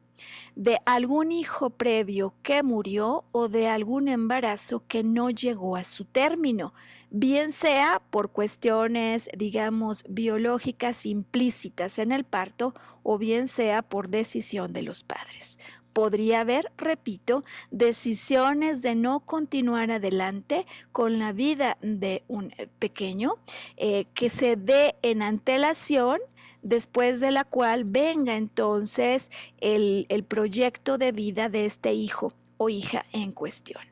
de 0.56 0.78
algún 0.84 1.32
hijo 1.32 1.70
previo 1.70 2.34
que 2.42 2.62
murió 2.62 3.24
o 3.32 3.48
de 3.48 3.68
algún 3.68 4.08
embarazo 4.08 4.84
que 4.86 5.02
no 5.02 5.30
llegó 5.30 5.76
a 5.76 5.84
su 5.84 6.04
término, 6.04 6.74
bien 7.10 7.52
sea 7.52 8.00
por 8.10 8.30
cuestiones, 8.30 9.28
digamos, 9.36 10.04
biológicas 10.08 11.06
implícitas 11.06 11.98
en 11.98 12.12
el 12.12 12.24
parto 12.24 12.74
o 13.02 13.18
bien 13.18 13.48
sea 13.48 13.82
por 13.82 14.08
decisión 14.08 14.72
de 14.72 14.82
los 14.82 15.02
padres. 15.02 15.58
Podría 15.94 16.40
haber, 16.40 16.70
repito, 16.76 17.44
decisiones 17.70 18.82
de 18.82 18.94
no 18.94 19.20
continuar 19.20 19.90
adelante 19.90 20.66
con 20.92 21.18
la 21.18 21.32
vida 21.32 21.78
de 21.80 22.24
un 22.28 22.52
eh, 22.58 22.68
pequeño 22.78 23.36
eh, 23.76 24.04
que 24.12 24.28
se 24.28 24.56
dé 24.56 24.96
en 25.02 25.22
antelación 25.22 26.20
después 26.62 27.20
de 27.20 27.30
la 27.30 27.44
cual 27.44 27.84
venga 27.84 28.36
entonces 28.36 29.30
el, 29.60 30.06
el 30.08 30.24
proyecto 30.24 30.98
de 30.98 31.12
vida 31.12 31.48
de 31.48 31.64
este 31.64 31.94
hijo 31.94 32.32
o 32.56 32.68
hija 32.68 33.06
en 33.12 33.32
cuestión. 33.32 33.82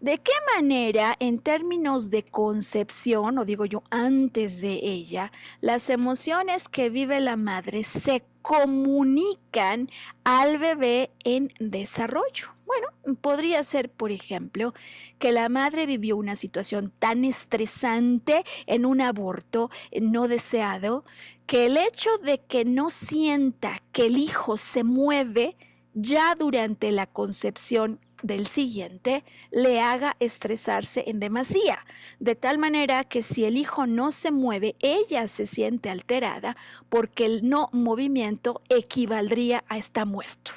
¿De 0.00 0.18
qué 0.18 0.32
manera, 0.54 1.16
en 1.20 1.38
términos 1.38 2.10
de 2.10 2.22
concepción, 2.22 3.38
o 3.38 3.44
digo 3.46 3.64
yo 3.64 3.82
antes 3.90 4.60
de 4.60 4.78
ella, 4.82 5.32
las 5.62 5.88
emociones 5.88 6.68
que 6.68 6.90
vive 6.90 7.18
la 7.20 7.36
madre 7.36 7.82
se 7.82 8.22
comunican 8.46 9.90
al 10.22 10.58
bebé 10.58 11.10
en 11.24 11.52
desarrollo? 11.58 12.54
Bueno, 12.64 13.16
podría 13.20 13.64
ser, 13.64 13.90
por 13.90 14.12
ejemplo, 14.12 14.72
que 15.18 15.32
la 15.32 15.48
madre 15.48 15.84
vivió 15.84 16.16
una 16.16 16.36
situación 16.36 16.92
tan 17.00 17.24
estresante 17.24 18.44
en 18.66 18.86
un 18.86 19.00
aborto 19.00 19.70
no 20.00 20.28
deseado 20.28 21.04
que 21.46 21.66
el 21.66 21.76
hecho 21.76 22.10
de 22.18 22.38
que 22.38 22.64
no 22.64 22.90
sienta 22.90 23.82
que 23.90 24.06
el 24.06 24.16
hijo 24.16 24.58
se 24.58 24.84
mueve 24.84 25.56
ya 25.94 26.36
durante 26.36 26.92
la 26.92 27.08
concepción 27.08 27.98
del 28.22 28.46
siguiente 28.46 29.24
le 29.50 29.80
haga 29.80 30.16
estresarse 30.20 31.04
en 31.06 31.20
demasía, 31.20 31.84
de 32.18 32.34
tal 32.34 32.58
manera 32.58 33.04
que 33.04 33.22
si 33.22 33.44
el 33.44 33.56
hijo 33.56 33.86
no 33.86 34.12
se 34.12 34.30
mueve, 34.30 34.76
ella 34.80 35.28
se 35.28 35.46
siente 35.46 35.90
alterada 35.90 36.56
porque 36.88 37.26
el 37.26 37.48
no 37.48 37.68
movimiento 37.72 38.62
equivaldría 38.68 39.64
a 39.68 39.78
estar 39.78 40.06
muerto. 40.06 40.52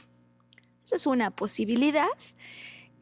Esa 0.83 0.95
es 0.95 1.05
una 1.05 1.31
posibilidad 1.31 2.07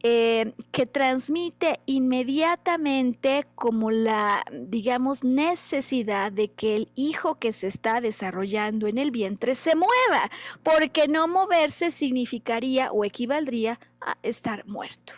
eh, 0.02 0.52
que 0.70 0.86
transmite 0.86 1.80
inmediatamente 1.86 3.44
como 3.56 3.90
la, 3.90 4.44
digamos, 4.52 5.24
necesidad 5.24 6.30
de 6.30 6.48
que 6.52 6.76
el 6.76 6.88
hijo 6.94 7.34
que 7.36 7.52
se 7.52 7.66
está 7.66 8.00
desarrollando 8.00 8.86
en 8.86 8.98
el 8.98 9.10
vientre 9.10 9.56
se 9.56 9.74
mueva, 9.74 10.30
porque 10.62 11.08
no 11.08 11.26
moverse 11.26 11.90
significaría 11.90 12.92
o 12.92 13.04
equivaldría 13.04 13.80
a 14.00 14.16
estar 14.22 14.64
muerto. 14.66 15.14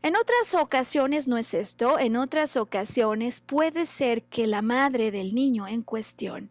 En 0.00 0.16
otras 0.16 0.54
ocasiones 0.54 1.28
no 1.28 1.36
es 1.36 1.52
esto, 1.52 1.98
en 1.98 2.16
otras 2.16 2.56
ocasiones 2.56 3.40
puede 3.40 3.84
ser 3.84 4.22
que 4.22 4.46
la 4.46 4.62
madre 4.62 5.10
del 5.10 5.34
niño 5.34 5.68
en 5.68 5.82
cuestión 5.82 6.50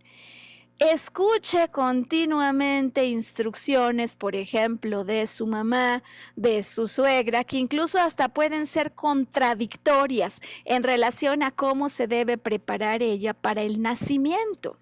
escuche 0.80 1.70
continuamente 1.70 3.06
instrucciones, 3.06 4.16
por 4.16 4.36
ejemplo, 4.36 5.04
de 5.04 5.26
su 5.28 5.48
mamá, 5.48 6.04
de 6.36 6.64
su 6.64 6.88
suegra, 6.88 7.44
que 7.44 7.58
incluso 7.58 8.00
hasta 8.00 8.30
pueden 8.30 8.66
ser 8.66 8.94
contradictorias 8.94 10.42
en 10.66 10.84
relación 10.84 11.44
a 11.44 11.52
cómo 11.52 11.90
se 11.90 12.08
debe 12.08 12.38
preparar 12.38 13.02
ella 13.02 13.34
para 13.34 13.62
el 13.62 13.82
nacimiento 13.82 14.78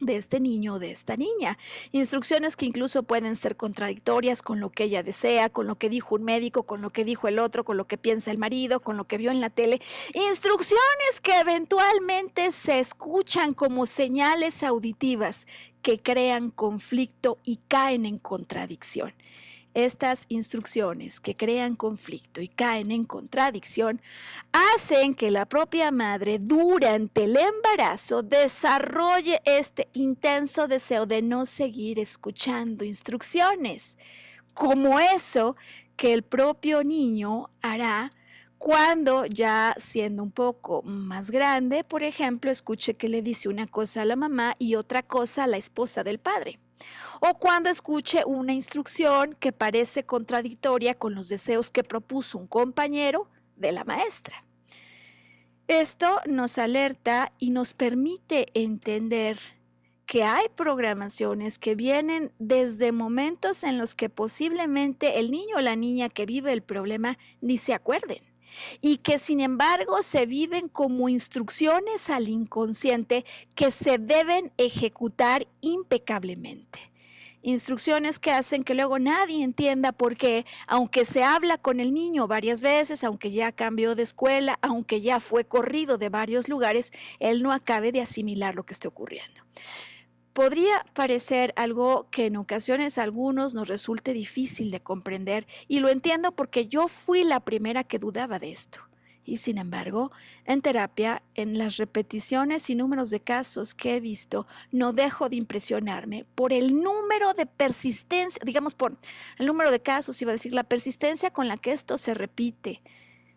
de 0.00 0.16
este 0.16 0.40
niño 0.40 0.74
o 0.74 0.78
de 0.78 0.90
esta 0.90 1.16
niña. 1.16 1.58
Instrucciones 1.92 2.56
que 2.56 2.66
incluso 2.66 3.02
pueden 3.02 3.36
ser 3.36 3.56
contradictorias 3.56 4.42
con 4.42 4.58
lo 4.58 4.70
que 4.70 4.84
ella 4.84 5.02
desea, 5.02 5.50
con 5.50 5.66
lo 5.66 5.76
que 5.76 5.88
dijo 5.88 6.14
un 6.14 6.24
médico, 6.24 6.64
con 6.64 6.80
lo 6.80 6.90
que 6.90 7.04
dijo 7.04 7.28
el 7.28 7.38
otro, 7.38 7.64
con 7.64 7.76
lo 7.76 7.86
que 7.86 7.98
piensa 7.98 8.30
el 8.30 8.38
marido, 8.38 8.80
con 8.80 8.96
lo 8.96 9.04
que 9.04 9.18
vio 9.18 9.30
en 9.30 9.40
la 9.40 9.50
tele. 9.50 9.80
Instrucciones 10.14 11.20
que 11.22 11.38
eventualmente 11.38 12.50
se 12.52 12.80
escuchan 12.80 13.54
como 13.54 13.86
señales 13.86 14.62
auditivas 14.62 15.46
que 15.82 16.00
crean 16.00 16.50
conflicto 16.50 17.38
y 17.44 17.58
caen 17.68 18.06
en 18.06 18.18
contradicción. 18.18 19.12
Estas 19.80 20.26
instrucciones 20.28 21.20
que 21.20 21.34
crean 21.34 21.74
conflicto 21.74 22.42
y 22.42 22.48
caen 22.48 22.90
en 22.90 23.06
contradicción 23.06 24.02
hacen 24.52 25.14
que 25.14 25.30
la 25.30 25.46
propia 25.46 25.90
madre 25.90 26.38
durante 26.38 27.24
el 27.24 27.34
embarazo 27.34 28.22
desarrolle 28.22 29.40
este 29.46 29.88
intenso 29.94 30.68
deseo 30.68 31.06
de 31.06 31.22
no 31.22 31.46
seguir 31.46 31.98
escuchando 31.98 32.84
instrucciones, 32.84 33.98
como 34.52 35.00
eso 35.00 35.56
que 35.96 36.12
el 36.12 36.24
propio 36.24 36.84
niño 36.84 37.48
hará 37.62 38.12
cuando 38.58 39.24
ya 39.24 39.74
siendo 39.78 40.22
un 40.22 40.30
poco 40.30 40.82
más 40.82 41.30
grande, 41.30 41.84
por 41.84 42.02
ejemplo, 42.02 42.50
escuche 42.50 42.92
que 42.92 43.08
le 43.08 43.22
dice 43.22 43.48
una 43.48 43.66
cosa 43.66 44.02
a 44.02 44.04
la 44.04 44.16
mamá 44.16 44.56
y 44.58 44.74
otra 44.74 45.02
cosa 45.02 45.44
a 45.44 45.46
la 45.46 45.56
esposa 45.56 46.04
del 46.04 46.18
padre 46.18 46.58
o 47.20 47.34
cuando 47.38 47.68
escuche 47.68 48.24
una 48.24 48.52
instrucción 48.52 49.36
que 49.38 49.52
parece 49.52 50.04
contradictoria 50.04 50.94
con 50.94 51.14
los 51.14 51.28
deseos 51.28 51.70
que 51.70 51.84
propuso 51.84 52.38
un 52.38 52.46
compañero 52.46 53.28
de 53.56 53.72
la 53.72 53.84
maestra. 53.84 54.44
Esto 55.68 56.20
nos 56.26 56.58
alerta 56.58 57.32
y 57.38 57.50
nos 57.50 57.74
permite 57.74 58.48
entender 58.54 59.38
que 60.06 60.24
hay 60.24 60.46
programaciones 60.56 61.58
que 61.58 61.76
vienen 61.76 62.32
desde 62.40 62.90
momentos 62.90 63.62
en 63.62 63.78
los 63.78 63.94
que 63.94 64.08
posiblemente 64.08 65.20
el 65.20 65.30
niño 65.30 65.58
o 65.58 65.60
la 65.60 65.76
niña 65.76 66.08
que 66.08 66.26
vive 66.26 66.52
el 66.52 66.62
problema 66.62 67.16
ni 67.40 67.58
se 67.58 67.74
acuerden 67.74 68.29
y 68.80 68.98
que 68.98 69.18
sin 69.18 69.40
embargo 69.40 70.02
se 70.02 70.26
viven 70.26 70.68
como 70.68 71.08
instrucciones 71.08 72.10
al 72.10 72.28
inconsciente 72.28 73.24
que 73.54 73.70
se 73.70 73.98
deben 73.98 74.52
ejecutar 74.56 75.46
impecablemente 75.60 76.90
instrucciones 77.42 78.18
que 78.18 78.30
hacen 78.32 78.64
que 78.64 78.74
luego 78.74 78.98
nadie 78.98 79.42
entienda 79.42 79.92
por 79.92 80.16
qué, 80.16 80.44
aunque 80.66 81.04
se 81.04 81.22
habla 81.22 81.58
con 81.58 81.80
el 81.80 81.94
niño 81.94 82.26
varias 82.26 82.62
veces, 82.62 83.04
aunque 83.04 83.30
ya 83.30 83.52
cambió 83.52 83.94
de 83.94 84.02
escuela, 84.02 84.58
aunque 84.62 85.00
ya 85.00 85.20
fue 85.20 85.44
corrido 85.44 85.98
de 85.98 86.08
varios 86.08 86.48
lugares, 86.48 86.92
él 87.18 87.42
no 87.42 87.52
acabe 87.52 87.92
de 87.92 88.02
asimilar 88.02 88.54
lo 88.54 88.64
que 88.64 88.74
esté 88.74 88.88
ocurriendo. 88.88 89.40
Podría 90.32 90.86
parecer 90.94 91.52
algo 91.56 92.08
que 92.10 92.26
en 92.26 92.36
ocasiones 92.36 92.98
a 92.98 93.02
algunos 93.02 93.52
nos 93.54 93.68
resulte 93.68 94.12
difícil 94.12 94.70
de 94.70 94.80
comprender 94.80 95.46
y 95.66 95.80
lo 95.80 95.88
entiendo 95.88 96.32
porque 96.32 96.68
yo 96.68 96.86
fui 96.86 97.24
la 97.24 97.40
primera 97.40 97.82
que 97.84 97.98
dudaba 97.98 98.38
de 98.38 98.52
esto. 98.52 98.80
Y 99.24 99.36
sin 99.36 99.58
embargo, 99.58 100.10
en 100.44 100.62
terapia, 100.62 101.22
en 101.34 101.58
las 101.58 101.76
repeticiones 101.76 102.70
y 102.70 102.74
números 102.74 103.10
de 103.10 103.20
casos 103.20 103.74
que 103.74 103.96
he 103.96 104.00
visto, 104.00 104.46
no 104.72 104.92
dejo 104.92 105.28
de 105.28 105.36
impresionarme 105.36 106.26
por 106.34 106.52
el 106.52 106.80
número 106.80 107.34
de 107.34 107.46
persistencia, 107.46 108.42
digamos 108.44 108.74
por 108.74 108.96
el 109.38 109.46
número 109.46 109.70
de 109.70 109.82
casos, 109.82 110.20
iba 110.22 110.30
a 110.30 110.34
decir, 110.34 110.52
la 110.52 110.64
persistencia 110.64 111.30
con 111.30 111.48
la 111.48 111.58
que 111.58 111.72
esto 111.72 111.98
se 111.98 112.14
repite. 112.14 112.82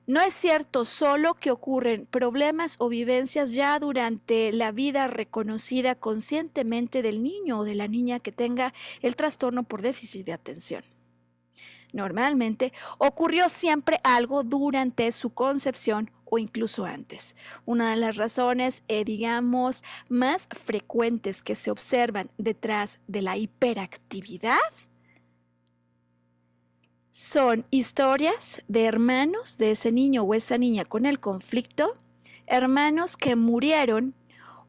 No 0.06 0.20
es 0.20 0.34
cierto 0.34 0.84
solo 0.84 1.34
que 1.34 1.52
ocurren 1.52 2.06
problemas 2.06 2.76
o 2.80 2.90
vivencias 2.90 3.54
ya 3.54 3.80
durante 3.80 4.52
la 4.52 4.72
vida 4.72 5.08
reconocida 5.08 5.96
conscientemente 5.96 7.02
del 7.02 7.24
niño 7.24 7.60
o 7.60 7.64
de 7.64 7.76
la 7.76 7.88
niña 7.88 8.20
que 8.20 8.34
tenga 8.34 8.74
el 9.02 9.16
trastorno 9.16 9.64
por 9.64 9.82
déficit 9.82 10.26
de 10.26 10.34
atención 10.34 10.84
normalmente, 11.94 12.74
ocurrió 12.98 13.48
siempre 13.48 14.00
algo 14.04 14.44
durante 14.44 15.12
su 15.12 15.30
concepción 15.30 16.12
o 16.26 16.40
incluso 16.40 16.86
antes. 16.86 17.36
Una 17.66 17.92
de 17.92 17.98
las 17.98 18.18
razones, 18.18 18.84
eh, 18.88 19.06
digamos, 19.06 19.84
más 20.10 20.50
frecuentes 20.52 21.44
que 21.44 21.56
se 21.56 21.72
observan 21.72 22.30
detrás 22.38 23.00
de 23.08 23.22
la 23.22 23.38
hiperactividad 23.38 24.58
son 27.14 27.64
historias 27.70 28.64
de 28.68 28.86
hermanos 28.86 29.60
de 29.60 29.72
ese 29.72 29.92
niño 29.92 30.24
o 30.24 30.34
esa 30.34 30.58
niña 30.58 30.84
con 30.84 31.06
el 31.06 31.20
conflicto, 31.20 31.94
hermanos 32.48 33.18
que 33.18 33.36
murieron 33.36 34.16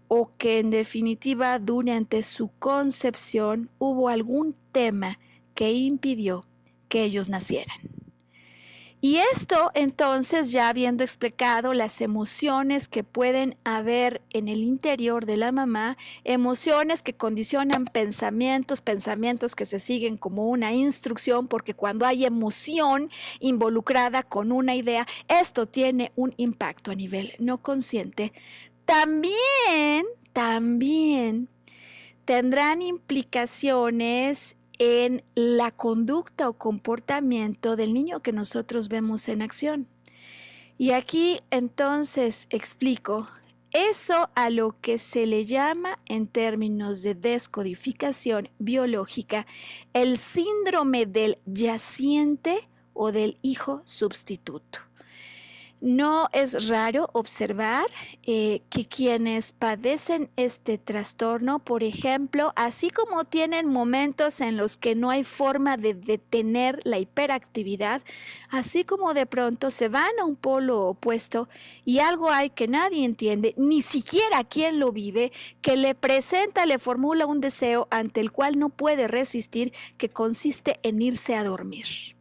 o 0.09 0.31
que 0.37 0.59
en 0.59 0.69
definitiva 0.69 1.59
durante 1.59 2.23
su 2.23 2.49
concepción 2.59 3.71
hubo 3.79 4.11
algún 4.11 4.55
tema 4.73 5.19
que 5.55 5.73
impidió 5.73 6.45
que 6.91 7.05
ellos 7.05 7.31
nacieran. 7.31 7.94
Y 9.05 9.19
esto 9.19 9.71
entonces, 9.75 10.51
ya 10.51 10.71
habiendo 10.71 11.05
explicado 11.05 11.75
las 11.75 12.01
emociones 12.01 12.89
que 12.89 13.05
pueden 13.05 13.59
haber 13.63 14.23
en 14.31 14.49
el 14.49 14.63
interior 14.63 15.27
de 15.27 15.37
la 15.37 15.53
mamá, 15.53 15.99
emociones 16.25 17.03
que 17.03 17.13
condicionan 17.13 17.85
pensamientos, 17.85 18.81
pensamientos 18.81 19.57
que 19.57 19.67
se 19.67 19.79
siguen 19.79 20.17
como 20.17 20.49
una 20.49 20.73
instrucción, 20.73 21.49
porque 21.49 21.75
cuando 21.75 22.07
hay 22.07 22.25
emoción 22.25 23.11
involucrada 23.41 24.23
con 24.23 24.53
una 24.53 24.75
idea, 24.75 25.07
esto 25.29 25.67
tiene 25.67 26.11
un 26.17 26.33
impacto 26.39 26.91
a 26.91 26.95
nivel 26.95 27.35
no 27.39 27.59
consciente. 27.59 28.33
También, 28.87 30.07
también 30.33 31.51
tendrán 32.25 32.81
implicaciones 32.81 34.57
en 34.79 35.23
la 35.35 35.71
conducta 35.71 36.49
o 36.49 36.55
comportamiento 36.55 37.77
del 37.77 37.95
niño 37.95 38.21
que 38.21 38.33
nosotros 38.33 38.89
vemos 38.89 39.29
en 39.29 39.43
acción. 39.43 39.89
Y 40.79 40.91
aquí 40.91 41.41
entonces 41.51 42.47
explico 42.51 43.29
eso 43.73 44.31
a 44.37 44.51
lo 44.51 44.77
que 44.81 44.99
se 44.99 45.27
le 45.27 45.45
llama 45.45 45.99
en 46.07 46.29
términos 46.29 47.03
de 47.03 47.17
descodificación 47.17 48.49
biológica 48.59 49.47
el 49.93 50.17
síndrome 50.17 51.07
del 51.07 51.39
yaciente 51.45 52.69
o 52.93 53.11
del 53.11 53.37
hijo 53.43 53.83
sustituto. 53.85 54.79
No 55.85 56.31
es 56.33 56.71
raro 56.71 57.11
observar 57.13 57.85
eh, 58.23 58.63
que 58.71 58.87
quienes 58.87 59.53
padecen 59.53 60.31
este 60.35 60.79
trastorno, 60.79 61.59
por 61.59 61.83
ejemplo, 61.83 62.55
así 62.57 62.89
como 62.89 63.25
tienen 63.25 63.69
momentos 63.69 64.41
en 64.41 64.57
los 64.57 64.79
que 64.79 64.95
no 64.95 65.11
hay 65.11 65.25
forma 65.25 65.77
de 65.77 65.93
detener 65.93 66.81
la 66.85 66.99
hiperactividad, 66.99 68.01
así 68.49 68.85
como 68.85 69.13
de 69.13 69.27
pronto 69.27 69.71
se 69.71 69.89
van 69.89 70.19
a 70.19 70.25
un 70.25 70.37
polo 70.37 70.81
opuesto 70.87 71.51
y 71.85 71.99
algo 71.99 72.31
hay 72.31 72.49
que 72.49 72.67
nadie 72.67 73.05
entiende, 73.05 73.53
ni 73.59 73.83
siquiera 73.83 74.43
quien 74.43 74.79
lo 74.79 74.91
vive, 74.91 75.33
que 75.61 75.77
le 75.77 75.95
presenta, 75.95 76.65
le 76.65 76.79
formula 76.79 77.27
un 77.27 77.43
deseo 77.43 77.89
ante 77.91 78.23
el 78.23 78.33
cual 78.33 78.59
no 78.59 78.71
puede 78.71 79.07
resistir, 79.07 79.75
que 79.99 80.09
consiste 80.09 80.81
en 80.83 81.03
irse 81.03 81.35
a 81.35 81.45
dormir. 81.45 82.14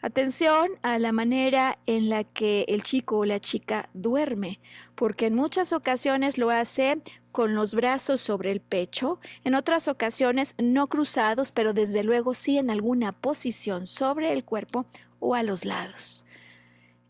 Atención 0.00 0.68
a 0.82 1.00
la 1.00 1.10
manera 1.10 1.78
en 1.86 2.08
la 2.08 2.22
que 2.22 2.64
el 2.68 2.84
chico 2.84 3.18
o 3.18 3.24
la 3.24 3.40
chica 3.40 3.88
duerme, 3.94 4.60
porque 4.94 5.26
en 5.26 5.34
muchas 5.34 5.72
ocasiones 5.72 6.38
lo 6.38 6.50
hace 6.50 7.02
con 7.32 7.56
los 7.56 7.74
brazos 7.74 8.20
sobre 8.20 8.52
el 8.52 8.60
pecho, 8.60 9.18
en 9.42 9.56
otras 9.56 9.88
ocasiones 9.88 10.54
no 10.56 10.86
cruzados, 10.86 11.50
pero 11.50 11.72
desde 11.72 12.04
luego 12.04 12.34
sí 12.34 12.58
en 12.58 12.70
alguna 12.70 13.10
posición 13.10 13.88
sobre 13.88 14.32
el 14.32 14.44
cuerpo 14.44 14.86
o 15.18 15.34
a 15.34 15.42
los 15.42 15.64
lados. 15.64 16.24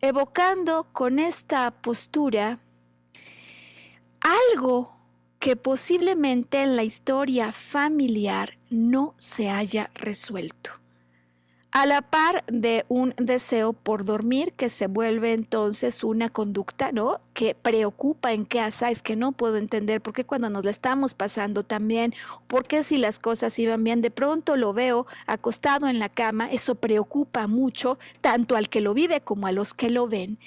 Evocando 0.00 0.88
con 0.90 1.18
esta 1.18 1.70
postura 1.70 2.58
algo 4.20 4.96
que 5.40 5.56
posiblemente 5.56 6.62
en 6.62 6.74
la 6.74 6.84
historia 6.84 7.52
familiar 7.52 8.56
no 8.70 9.14
se 9.18 9.50
haya 9.50 9.90
resuelto 9.94 10.70
a 11.70 11.84
la 11.84 12.00
par 12.00 12.44
de 12.46 12.86
un 12.88 13.14
deseo 13.18 13.74
por 13.74 14.04
dormir 14.04 14.52
que 14.54 14.70
se 14.70 14.86
vuelve 14.86 15.34
entonces 15.34 16.02
una 16.02 16.30
conducta, 16.30 16.92
¿no? 16.92 17.20
Que 17.34 17.54
preocupa 17.54 18.32
en 18.32 18.46
casa, 18.46 18.90
es 18.90 19.02
que 19.02 19.16
no 19.16 19.32
puedo 19.32 19.58
entender 19.58 20.00
por 20.00 20.14
qué 20.14 20.24
cuando 20.24 20.48
nos 20.48 20.64
la 20.64 20.70
estamos 20.70 21.12
pasando 21.12 21.64
también, 21.64 22.14
por 22.46 22.66
qué 22.66 22.82
si 22.82 22.96
las 22.96 23.18
cosas 23.18 23.58
iban 23.58 23.84
bien, 23.84 24.00
de 24.00 24.10
pronto 24.10 24.56
lo 24.56 24.72
veo 24.72 25.06
acostado 25.26 25.88
en 25.88 25.98
la 25.98 26.08
cama, 26.08 26.50
eso 26.50 26.74
preocupa 26.74 27.46
mucho 27.46 27.98
tanto 28.22 28.56
al 28.56 28.70
que 28.70 28.80
lo 28.80 28.94
vive 28.94 29.20
como 29.20 29.46
a 29.46 29.52
los 29.52 29.74
que 29.74 29.90
lo 29.90 30.08
ven. 30.08 30.38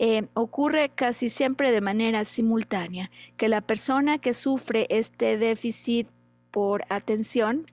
Eh, 0.00 0.26
ocurre 0.34 0.90
casi 0.90 1.28
siempre 1.28 1.70
de 1.70 1.80
manera 1.80 2.24
simultánea, 2.24 3.12
que 3.36 3.48
la 3.48 3.60
persona 3.60 4.18
que 4.18 4.34
sufre 4.34 4.88
este 4.90 5.38
déficit 5.38 6.08
por 6.50 6.82
atención 6.88 7.66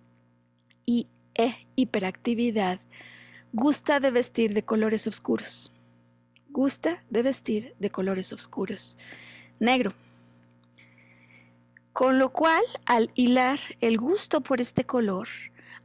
y 0.86 1.08
e 1.42 1.56
hiperactividad, 1.76 2.80
gusta 3.54 4.00
de 4.00 4.12
vestir 4.12 4.54
de 4.54 4.64
colores 4.64 5.08
oscuros. 5.08 5.72
Gusta 6.50 7.04
de 7.10 7.24
vestir 7.24 7.74
de 7.80 7.90
colores 7.90 8.32
oscuros. 8.32 8.98
Negro. 9.60 9.92
Con 11.94 12.20
lo 12.20 12.30
cual, 12.30 12.64
al 12.86 13.10
hilar 13.16 13.60
el 13.82 13.98
gusto 13.98 14.42
por 14.42 14.62
este 14.62 14.84
color, 14.84 15.28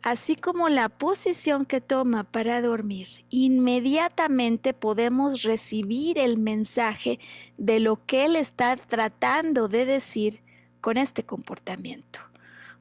así 0.02 0.36
como 0.36 0.68
la 0.68 0.88
posición 0.88 1.64
que 1.64 1.80
toma 1.80 2.24
para 2.24 2.60
dormir, 2.60 3.08
inmediatamente 3.30 4.74
podemos 4.74 5.42
recibir 5.42 6.18
el 6.18 6.36
mensaje 6.36 7.18
de 7.56 7.80
lo 7.80 8.04
que 8.06 8.26
él 8.26 8.36
está 8.36 8.76
tratando 8.76 9.68
de 9.68 9.86
decir 9.86 10.40
con 10.80 10.96
este 10.96 11.24
comportamiento 11.24 12.20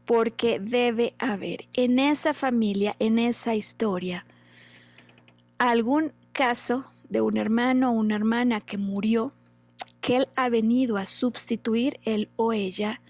porque 0.05 0.59
debe 0.59 1.15
haber 1.17 1.67
en 1.73 1.99
esa 1.99 2.33
familia, 2.33 2.95
en 2.99 3.19
esa 3.19 3.55
historia, 3.55 4.25
algún 5.57 6.13
caso 6.31 6.85
de 7.09 7.21
un 7.21 7.37
hermano 7.37 7.91
o 7.91 7.93
una 7.93 8.15
hermana 8.15 8.61
que 8.61 8.77
murió, 8.77 9.33
que 10.01 10.17
él 10.17 10.27
ha 10.35 10.49
venido 10.49 10.97
a 10.97 11.05
sustituir, 11.05 11.99
él 12.03 12.29
o 12.35 12.53
ella, 12.53 13.01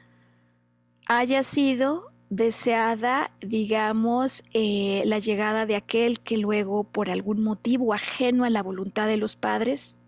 haya 1.08 1.44
sido 1.44 2.12
deseada, 2.30 3.32
digamos, 3.42 4.44
eh, 4.54 5.04
la 5.06 5.20
llegada 5.20 5.66
de 5.66 5.76
aquel 5.76 6.20
que 6.20 6.38
luego, 6.38 6.84
por 6.84 7.10
algún 7.10 7.44
motivo 7.44 7.94
ajeno 7.94 8.46
a 8.46 8.50
la 8.50 8.64
voluntad 8.64 9.08
de 9.08 9.18
los 9.18 9.36
padres, 9.36 10.00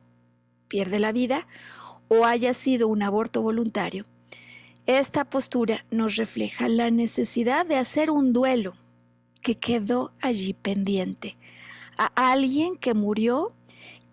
pierde 0.68 1.00
la 1.00 1.12
vida, 1.12 1.48
o 2.08 2.26
haya 2.26 2.54
sido 2.54 2.88
un 2.88 3.04
aborto 3.04 3.42
voluntario 3.42 4.06
esta 4.88 5.26
postura 5.26 5.86
nos 5.92 6.16
refleja 6.16 6.70
la 6.70 6.90
necesidad 6.90 7.66
de 7.66 7.76
hacer 7.76 8.10
un 8.10 8.34
duelo 8.34 8.74
que 9.42 9.56
quedó 9.56 10.14
allí 10.22 10.54
pendiente. 10.54 11.38
A 11.98 12.32
alguien 12.32 12.78
que 12.78 12.94
murió 12.94 13.52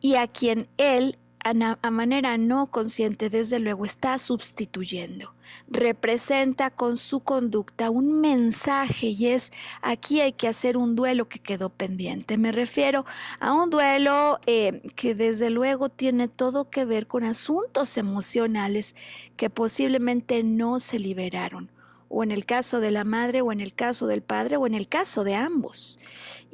y 0.00 0.16
a 0.16 0.26
quien 0.26 0.68
él 0.76 1.16
a, 1.44 1.90
manera 1.90 2.38
no 2.38 2.66
consciente, 2.70 3.28
desde 3.28 3.58
luego, 3.58 3.84
está 3.84 4.18
sustituyendo. 4.18 5.34
Representa 5.68 6.70
con 6.70 6.96
su 6.96 7.20
conducta 7.20 7.90
un 7.90 8.20
mensaje 8.20 9.08
y 9.08 9.26
es 9.26 9.52
aquí 9.82 10.20
hay 10.20 10.32
que 10.32 10.48
hacer 10.48 10.76
un 10.76 10.96
duelo 10.96 11.28
que 11.28 11.38
quedó 11.38 11.68
pendiente. 11.68 12.38
Me 12.38 12.50
refiero 12.50 13.04
a 13.40 13.52
un 13.52 13.68
duelo 13.68 14.40
eh, 14.46 14.80
que 14.96 15.14
desde 15.14 15.50
luego 15.50 15.90
tiene 15.90 16.28
todo 16.28 16.70
que 16.70 16.86
ver 16.86 17.06
con 17.06 17.24
asuntos 17.24 17.98
emocionales 17.98 18.96
que 19.36 19.50
posiblemente 19.50 20.42
no 20.42 20.80
se 20.80 20.98
liberaron 20.98 21.70
o 22.08 22.22
en 22.22 22.30
el 22.30 22.46
caso 22.46 22.80
de 22.80 22.92
la 22.92 23.04
madre 23.04 23.40
o 23.42 23.50
en 23.50 23.60
el 23.60 23.74
caso 23.74 24.06
del 24.06 24.22
padre 24.22 24.56
o 24.56 24.66
en 24.66 24.74
el 24.74 24.88
caso 24.88 25.24
de 25.24 25.34
ambos. 25.34 25.98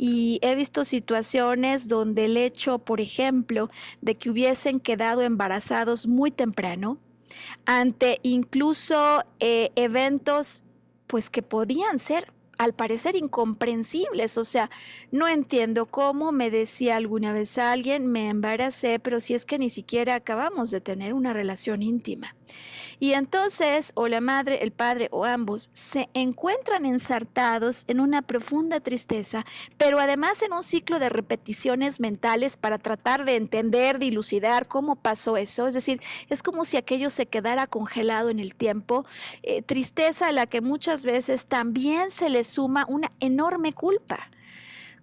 Y 0.02 0.38
he 0.40 0.54
visto 0.54 0.86
situaciones 0.86 1.86
donde 1.86 2.24
el 2.24 2.38
hecho, 2.38 2.78
por 2.78 3.02
ejemplo, 3.02 3.68
de 4.00 4.14
que 4.14 4.30
hubiesen 4.30 4.80
quedado 4.80 5.20
embarazados 5.20 6.06
muy 6.06 6.30
temprano, 6.30 6.96
ante 7.66 8.18
incluso 8.22 9.22
eh, 9.40 9.72
eventos 9.76 10.64
pues 11.06 11.28
que 11.28 11.42
podían 11.42 11.98
ser 11.98 12.32
al 12.60 12.74
parecer 12.74 13.16
incomprensibles. 13.16 14.36
O 14.36 14.44
sea, 14.44 14.68
no 15.10 15.26
entiendo 15.26 15.86
cómo 15.86 16.30
me 16.30 16.50
decía 16.50 16.96
alguna 16.96 17.32
vez 17.32 17.56
alguien, 17.56 18.06
me 18.06 18.28
embaracé, 18.28 18.98
pero 18.98 19.18
si 19.20 19.32
es 19.32 19.46
que 19.46 19.58
ni 19.58 19.70
siquiera 19.70 20.14
acabamos 20.14 20.70
de 20.70 20.82
tener 20.82 21.14
una 21.14 21.32
relación 21.32 21.82
íntima. 21.82 22.34
Y 23.02 23.14
entonces 23.14 23.92
o 23.94 24.08
la 24.08 24.20
madre, 24.20 24.62
el 24.62 24.72
padre 24.72 25.08
o 25.10 25.24
ambos 25.24 25.70
se 25.72 26.10
encuentran 26.12 26.84
ensartados 26.84 27.84
en 27.88 27.98
una 27.98 28.20
profunda 28.20 28.78
tristeza, 28.80 29.46
pero 29.78 29.98
además 30.00 30.42
en 30.42 30.52
un 30.52 30.62
ciclo 30.62 30.98
de 30.98 31.08
repeticiones 31.08 31.98
mentales 31.98 32.58
para 32.58 32.76
tratar 32.76 33.24
de 33.24 33.36
entender, 33.36 33.98
dilucidar 33.98 34.68
cómo 34.68 34.96
pasó 34.96 35.38
eso. 35.38 35.66
Es 35.66 35.72
decir, 35.72 36.02
es 36.28 36.42
como 36.42 36.66
si 36.66 36.76
aquello 36.76 37.08
se 37.08 37.24
quedara 37.24 37.66
congelado 37.66 38.28
en 38.28 38.38
el 38.38 38.54
tiempo, 38.54 39.06
eh, 39.42 39.62
tristeza 39.62 40.28
a 40.28 40.32
la 40.32 40.46
que 40.46 40.60
muchas 40.60 41.02
veces 41.02 41.46
también 41.46 42.10
se 42.10 42.28
le 42.28 42.44
suma 42.50 42.84
una 42.88 43.12
enorme 43.20 43.72
culpa. 43.72 44.30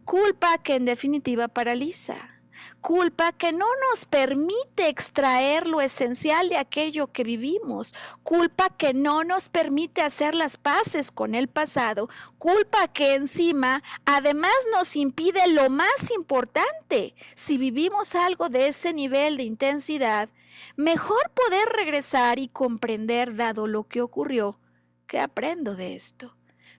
Culpa 0.06 0.58
que 0.60 0.76
en 0.76 0.86
definitiva 0.86 1.48
paraliza 1.48 2.38
culpa 2.82 3.32
que 3.32 3.52
no 3.52 3.66
nos 3.89 4.06
permite 4.06 4.88
extraer 4.88 5.68
lo 5.68 5.82
esencial 5.82 6.50
de 6.50 6.58
aquello 6.58 7.12
que 7.12 7.24
vivimos, 7.24 7.93
culpa 8.24 8.70
que 8.70 8.93
no 8.93 9.24
nos 9.24 9.50
permite 9.50 10.02
hacer 10.02 10.36
las 10.36 10.58
paces 10.58 11.12
con 11.12 11.36
el 11.36 11.48
pasado, 11.48 12.10
culpa 12.38 12.88
que 12.88 13.16
encima 13.16 13.84
además 14.06 14.54
nos 14.72 14.95
impide 14.95 15.48
lo 15.48 15.70
más 15.70 16.12
importante, 16.16 17.16
si 17.36 17.58
vivimos 17.58 18.16
algo 18.16 18.50
de 18.50 18.68
ese 18.68 18.93
nivel 18.93 19.38
de 19.38 19.43
intensidad, 19.43 20.30
mejor 20.76 21.32
poder 21.32 21.68
regresar 21.70 22.39
y 22.39 22.48
comprender 22.48 23.36
dado 23.36 23.68
lo 23.68 23.84
que 23.84 24.02
ocurrió, 24.02 24.60
que 25.08 25.20
aprendo 25.20 25.76
de 25.76 25.95
esto. 25.95 26.37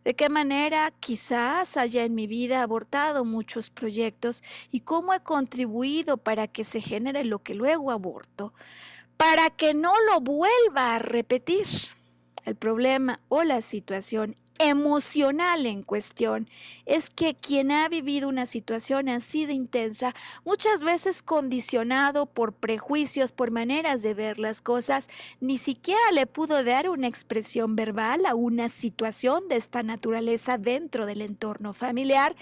De 0.09 0.15
qué 0.15 0.31
manera 0.31 0.91
quizás 1.01 1.77
haya 1.77 2.03
en 2.03 2.15
mi 2.15 2.27
vida 2.27 2.63
abortado 2.63 3.27
muchos 3.27 3.69
proyectos 3.69 4.43
y 4.71 4.81
cómo 4.81 5.13
he 5.13 5.21
contribuido 5.21 6.17
para 6.17 6.49
que 6.49 6.65
se 6.65 6.81
genere 6.81 7.27
lo 7.27 7.41
que 7.41 7.53
luego 7.53 7.91
aborto, 7.91 8.55
para 9.19 9.51
que 9.51 9.75
no 9.75 9.93
lo 10.11 10.23
vuelva 10.23 10.95
a 10.95 10.99
repetir. 10.99 11.67
El 12.47 12.57
problema 12.57 13.21
o 13.29 13.43
la 13.43 13.61
situación 13.61 14.35
emocional 14.59 15.67
en 15.67 15.83
cuestión. 15.83 16.49
Es 16.87 17.11
que 17.11 17.35
quien 17.35 17.71
ha 17.71 17.89
vivido 17.89 18.29
una 18.29 18.47
situación 18.47 19.09
así 19.09 19.47
de 19.47 19.53
intensa, 19.53 20.15
muchas 20.45 20.83
veces 20.83 21.23
condicionado 21.23 22.27
por 22.27 22.53
prejuicios, 22.53 23.33
por 23.33 23.51
maneras 23.51 24.03
de 24.03 24.15
ver 24.15 24.39
las 24.39 24.61
cosas, 24.61 25.09
ni 25.41 25.59
siquiera 25.59 26.01
le 26.13 26.27
pudo 26.27 26.65
dar 26.65 26.89
una 26.89 27.07
expresión 27.07 27.77
verbal 27.77 28.27
a 28.27 28.35
una 28.35 28.69
situación 28.69 29.49
de 29.49 29.57
esta 29.57 29.83
naturaleza 29.83 30.59
dentro 30.59 31.07
del 31.07 31.23
entorno 31.23 31.73
familiar 31.73 32.35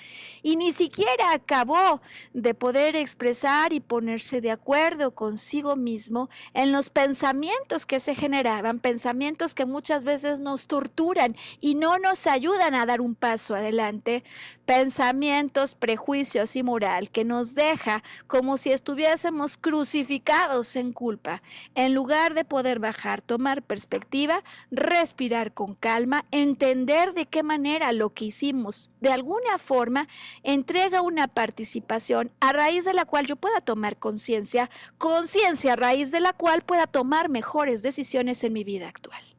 y 0.43 0.57
ni 0.57 0.73
siquiera 0.73 1.33
acabó 1.33 2.01
de 2.33 2.55
poder 2.55 2.97
expresar 2.97 3.73
y 3.73 3.81
ponerse 3.81 4.41
de 4.41 4.51
acuerdo 4.51 5.13
consigo 5.13 5.77
mismo 5.77 6.29
en 6.55 6.73
los 6.73 6.91
pensamientos 6.91 7.87
que 7.87 8.01
se 8.01 8.15
generaban, 8.15 8.79
pensamientos 8.79 9.55
que 9.55 9.67
muchas 9.67 10.05
veces 10.05 10.41
nos 10.41 10.67
torturan 10.67 11.37
y 11.61 11.75
no 11.75 11.99
nos 11.99 12.06
ayudan 12.27 12.75
a 12.75 12.87
dar 12.87 13.01
un 13.01 13.15
paso 13.15 13.55
adelante, 13.55 14.23
pensamientos, 14.65 15.75
prejuicios 15.75 16.55
y 16.57 16.63
moral 16.63 17.11
que 17.11 17.25
nos 17.25 17.55
deja 17.55 18.03
como 18.27 18.57
si 18.57 18.73
estuviésemos 18.73 19.57
crucificados 19.57 20.77
en 20.77 20.93
culpa. 20.93 21.43
En 21.75 21.95
lugar 21.95 22.35
de 22.35 22.45
poder 22.45 22.79
bajar, 22.79 23.21
tomar 23.21 23.63
perspectiva, 23.63 24.45
respirar 24.71 25.53
con 25.53 25.75
calma, 25.75 26.25
entender 26.31 27.13
de 27.15 27.27
qué 27.27 27.43
manera 27.43 27.93
lo 27.93 28.11
que 28.11 28.27
hicimos 28.27 28.91
de 29.01 29.13
alguna 29.13 29.59
forma 29.59 30.09
entrega 30.43 31.03
una 31.03 31.29
participación 31.29 32.31
a 32.41 32.53
raíz 32.53 32.85
de 32.85 32.95
la 32.95 33.05
cual 33.05 33.27
yo 33.27 33.37
pueda 33.37 33.61
tomar 33.61 33.97
conciencia, 33.97 34.71
conciencia 34.99 35.73
a 35.73 35.77
raíz 35.77 36.11
de 36.11 36.21
la 36.21 36.33
cual 36.33 36.63
pueda 36.63 36.87
tomar 36.87 37.29
mejores 37.29 37.83
decisiones 37.83 38.45
en 38.45 38.53
mi 38.53 38.65
vida 38.65 38.89
actual. 38.89 39.36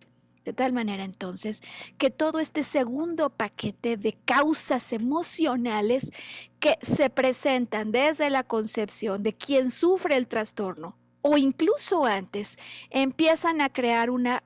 De 0.47 0.53
tal 0.53 0.71
manera 0.71 1.03
entonces 1.03 1.61
que 1.97 2.09
todo 2.09 2.39
este 2.39 2.63
segundo 2.63 3.29
paquete 3.29 3.97
de 3.97 4.13
causas 4.23 4.93
emocionales 4.93 6.13
que 6.61 6.77
se 6.81 7.09
presentan 7.09 7.91
desde 7.91 8.29
la 8.29 8.43
concepción 8.43 9.23
de 9.23 9.33
quien 9.33 9.69
sufre 9.69 10.15
el 10.15 10.29
trastorno 10.29 10.95
o 11.21 11.35
incluso 11.35 12.05
antes, 12.05 12.57
empiezan 12.89 13.59
a 13.59 13.67
crear 13.67 14.09
una 14.09 14.41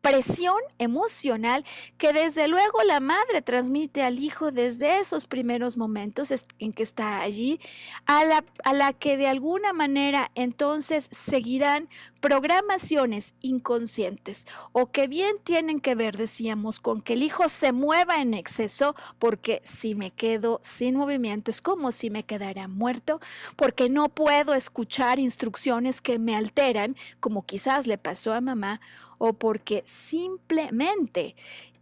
presión 0.00 0.56
emocional 0.78 1.64
que 1.96 2.12
desde 2.12 2.48
luego 2.48 2.82
la 2.84 3.00
madre 3.00 3.42
transmite 3.42 4.02
al 4.02 4.20
hijo 4.20 4.52
desde 4.52 5.00
esos 5.00 5.26
primeros 5.26 5.76
momentos 5.76 6.32
en 6.58 6.72
que 6.72 6.82
está 6.82 7.20
allí, 7.20 7.60
a 8.06 8.24
la, 8.24 8.44
a 8.64 8.72
la 8.72 8.92
que 8.92 9.16
de 9.16 9.26
alguna 9.26 9.72
manera 9.72 10.30
entonces 10.34 11.08
seguirán 11.10 11.88
programaciones 12.20 13.34
inconscientes 13.40 14.46
o 14.72 14.90
que 14.90 15.06
bien 15.06 15.36
tienen 15.44 15.80
que 15.80 15.94
ver, 15.94 16.16
decíamos, 16.16 16.80
con 16.80 17.00
que 17.00 17.12
el 17.12 17.22
hijo 17.22 17.48
se 17.48 17.72
mueva 17.72 18.20
en 18.20 18.34
exceso, 18.34 18.94
porque 19.18 19.60
si 19.64 19.94
me 19.94 20.10
quedo 20.10 20.60
sin 20.62 20.96
movimiento 20.96 21.50
es 21.50 21.62
como 21.62 21.92
si 21.92 22.10
me 22.10 22.22
quedara 22.22 22.68
muerto, 22.68 23.20
porque 23.56 23.88
no 23.88 24.08
puedo 24.08 24.54
escuchar 24.54 25.18
instrucciones 25.18 26.00
que 26.00 26.18
me 26.18 26.36
alteran, 26.36 26.96
como 27.20 27.44
quizás 27.44 27.86
le 27.86 27.98
pasó 27.98 28.32
a 28.32 28.40
mamá, 28.40 28.80
o 29.18 29.34
porque 29.34 29.82
simplemente 29.86 31.36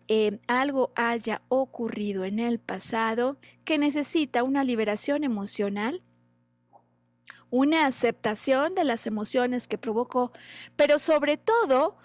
eh, 0.08 0.38
algo 0.46 0.92
haya 0.94 1.42
ocurrido 1.48 2.24
en 2.24 2.38
el 2.38 2.58
pasado 2.58 3.38
que 3.64 3.78
necesita 3.78 4.42
una 4.42 4.64
liberación 4.64 5.24
emocional, 5.24 6.02
una 7.50 7.86
aceptación 7.86 8.74
de 8.74 8.84
las 8.84 9.06
emociones 9.06 9.68
que 9.68 9.78
provocó, 9.78 10.32
pero 10.76 10.98
sobre 10.98 11.36
todo 11.36 11.96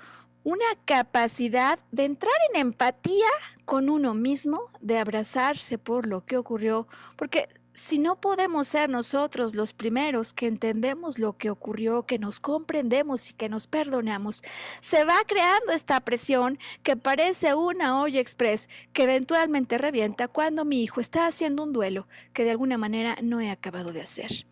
una 0.44 0.66
capacidad 0.86 1.80
de 1.92 2.06
entrar 2.06 2.34
en 2.52 2.62
empatía 2.62 3.30
con 3.66 3.90
uno 3.90 4.14
mismo, 4.14 4.72
de 4.80 4.98
abrazarse 4.98 5.78
por 5.78 6.08
lo 6.08 6.26
que 6.26 6.38
ocurrió, 6.38 6.88
porque 7.16 7.48
si 7.82 7.98
no 7.98 8.16
podemos 8.16 8.68
ser 8.68 8.92
nosotros 8.92 9.56
los 9.56 9.74
primeros 9.74 10.34
que 10.34 10.46
entendemos 10.46 11.18
lo 11.18 11.36
que 11.36 11.50
ocurrió, 11.50 12.04
que 12.04 12.20
nos 12.20 12.40
comprendemos 12.40 13.32
y 13.32 13.34
que 13.34 13.50
nos 13.50 13.66
perdonamos, 13.66 14.44
se 14.80 15.04
va 15.04 15.18
creando 15.26 15.72
esta 15.72 16.00
presión 16.02 16.60
que 16.84 16.96
parece 16.96 17.56
una 17.56 18.00
olla 18.00 18.20
express 18.20 18.70
que 18.94 19.04
eventualmente 19.04 19.80
revienta 19.80 20.28
cuando 20.28 20.64
mi 20.64 20.84
hijo 20.84 21.02
está 21.02 21.26
haciendo 21.26 21.64
un 21.64 21.74
duelo 21.74 22.08
que 22.34 22.44
de 22.44 22.52
alguna 22.52 22.78
manera 22.78 23.18
no 23.24 23.42
he 23.42 23.50
acabado 23.50 23.92
de 23.92 24.02
hacer. 24.02 24.46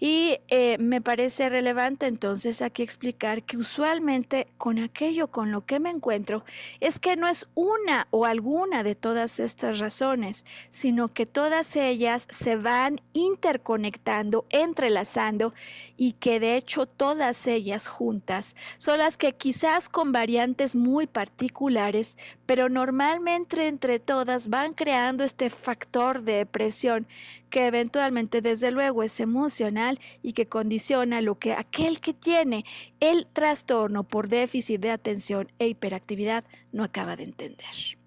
Y 0.00 0.38
eh, 0.48 0.76
me 0.78 1.00
parece 1.00 1.48
relevante 1.48 2.06
entonces 2.06 2.62
aquí 2.62 2.82
explicar 2.82 3.44
que 3.44 3.56
usualmente 3.56 4.48
con 4.58 4.80
aquello 4.80 5.28
con 5.28 5.52
lo 5.52 5.64
que 5.64 5.78
me 5.78 5.90
encuentro 5.90 6.44
es 6.80 6.98
que 6.98 7.14
no 7.16 7.28
es 7.28 7.46
una 7.54 8.08
o 8.10 8.26
alguna 8.26 8.82
de 8.82 8.96
todas 8.96 9.38
estas 9.38 9.78
razones, 9.78 10.44
sino 10.68 11.08
que 11.08 11.26
todas 11.26 11.76
ellas 11.76 12.26
se 12.28 12.56
van 12.56 13.00
interconectando, 13.12 14.46
entrelazando 14.50 15.54
y 15.96 16.12
que 16.12 16.40
de 16.40 16.56
hecho 16.56 16.86
todas 16.86 17.46
ellas 17.46 17.86
juntas 17.86 18.56
son 18.78 18.98
las 18.98 19.16
que 19.16 19.34
quizás 19.34 19.88
con 19.88 20.10
variantes 20.10 20.74
muy 20.74 21.06
particulares, 21.06 22.18
pero 22.46 22.68
normalmente 22.68 23.68
entre 23.68 24.00
todas 24.00 24.48
van 24.48 24.72
creando 24.72 25.22
este 25.22 25.50
factor 25.50 26.22
de 26.22 26.46
presión 26.46 27.06
que 27.48 27.66
eventualmente 27.68 28.40
desde 28.40 28.72
luego 28.72 29.04
es 29.04 29.20
emocional 29.20 29.83
y 30.22 30.32
que 30.32 30.48
condiciona 30.48 31.20
lo 31.20 31.38
que 31.38 31.52
aquel 31.52 32.00
que 32.00 32.14
tiene 32.14 32.64
el 33.00 33.26
trastorno 33.26 34.04
por 34.04 34.28
déficit 34.28 34.80
de 34.80 34.90
atención 34.90 35.50
e 35.58 35.68
hiperactividad 35.68 36.44
no 36.72 36.84
acaba 36.84 37.16
de 37.16 37.24
entender. 37.24 37.98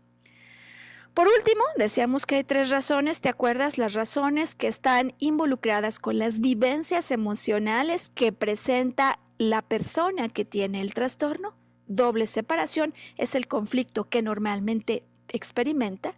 Por 1.17 1.27
último, 1.27 1.63
decíamos 1.77 2.27
que 2.27 2.35
hay 2.35 2.43
tres 2.43 2.69
razones, 2.69 3.21
¿te 3.21 3.29
acuerdas? 3.29 3.79
Las 3.79 3.95
razones 3.95 4.53
que 4.53 4.67
están 4.67 5.15
involucradas 5.17 5.97
con 5.97 6.19
las 6.19 6.41
vivencias 6.41 7.09
emocionales 7.09 8.11
que 8.13 8.31
presenta 8.31 9.19
la 9.39 9.63
persona 9.63 10.29
que 10.29 10.45
tiene 10.45 10.79
el 10.79 10.93
trastorno. 10.93 11.55
Doble 11.87 12.27
separación 12.27 12.93
es 13.17 13.33
el 13.33 13.47
conflicto 13.47 14.09
que 14.09 14.21
normalmente 14.21 15.06
experimenta. 15.29 16.13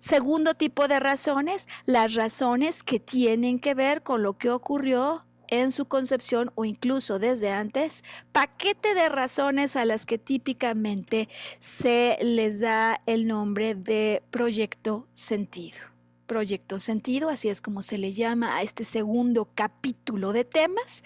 Segundo 0.00 0.54
tipo 0.54 0.88
de 0.88 1.00
razones, 1.00 1.68
las 1.86 2.14
razones 2.14 2.82
que 2.82 3.00
tienen 3.00 3.58
que 3.58 3.74
ver 3.74 4.02
con 4.02 4.22
lo 4.22 4.36
que 4.36 4.50
ocurrió 4.50 5.24
en 5.48 5.72
su 5.72 5.86
concepción 5.86 6.50
o 6.54 6.64
incluso 6.64 7.18
desde 7.18 7.50
antes, 7.50 8.04
paquete 8.32 8.94
de 8.94 9.08
razones 9.08 9.76
a 9.76 9.84
las 9.84 10.06
que 10.06 10.18
típicamente 10.18 11.28
se 11.58 12.18
les 12.20 12.60
da 12.60 13.00
el 13.06 13.26
nombre 13.26 13.74
de 13.74 14.22
proyecto 14.30 15.06
sentido. 15.12 15.93
Proyecto 16.26 16.78
sentido, 16.78 17.28
así 17.28 17.48
es 17.50 17.60
como 17.60 17.82
se 17.82 17.98
le 17.98 18.12
llama 18.12 18.56
a 18.56 18.62
este 18.62 18.84
segundo 18.84 19.48
capítulo 19.54 20.32
de 20.32 20.44
temas 20.44 21.04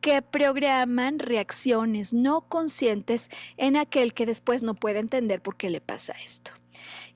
que 0.00 0.20
programan 0.20 1.18
reacciones 1.18 2.12
no 2.12 2.42
conscientes 2.42 3.30
en 3.56 3.76
aquel 3.76 4.12
que 4.12 4.26
después 4.26 4.62
no 4.62 4.74
puede 4.74 4.98
entender 4.98 5.40
por 5.40 5.56
qué 5.56 5.70
le 5.70 5.80
pasa 5.80 6.14
esto. 6.24 6.52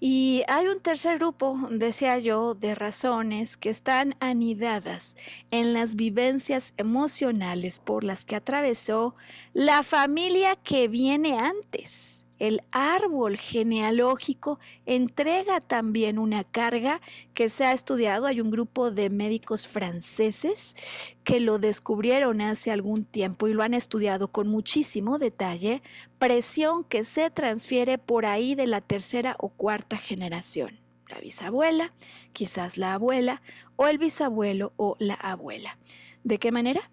Y 0.01 0.43
hay 0.49 0.67
un 0.67 0.81
tercer 0.81 1.19
grupo, 1.19 1.57
decía 1.71 2.19
yo, 2.19 2.55
de 2.55 2.75
razones 2.75 3.57
que 3.57 3.71
están 3.71 4.17
anidadas 4.19 5.17
en 5.51 5.75
las 5.75 5.95
vivencias 5.95 6.75
emocionales 6.77 7.79
por 7.79 8.03
las 8.03 8.25
que 8.25 8.35
atravesó 8.35 9.15
la 9.53 9.83
familia 9.83 10.57
que 10.57 10.89
viene 10.89 11.39
antes 11.39 12.27
el 12.43 12.61
árbol 12.73 13.37
genealógico 13.37 14.59
entrega 14.85 15.61
también 15.61 16.19
una 16.19 16.43
carga 16.43 17.01
que 17.35 17.49
se 17.49 17.65
ha 17.65 17.73
estudiado. 17.73 18.27
Hay 18.27 18.41
un 18.41 18.51
grupo 18.51 18.91
de 18.91 19.11
médicos 19.11 19.69
franceses 19.69 20.75
que 21.23 21.39
lo 21.39 21.61
descubrieron 21.61 22.41
hace 22.41 22.73
algún 22.73 23.05
tiempo 23.05 23.47
y 23.47 23.53
lo 23.53 23.63
han 23.63 23.75
estudiado 23.75 24.27
con 24.33 24.49
muchísimo 24.49 25.21
detalle. 25.21 25.83
Presión 26.19 26.83
que 26.83 27.05
se 27.05 27.31
transfiere 27.31 27.97
por 27.97 28.27
ahí 28.27 28.57
de 28.57 28.67
la 28.67 28.81
tercera 28.81 29.37
o 29.39 29.51
cuarta 29.51 29.97
generación. 29.97 30.81
La 31.09 31.21
bisabuela, 31.21 31.93
quizás 32.33 32.77
la 32.77 32.95
abuela 32.95 33.41
o 33.77 33.87
el 33.87 33.99
bisabuelo 33.99 34.73
o 34.75 34.97
la 34.99 35.15
abuela. 35.15 35.79
¿De 36.25 36.41
qué 36.41 36.51
manera? 36.51 36.91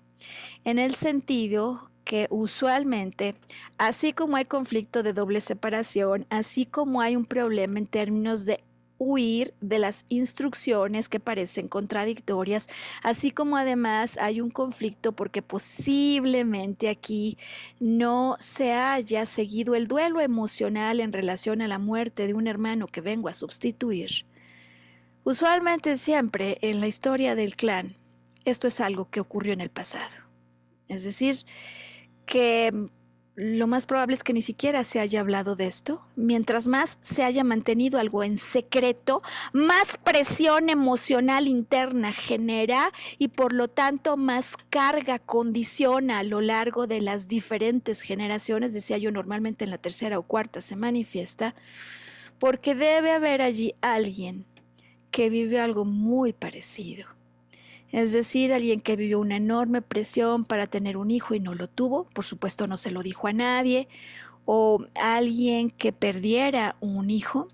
En 0.63 0.77
el 0.77 0.93
sentido 0.93 1.88
que 2.09 2.25
usualmente, 2.31 3.35
así 3.77 4.13
como 4.13 4.35
hay 4.35 4.45
conflicto 4.45 5.03
de 5.03 5.13
doble 5.13 5.41
separación, 5.41 6.25
así 6.31 6.65
como 6.65 7.01
hay 7.01 7.15
un 7.15 7.23
problema 7.23 7.77
en 7.77 7.85
términos 7.85 8.47
de 8.47 8.63
huir 8.97 9.53
de 9.61 9.77
las 9.77 10.05
instrucciones 10.09 11.07
que 11.07 11.19
parecen 11.19 11.67
contradictorias, 11.67 12.67
así 13.03 13.29
como 13.29 13.57
además 13.57 14.17
hay 14.19 14.41
un 14.41 14.49
conflicto 14.49 15.11
porque 15.11 15.43
posiblemente 15.43 16.89
aquí 16.89 17.37
no 17.79 18.37
se 18.39 18.71
haya 18.71 19.27
seguido 19.27 19.75
el 19.75 19.87
duelo 19.87 20.19
emocional 20.19 21.01
en 21.01 21.13
relación 21.13 21.61
a 21.61 21.67
la 21.67 21.77
muerte 21.77 22.25
de 22.25 22.33
un 22.33 22.47
hermano 22.47 22.87
que 22.87 23.01
vengo 23.01 23.29
a 23.29 23.33
sustituir. 23.33 24.25
Usualmente 25.23 25.95
siempre 25.95 26.57
en 26.61 26.79
la 26.79 26.87
historia 26.87 27.35
del 27.35 27.55
clan, 27.55 27.93
esto 28.45 28.65
es 28.67 28.79
algo 28.79 29.11
que 29.11 29.19
ocurrió 29.19 29.53
en 29.53 29.61
el 29.61 29.69
pasado. 29.69 30.15
Es 30.87 31.03
decir, 31.03 31.35
que 32.29 32.71
lo 33.33 33.67
más 33.67 33.85
probable 33.85 34.13
es 34.13 34.23
que 34.23 34.33
ni 34.33 34.41
siquiera 34.41 34.83
se 34.83 34.99
haya 34.99 35.21
hablado 35.21 35.55
de 35.55 35.65
esto. 35.65 36.01
Mientras 36.15 36.67
más 36.67 36.99
se 37.01 37.23
haya 37.23 37.43
mantenido 37.43 37.97
algo 37.97 38.23
en 38.23 38.37
secreto, 38.37 39.23
más 39.51 39.97
presión 39.97 40.69
emocional 40.69 41.47
interna 41.47 42.13
genera 42.13 42.91
y 43.17 43.29
por 43.29 43.53
lo 43.53 43.67
tanto 43.67 44.15
más 44.15 44.57
carga 44.69 45.17
condiciona 45.17 46.19
a 46.19 46.23
lo 46.23 46.41
largo 46.41 46.85
de 46.85 47.01
las 47.01 47.27
diferentes 47.27 48.01
generaciones, 48.01 48.73
decía 48.73 48.97
yo 48.97 49.09
normalmente 49.11 49.63
en 49.63 49.71
la 49.71 49.79
tercera 49.79 50.19
o 50.19 50.23
cuarta 50.23 50.61
se 50.61 50.75
manifiesta, 50.75 51.55
porque 52.37 52.75
debe 52.75 53.11
haber 53.11 53.41
allí 53.41 53.73
alguien 53.81 54.45
que 55.09 55.29
vive 55.29 55.59
algo 55.59 55.85
muy 55.85 56.33
parecido 56.33 57.18
es 57.91 58.13
decir, 58.13 58.53
alguien 58.53 58.81
que 58.81 58.95
vivió 58.95 59.19
una 59.19 59.37
enorme 59.37 59.81
presión 59.81 60.45
para 60.45 60.67
tener 60.67 60.97
un 60.97 61.11
hijo 61.11 61.33
y 61.33 61.39
no 61.39 61.53
lo 61.53 61.67
tuvo, 61.67 62.05
por 62.05 62.25
supuesto 62.25 62.67
no 62.67 62.77
se 62.77 62.91
lo 62.91 63.01
dijo 63.01 63.27
a 63.27 63.33
nadie, 63.33 63.87
o 64.45 64.85
alguien 64.95 65.69
que 65.69 65.91
perdiera 65.91 66.75
un 66.79 67.09
hijo, 67.09 67.47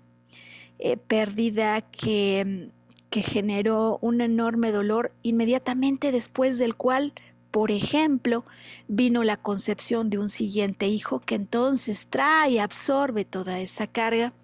eh, 0.78 0.96
pérdida 0.96 1.80
que, 1.80 2.70
que 3.10 3.22
generó 3.22 3.98
un 4.02 4.20
enorme 4.20 4.72
dolor 4.72 5.12
inmediatamente 5.22 6.12
después 6.12 6.58
del 6.58 6.74
cual 6.74 7.14
por 7.56 7.70
ejemplo, 7.70 8.44
vino 8.86 9.24
la 9.24 9.38
concepción 9.38 10.10
de 10.10 10.18
un 10.18 10.28
siguiente 10.28 10.88
hijo 10.88 11.20
que 11.20 11.36
entonces 11.36 12.06
trae, 12.06 12.60
absorbe 12.60 13.24
toda 13.24 13.60
esa 13.60 13.86
carga 13.86 14.34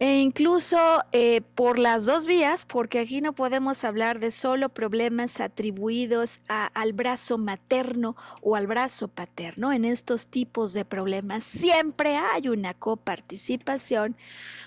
e 0.00 0.20
incluso 0.20 0.78
eh, 1.10 1.40
por 1.54 1.78
las 1.78 2.06
dos 2.06 2.26
vías, 2.26 2.66
porque 2.66 3.00
aquí 3.00 3.20
no 3.20 3.32
podemos 3.32 3.82
hablar 3.82 4.20
de 4.20 4.30
solo 4.30 4.68
problemas 4.68 5.40
atribuidos 5.40 6.40
al 6.46 6.92
brazo 6.92 7.36
materno 7.36 8.14
o 8.40 8.54
al 8.54 8.68
brazo 8.68 9.08
paterno. 9.08 9.72
En 9.72 9.84
estos 9.84 10.28
tipos 10.28 10.72
de 10.72 10.84
problemas 10.84 11.42
siempre 11.42 12.16
hay 12.16 12.48
una 12.48 12.74
coparticipación, 12.74 14.16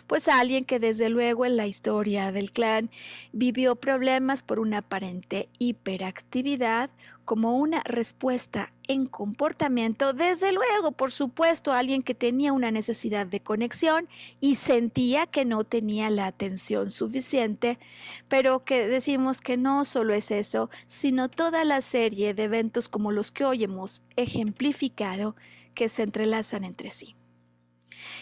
pues 0.06 0.28
alguien 0.28 0.66
que 0.66 0.80
desde 0.80 1.08
luego 1.10 1.46
en 1.46 1.56
la 1.56 1.68
historia 1.68 2.34
del 2.34 2.52
clan 2.52 2.90
vivió 3.32 3.78
problemas 3.78 4.44
por 4.44 4.60
una 4.60 4.80
aparente 4.80 5.48
hiperactividad 5.60 6.90
como 7.32 7.56
una 7.56 7.80
respuesta 7.86 8.74
en 8.90 9.06
comportamiento, 9.06 10.12
desde 10.12 10.52
luego, 10.52 10.92
por 10.92 11.14
supuesto, 11.14 11.72
alguien 11.72 12.04
que 12.04 12.14
tenía 12.14 12.52
una 12.52 12.72
necesidad 12.72 13.26
de 13.26 13.40
conexión 13.40 14.10
y 14.42 14.56
sentía 14.56 15.28
que 15.28 15.46
no 15.46 15.64
tenía 15.64 16.10
la 16.10 16.26
atención 16.26 16.92
suficiente, 16.92 17.80
pero 18.28 18.66
que 18.66 18.86
decimos 18.86 19.40
que 19.40 19.56
no 19.56 19.86
solo 19.86 20.14
es 20.14 20.30
eso, 20.30 20.70
sino 20.88 21.30
toda 21.30 21.64
la 21.64 21.80
serie 21.80 22.34
de 22.34 22.44
eventos 22.44 22.90
como 22.90 23.14
los 23.14 23.32
que 23.32 23.46
hoy 23.46 23.64
hemos 23.64 24.04
ejemplificado 24.18 25.38
que 25.74 25.88
se 25.88 26.04
entrelazan 26.04 26.66
entre 26.66 26.90
sí. 26.90 27.16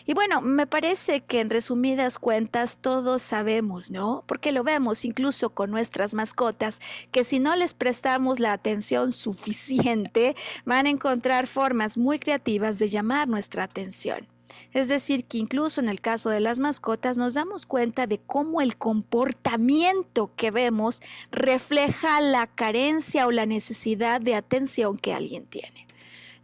Y 0.06 0.14
bueno, 0.14 0.42
me 0.42 0.68
parece 0.68 1.22
que 1.22 1.40
en 1.40 1.50
resumidas 1.50 2.20
cuentas 2.20 2.78
todos 2.80 3.22
sabemos, 3.22 3.92
¿no? 3.92 4.24
Porque 4.28 4.52
lo 4.52 4.64
vemos 4.64 5.06
incluso 5.06 5.52
con 5.52 5.72
nuestras 5.72 6.14
mascotas, 6.14 6.80
que 7.12 7.24
si 7.24 7.40
no 7.40 7.56
les 7.56 7.74
prestamos 7.74 8.40
la 8.40 8.54
atención 8.54 9.12
suficiente, 9.12 10.36
van 10.66 10.86
a 10.86 10.90
encontrar 10.90 11.48
formas 11.48 11.98
muy 11.98 12.20
creativas 12.20 12.80
de 12.80 12.90
llamar 12.90 13.28
nuestra 13.28 13.64
atención. 13.64 14.28
Es 14.74 14.88
decir, 14.88 15.26
que 15.26 15.38
incluso 15.38 15.82
en 15.82 15.90
el 15.90 16.02
caso 16.02 16.30
de 16.30 16.40
las 16.40 16.60
mascotas 16.60 17.18
nos 17.18 17.34
damos 17.34 17.66
cuenta 17.66 18.08
de 18.08 18.20
cómo 18.20 18.62
el 18.62 18.78
comportamiento 18.78 20.32
que 20.36 20.52
vemos 20.52 21.02
refleja 21.32 22.22
la 22.22 22.48
carencia 22.48 23.28
o 23.28 23.32
la 23.32 23.46
necesidad 23.46 24.22
de 24.22 24.36
atención 24.36 24.98
que 24.98 25.14
alguien 25.14 25.46
tiene. 25.46 25.89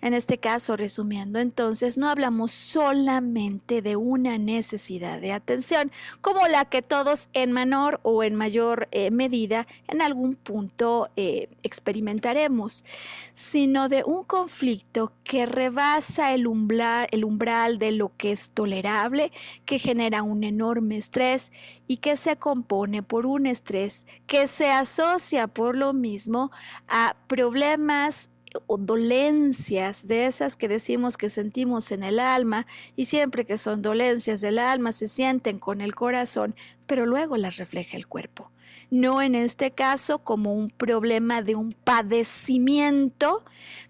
En 0.01 0.13
este 0.13 0.37
caso, 0.37 0.75
resumiendo, 0.75 1.39
entonces 1.39 1.97
no 1.97 2.09
hablamos 2.09 2.51
solamente 2.51 3.81
de 3.81 3.95
una 3.95 4.37
necesidad 4.37 5.19
de 5.19 5.31
atención, 5.31 5.91
como 6.21 6.47
la 6.47 6.65
que 6.65 6.81
todos 6.81 7.29
en 7.33 7.51
menor 7.51 7.99
o 8.03 8.23
en 8.23 8.35
mayor 8.35 8.87
eh, 8.91 9.09
medida 9.09 9.65
en 9.87 10.01
algún 10.01 10.35
punto 10.35 11.09
eh, 11.15 11.49
experimentaremos, 11.63 12.85
sino 13.33 13.89
de 13.89 14.03
un 14.03 14.23
conflicto 14.23 15.11
que 15.23 15.45
rebasa 15.45 16.33
el 16.33 16.45
umbral, 16.45 17.07
el 17.11 17.25
umbral 17.25 17.79
de 17.79 17.91
lo 17.91 18.11
que 18.15 18.31
es 18.31 18.51
tolerable, 18.51 19.31
que 19.65 19.79
genera 19.79 20.21
un 20.21 20.43
enorme 20.43 20.97
estrés 20.97 21.51
y 21.87 21.97
que 21.97 22.15
se 22.15 22.37
compone 22.37 23.01
por 23.01 23.25
un 23.25 23.47
estrés 23.47 24.05
que 24.27 24.47
se 24.47 24.71
asocia 24.71 25.47
por 25.47 25.75
lo 25.75 25.93
mismo 25.93 26.51
a 26.87 27.15
problemas 27.27 28.29
o 28.67 28.77
dolencias 28.77 30.07
de 30.07 30.25
esas 30.25 30.55
que 30.55 30.67
decimos 30.67 31.17
que 31.17 31.29
sentimos 31.29 31.91
en 31.91 32.03
el 32.03 32.19
alma 32.19 32.65
y 32.95 33.05
siempre 33.05 33.45
que 33.45 33.57
son 33.57 33.81
dolencias 33.81 34.41
del 34.41 34.59
alma 34.59 34.91
se 34.91 35.07
sienten 35.07 35.59
con 35.59 35.81
el 35.81 35.95
corazón, 35.95 36.55
pero 36.87 37.05
luego 37.05 37.37
las 37.37 37.57
refleja 37.57 37.97
el 37.97 38.07
cuerpo. 38.07 38.51
No 38.91 39.21
en 39.21 39.35
este 39.35 39.71
caso 39.71 40.19
como 40.19 40.53
un 40.53 40.69
problema 40.69 41.41
de 41.41 41.55
un 41.55 41.73
padecimiento, 41.73 43.43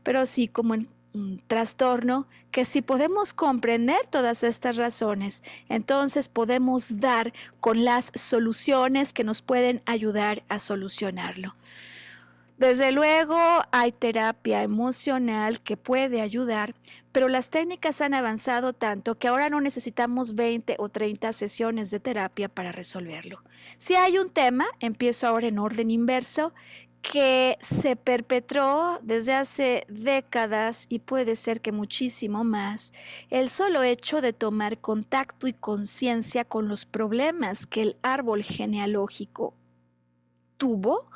pero 0.04 0.26
sí 0.26 0.48
como 0.48 0.74
un 0.74 1.42
trastorno 1.48 2.28
que 2.52 2.66
si 2.66 2.82
podemos 2.82 3.34
comprender 3.34 4.00
todas 4.10 4.44
estas 4.44 4.78
razones, 4.78 5.44
entonces 5.70 6.28
podemos 6.30 7.00
dar 7.00 7.34
con 7.60 7.84
las 7.84 8.12
soluciones 8.16 9.14
que 9.14 9.24
nos 9.24 9.42
pueden 9.42 9.82
ayudar 9.86 10.44
a 10.50 10.60
solucionarlo. 10.60 11.56
Desde 12.58 12.94
luego 12.94 13.38
hay 13.72 13.92
terapia 13.92 14.64
emocional 14.64 15.60
que 15.60 15.76
puede 15.76 16.22
ayudar, 16.22 16.74
pero 17.12 17.28
las 17.28 17.50
técnicas 17.50 18.00
han 18.00 18.14
avanzado 18.14 18.72
tanto 18.72 19.16
que 19.16 19.28
ahora 19.28 19.50
no 19.50 19.60
necesitamos 19.60 20.36
20 20.36 20.78
o 20.80 20.88
30 20.88 21.34
sesiones 21.34 21.92
de 21.92 22.00
terapia 22.00 22.48
para 22.48 22.72
resolverlo. 22.72 23.44
Si 23.78 23.96
hay 23.96 24.18
un 24.20 24.30
tema, 24.30 24.68
empiezo 24.80 25.28
ahora 25.28 25.48
en 25.48 25.60
orden 25.60 25.92
inverso, 25.92 26.54
que 27.02 27.58
se 27.62 27.96
perpetró 27.96 29.00
desde 29.04 29.34
hace 29.34 29.86
décadas 29.90 30.88
y 30.90 31.00
puede 31.00 31.36
ser 31.36 31.62
que 31.62 31.72
muchísimo 31.72 32.44
más, 32.44 32.94
el 33.30 33.50
solo 33.50 33.84
hecho 33.84 34.22
de 34.22 34.34
tomar 34.34 34.80
contacto 34.80 35.48
y 35.48 35.54
conciencia 35.54 36.46
con 36.46 36.68
los 36.68 36.86
problemas 36.86 37.68
que 37.68 37.82
el 37.82 37.98
árbol 38.02 38.44
genealógico 38.44 39.54
tuvo 40.58 41.10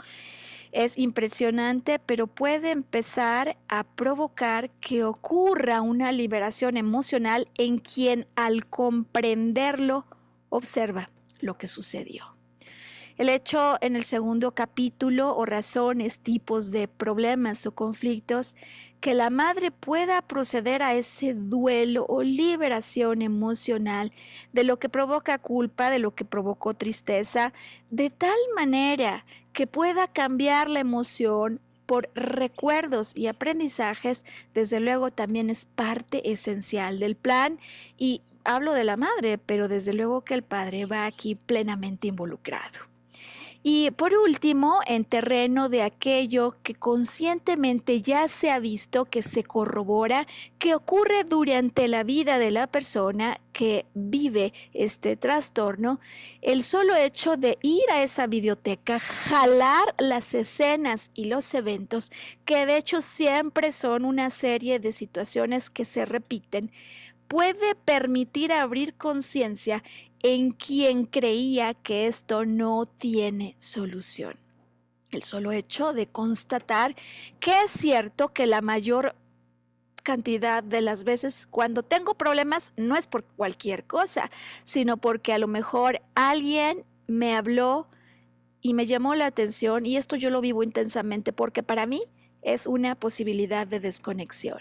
es 0.71 0.97
impresionante, 0.97 1.99
pero 1.99 2.27
puede 2.27 2.71
empezar 2.71 3.57
a 3.67 3.83
provocar 3.83 4.69
que 4.79 5.03
ocurra 5.03 5.81
una 5.81 6.11
liberación 6.11 6.77
emocional 6.77 7.47
en 7.57 7.79
quien 7.79 8.27
al 8.35 8.67
comprenderlo 8.67 10.05
observa 10.49 11.09
lo 11.39 11.57
que 11.57 11.67
sucedió. 11.67 12.38
El 13.19 13.27
hecho 13.27 13.75
en 13.81 13.97
el 13.97 14.05
segundo 14.05 14.51
capítulo 14.51 15.35
o 15.35 15.45
razones, 15.45 16.21
tipos 16.21 16.71
de 16.71 16.87
problemas 16.87 17.65
o 17.65 17.71
conflictos, 17.71 18.55
que 19.01 19.13
la 19.13 19.29
madre 19.29 19.71
pueda 19.71 20.21
proceder 20.21 20.81
a 20.81 20.93
ese 20.93 21.33
duelo 21.33 22.05
o 22.07 22.23
liberación 22.23 23.21
emocional 23.21 24.13
de 24.53 24.63
lo 24.63 24.79
que 24.79 24.87
provoca 24.87 25.37
culpa, 25.37 25.89
de 25.89 25.99
lo 25.99 26.15
que 26.15 26.23
provocó 26.23 26.75
tristeza, 26.75 27.51
de 27.89 28.09
tal 28.09 28.37
manera 28.55 29.25
que 29.51 29.67
pueda 29.67 30.07
cambiar 30.07 30.69
la 30.69 30.79
emoción 30.79 31.59
por 31.85 32.09
recuerdos 32.15 33.11
y 33.17 33.27
aprendizajes, 33.27 34.23
desde 34.53 34.79
luego 34.79 35.11
también 35.11 35.49
es 35.49 35.65
parte 35.65 36.31
esencial 36.31 36.99
del 36.99 37.17
plan 37.17 37.59
y 37.97 38.21
hablo 38.45 38.71
de 38.71 38.85
la 38.85 38.95
madre, 38.95 39.37
pero 39.37 39.67
desde 39.67 39.91
luego 39.91 40.21
que 40.21 40.35
el 40.35 40.43
padre 40.43 40.85
va 40.85 41.05
aquí 41.05 41.35
plenamente 41.35 42.07
involucrado. 42.07 42.88
Y 43.71 43.91
por 43.91 44.15
último, 44.15 44.79
en 44.87 45.05
terreno 45.05 45.69
de 45.69 45.83
aquello 45.83 46.55
que 46.63 46.73
conscientemente 46.73 48.01
ya 48.01 48.27
se 48.27 48.49
ha 48.49 48.57
visto, 48.57 49.05
que 49.05 49.21
se 49.21 49.43
corrobora, 49.43 50.25
que 50.57 50.73
ocurre 50.73 51.23
durante 51.23 51.87
la 51.87 52.01
vida 52.01 52.39
de 52.39 52.49
la 52.49 52.65
persona 52.65 53.39
que 53.53 53.85
vive 53.93 54.53
este 54.73 55.17
trastorno, 55.17 55.99
el 56.41 56.63
solo 56.63 56.95
hecho 56.95 57.37
de 57.37 57.59
ir 57.61 57.83
a 57.91 58.01
esa 58.01 58.25
biblioteca, 58.25 58.99
jalar 58.99 59.93
las 59.99 60.33
escenas 60.33 61.11
y 61.13 61.25
los 61.25 61.53
eventos, 61.53 62.11
que 62.45 62.65
de 62.65 62.75
hecho 62.75 63.03
siempre 63.03 63.71
son 63.71 64.03
una 64.03 64.31
serie 64.31 64.79
de 64.79 64.91
situaciones 64.91 65.69
que 65.69 65.85
se 65.85 66.05
repiten, 66.05 66.71
puede 67.27 67.75
permitir 67.75 68.51
abrir 68.51 68.95
conciencia 68.95 69.83
en 70.21 70.51
quien 70.51 71.05
creía 71.05 71.73
que 71.73 72.07
esto 72.07 72.45
no 72.45 72.85
tiene 72.85 73.55
solución. 73.59 74.35
El 75.11 75.23
solo 75.23 75.51
hecho 75.51 75.93
de 75.93 76.07
constatar 76.07 76.95
que 77.39 77.61
es 77.61 77.71
cierto 77.71 78.29
que 78.29 78.45
la 78.45 78.61
mayor 78.61 79.15
cantidad 80.03 80.63
de 80.63 80.81
las 80.81 81.03
veces 81.03 81.47
cuando 81.49 81.83
tengo 81.83 82.15
problemas 82.15 82.73
no 82.77 82.95
es 82.95 83.07
por 83.07 83.23
cualquier 83.23 83.85
cosa, 83.85 84.29
sino 84.63 84.97
porque 84.97 85.33
a 85.33 85.37
lo 85.37 85.47
mejor 85.47 86.01
alguien 86.15 86.83
me 87.07 87.35
habló 87.35 87.87
y 88.61 88.73
me 88.73 88.85
llamó 88.85 89.15
la 89.15 89.25
atención 89.25 89.85
y 89.85 89.97
esto 89.97 90.15
yo 90.15 90.29
lo 90.29 90.41
vivo 90.41 90.63
intensamente 90.63 91.33
porque 91.33 91.63
para 91.63 91.85
mí 91.85 92.03
es 92.41 92.67
una 92.67 92.95
posibilidad 92.95 93.67
de 93.67 93.79
desconexión, 93.79 94.59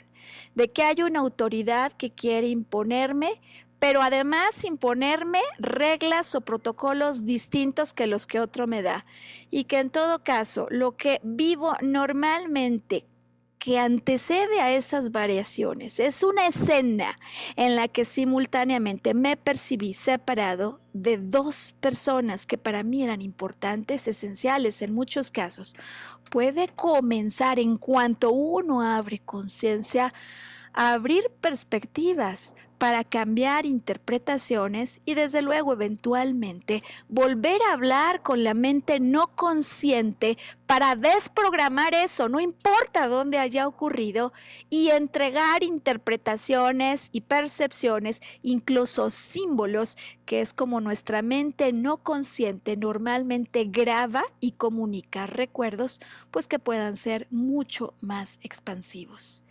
de 0.54 0.68
que 0.68 0.82
hay 0.82 1.02
una 1.02 1.20
autoridad 1.20 1.92
que 1.92 2.10
quiere 2.10 2.48
imponerme 2.48 3.40
pero 3.78 4.02
además 4.02 4.64
imponerme 4.64 5.40
reglas 5.58 6.34
o 6.34 6.40
protocolos 6.40 7.24
distintos 7.24 7.94
que 7.94 8.06
los 8.06 8.26
que 8.26 8.40
otro 8.40 8.66
me 8.66 8.82
da. 8.82 9.04
Y 9.50 9.64
que 9.64 9.78
en 9.78 9.90
todo 9.90 10.22
caso, 10.22 10.66
lo 10.70 10.96
que 10.96 11.20
vivo 11.22 11.76
normalmente 11.80 13.06
que 13.58 13.78
antecede 13.78 14.60
a 14.60 14.72
esas 14.72 15.10
variaciones 15.10 15.98
es 15.98 16.22
una 16.22 16.46
escena 16.46 17.18
en 17.56 17.74
la 17.74 17.88
que 17.88 18.04
simultáneamente 18.04 19.14
me 19.14 19.36
percibí 19.36 19.94
separado 19.94 20.80
de 20.92 21.18
dos 21.18 21.74
personas 21.80 22.46
que 22.46 22.56
para 22.56 22.82
mí 22.82 23.02
eran 23.02 23.20
importantes, 23.20 24.06
esenciales 24.06 24.80
en 24.82 24.94
muchos 24.94 25.30
casos. 25.30 25.74
Puede 26.30 26.68
comenzar 26.68 27.58
en 27.58 27.76
cuanto 27.76 28.30
uno 28.30 28.82
abre 28.82 29.18
conciencia 29.18 30.12
abrir 30.72 31.30
perspectivas 31.40 32.54
para 32.78 33.02
cambiar 33.02 33.66
interpretaciones 33.66 35.00
y 35.04 35.14
desde 35.14 35.42
luego 35.42 35.72
eventualmente 35.72 36.84
volver 37.08 37.60
a 37.62 37.72
hablar 37.72 38.22
con 38.22 38.44
la 38.44 38.54
mente 38.54 39.00
no 39.00 39.26
consciente 39.34 40.38
para 40.66 40.94
desprogramar 40.94 41.94
eso, 41.94 42.28
no 42.28 42.40
importa 42.40 43.08
dónde 43.08 43.38
haya 43.38 43.66
ocurrido, 43.66 44.32
y 44.70 44.90
entregar 44.90 45.62
interpretaciones 45.62 47.08
y 47.10 47.22
percepciones, 47.22 48.20
incluso 48.42 49.10
símbolos, 49.10 49.96
que 50.24 50.40
es 50.40 50.52
como 50.52 50.80
nuestra 50.80 51.22
mente 51.22 51.72
no 51.72 51.96
consciente 51.96 52.76
normalmente 52.76 53.64
graba 53.64 54.24
y 54.40 54.52
comunica 54.52 55.26
recuerdos, 55.26 56.00
pues 56.30 56.46
que 56.46 56.58
puedan 56.58 56.96
ser 56.96 57.26
mucho 57.30 57.94
más 58.00 58.38
expansivos 58.42 59.42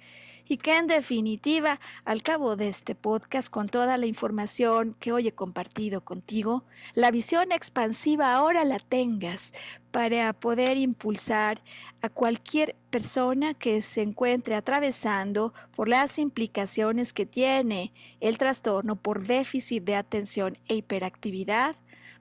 y 0.47 0.57
que 0.57 0.77
en 0.77 0.87
definitiva, 0.87 1.79
al 2.05 2.23
cabo 2.23 2.55
de 2.55 2.69
este 2.69 2.95
podcast, 2.95 3.49
con 3.49 3.69
toda 3.69 3.97
la 3.97 4.05
información 4.05 4.95
que 4.99 5.11
hoy 5.11 5.27
he 5.27 5.31
compartido 5.31 6.01
contigo, 6.01 6.63
la 6.93 7.11
visión 7.11 7.51
expansiva 7.51 8.33
ahora 8.33 8.63
la 8.65 8.79
tengas 8.79 9.53
para 9.91 10.33
poder 10.33 10.77
impulsar 10.77 11.61
a 12.01 12.09
cualquier 12.09 12.75
persona 12.89 13.53
que 13.53 13.81
se 13.81 14.01
encuentre 14.01 14.55
atravesando 14.55 15.53
por 15.75 15.89
las 15.89 16.19
implicaciones 16.19 17.13
que 17.13 17.25
tiene 17.25 17.91
el 18.19 18.37
trastorno 18.37 18.95
por 18.95 19.25
déficit 19.25 19.83
de 19.83 19.95
atención 19.95 20.57
e 20.67 20.75
hiperactividad 20.75 21.75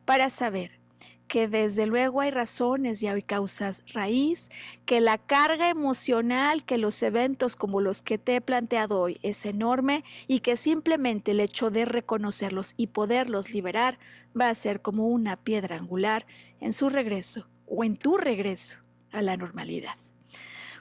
para 0.04 0.30
saber 0.30 0.85
que 1.28 1.48
desde 1.48 1.86
luego 1.86 2.20
hay 2.20 2.30
razones 2.30 3.02
y 3.02 3.08
hay 3.08 3.22
causas 3.22 3.82
raíz, 3.92 4.50
que 4.84 5.00
la 5.00 5.18
carga 5.18 5.68
emocional 5.70 6.64
que 6.64 6.78
los 6.78 7.02
eventos 7.02 7.56
como 7.56 7.80
los 7.80 8.02
que 8.02 8.18
te 8.18 8.36
he 8.36 8.40
planteado 8.40 9.00
hoy 9.00 9.18
es 9.22 9.44
enorme 9.46 10.04
y 10.28 10.40
que 10.40 10.56
simplemente 10.56 11.32
el 11.32 11.40
hecho 11.40 11.70
de 11.70 11.84
reconocerlos 11.84 12.74
y 12.76 12.88
poderlos 12.88 13.50
liberar 13.50 13.98
va 14.38 14.48
a 14.48 14.54
ser 14.54 14.80
como 14.82 15.08
una 15.08 15.36
piedra 15.36 15.76
angular 15.76 16.26
en 16.60 16.72
su 16.72 16.88
regreso 16.88 17.48
o 17.66 17.84
en 17.84 17.96
tu 17.96 18.16
regreso 18.16 18.78
a 19.12 19.22
la 19.22 19.36
normalidad. 19.36 19.94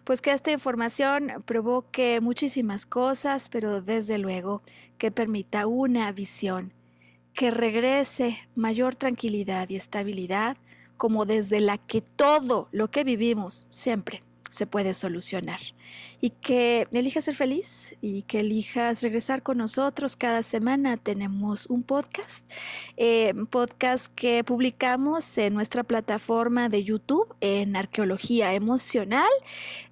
Pues 0.04 0.22
que 0.22 0.32
esta 0.32 0.52
información 0.52 1.44
provoque 1.46 2.22
muchísimas 2.22 2.86
cosas, 2.86 3.50
pero 3.50 3.82
desde 3.82 4.20
luego 4.20 4.62
que 5.00 5.10
permita 5.10 5.66
una 5.66 6.12
visión 6.12 6.74
que 7.36 7.52
regrese 7.52 8.40
mayor 8.56 8.96
tranquilidad 8.96 9.70
y 9.70 9.76
estabilidad, 9.76 10.58
como 10.98 11.26
desde 11.26 11.60
la 11.60 11.78
que 11.78 12.02
todo 12.02 12.70
lo 12.72 12.90
que 12.90 13.04
vivimos 13.04 13.68
siempre 13.70 14.24
se 14.50 14.66
puede 14.66 14.94
solucionar. 14.94 15.60
Y 16.22 16.30
que 16.32 16.88
elijas 16.92 17.26
ser 17.26 17.36
feliz 17.36 17.96
y 18.02 18.24
que 18.24 18.40
elijas 18.40 19.02
regresar 19.04 19.44
con 19.44 19.58
nosotros. 19.58 20.16
Cada 20.16 20.44
semana 20.44 20.98
tenemos 20.98 21.68
un 21.68 21.84
podcast, 21.84 22.50
eh, 22.98 23.34
podcast 23.50 24.14
que 24.14 24.44
publicamos 24.44 25.38
en 25.38 25.54
nuestra 25.54 25.84
plataforma 25.84 26.70
de 26.70 26.84
YouTube 26.84 27.36
en 27.42 27.76
Arqueología 27.76 28.54
Emocional. 28.54 29.30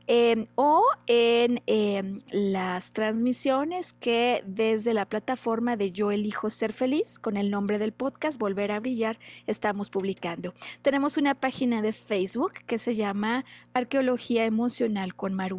Em, 0.05 0.47
o 0.55 0.83
en 1.07 1.61
em, 1.65 2.19
las 2.29 2.91
transmisiones 2.91 3.93
que 3.93 4.43
desde 4.45 4.93
la 4.93 5.05
plataforma 5.05 5.77
de 5.77 5.93
Yo 5.93 6.11
elijo 6.11 6.49
ser 6.49 6.73
feliz 6.73 7.19
con 7.19 7.37
el 7.37 7.49
nombre 7.49 7.79
del 7.79 7.93
podcast 7.93 8.37
Volver 8.37 8.73
a 8.73 8.81
brillar 8.81 9.17
estamos 9.47 9.89
publicando. 9.89 10.53
Tenemos 10.81 11.15
una 11.15 11.35
página 11.35 11.81
de 11.81 11.93
Facebook 11.93 12.51
que 12.67 12.79
se 12.79 12.95
llama 12.95 13.45
Arqueología 13.73 14.43
Emocional 14.43 15.15
con 15.15 15.33
Maru 15.35 15.57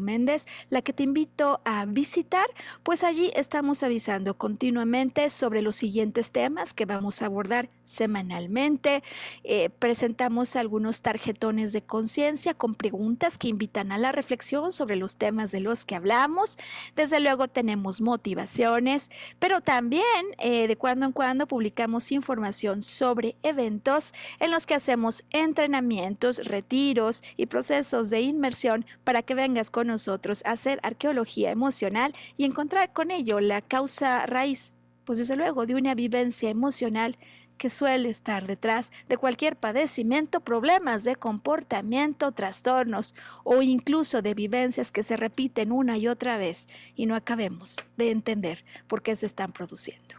La 0.70 0.82
que 0.82 0.92
te 0.92 1.02
invito 1.02 1.60
a 1.64 1.84
visitar, 1.86 2.46
pues 2.82 3.04
allí 3.04 3.30
estamos 3.34 3.82
avisando 3.82 4.34
continuamente 4.34 5.28
sobre 5.30 5.62
los 5.62 5.76
siguientes 5.76 6.30
temas 6.30 6.72
que 6.72 6.86
vamos 6.86 7.20
a 7.20 7.26
abordar 7.26 7.68
semanalmente. 7.84 9.02
Eh, 9.42 9.70
presentamos 9.78 10.56
algunos 10.56 11.02
tarjetones 11.02 11.72
de 11.72 11.82
conciencia 11.82 12.54
con 12.54 12.74
preguntas 12.74 13.36
que 13.36 13.48
invitan 13.48 13.92
a 13.92 13.98
la 13.98 14.12
reflexión 14.12 14.72
sobre 14.72 14.96
los 14.96 15.16
temas 15.16 15.50
de 15.50 15.60
los 15.60 15.84
que 15.84 15.94
hablamos. 15.94 16.56
Desde 16.96 17.20
luego 17.20 17.48
tenemos 17.48 18.00
motivaciones, 18.00 19.10
pero 19.38 19.60
también 19.60 20.04
eh, 20.38 20.66
de 20.66 20.76
cuando 20.76 21.06
en 21.06 21.12
cuando 21.12 21.46
publicamos 21.46 22.10
información 22.12 22.80
sobre 22.80 23.36
eventos 23.42 24.14
en 24.40 24.50
los 24.50 24.66
que 24.66 24.74
hacemos 24.74 25.24
entrenamientos, 25.30 26.46
retiros 26.46 27.22
y 27.36 27.46
procesos 27.46 28.10
de 28.10 28.22
inmersión 28.22 28.86
para 29.04 29.22
que 29.22 29.34
vengas 29.34 29.70
con 29.70 29.88
nosotros 29.88 30.13
hacer 30.44 30.80
arqueología 30.82 31.50
emocional 31.50 32.14
y 32.36 32.44
encontrar 32.44 32.92
con 32.92 33.10
ello 33.10 33.40
la 33.40 33.62
causa 33.62 34.26
raíz, 34.26 34.76
pues 35.04 35.18
desde 35.18 35.36
luego 35.36 35.66
de 35.66 35.74
una 35.74 35.94
vivencia 35.94 36.50
emocional 36.50 37.16
que 37.56 37.70
suele 37.70 38.08
estar 38.08 38.46
detrás 38.46 38.92
de 39.08 39.16
cualquier 39.16 39.56
padecimiento, 39.56 40.40
problemas 40.40 41.04
de 41.04 41.16
comportamiento, 41.16 42.32
trastornos 42.32 43.14
o 43.44 43.62
incluso 43.62 44.22
de 44.22 44.34
vivencias 44.34 44.90
que 44.92 45.02
se 45.02 45.16
repiten 45.16 45.72
una 45.72 45.96
y 45.96 46.08
otra 46.08 46.36
vez 46.36 46.68
y 46.94 47.06
no 47.06 47.14
acabemos 47.14 47.86
de 47.96 48.10
entender 48.10 48.64
por 48.88 49.02
qué 49.02 49.16
se 49.16 49.26
están 49.26 49.52
produciendo. 49.52 50.16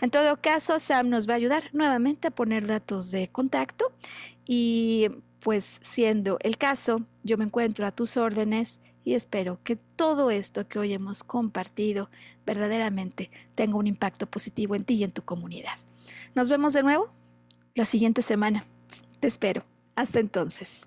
En 0.00 0.10
todo 0.10 0.40
caso, 0.40 0.78
Sam 0.78 1.10
nos 1.10 1.28
va 1.28 1.34
a 1.34 1.36
ayudar 1.36 1.70
nuevamente 1.72 2.28
a 2.28 2.30
poner 2.30 2.66
datos 2.66 3.10
de 3.10 3.28
contacto 3.28 3.92
y 4.46 5.08
pues 5.40 5.78
siendo 5.82 6.38
el 6.40 6.56
caso, 6.56 7.02
yo 7.22 7.36
me 7.36 7.44
encuentro 7.44 7.86
a 7.86 7.92
tus 7.92 8.16
órdenes 8.16 8.80
y 9.08 9.14
espero 9.14 9.58
que 9.64 9.76
todo 9.76 10.30
esto 10.30 10.68
que 10.68 10.78
hoy 10.78 10.92
hemos 10.92 11.24
compartido 11.24 12.10
verdaderamente 12.44 13.30
tenga 13.54 13.78
un 13.78 13.86
impacto 13.86 14.26
positivo 14.26 14.74
en 14.74 14.84
ti 14.84 14.96
y 14.96 15.04
en 15.04 15.12
tu 15.12 15.22
comunidad. 15.22 15.72
Nos 16.34 16.50
vemos 16.50 16.74
de 16.74 16.82
nuevo 16.82 17.08
la 17.74 17.86
siguiente 17.86 18.20
semana. 18.20 18.66
Te 19.18 19.26
espero. 19.26 19.64
Hasta 19.96 20.20
entonces. 20.20 20.86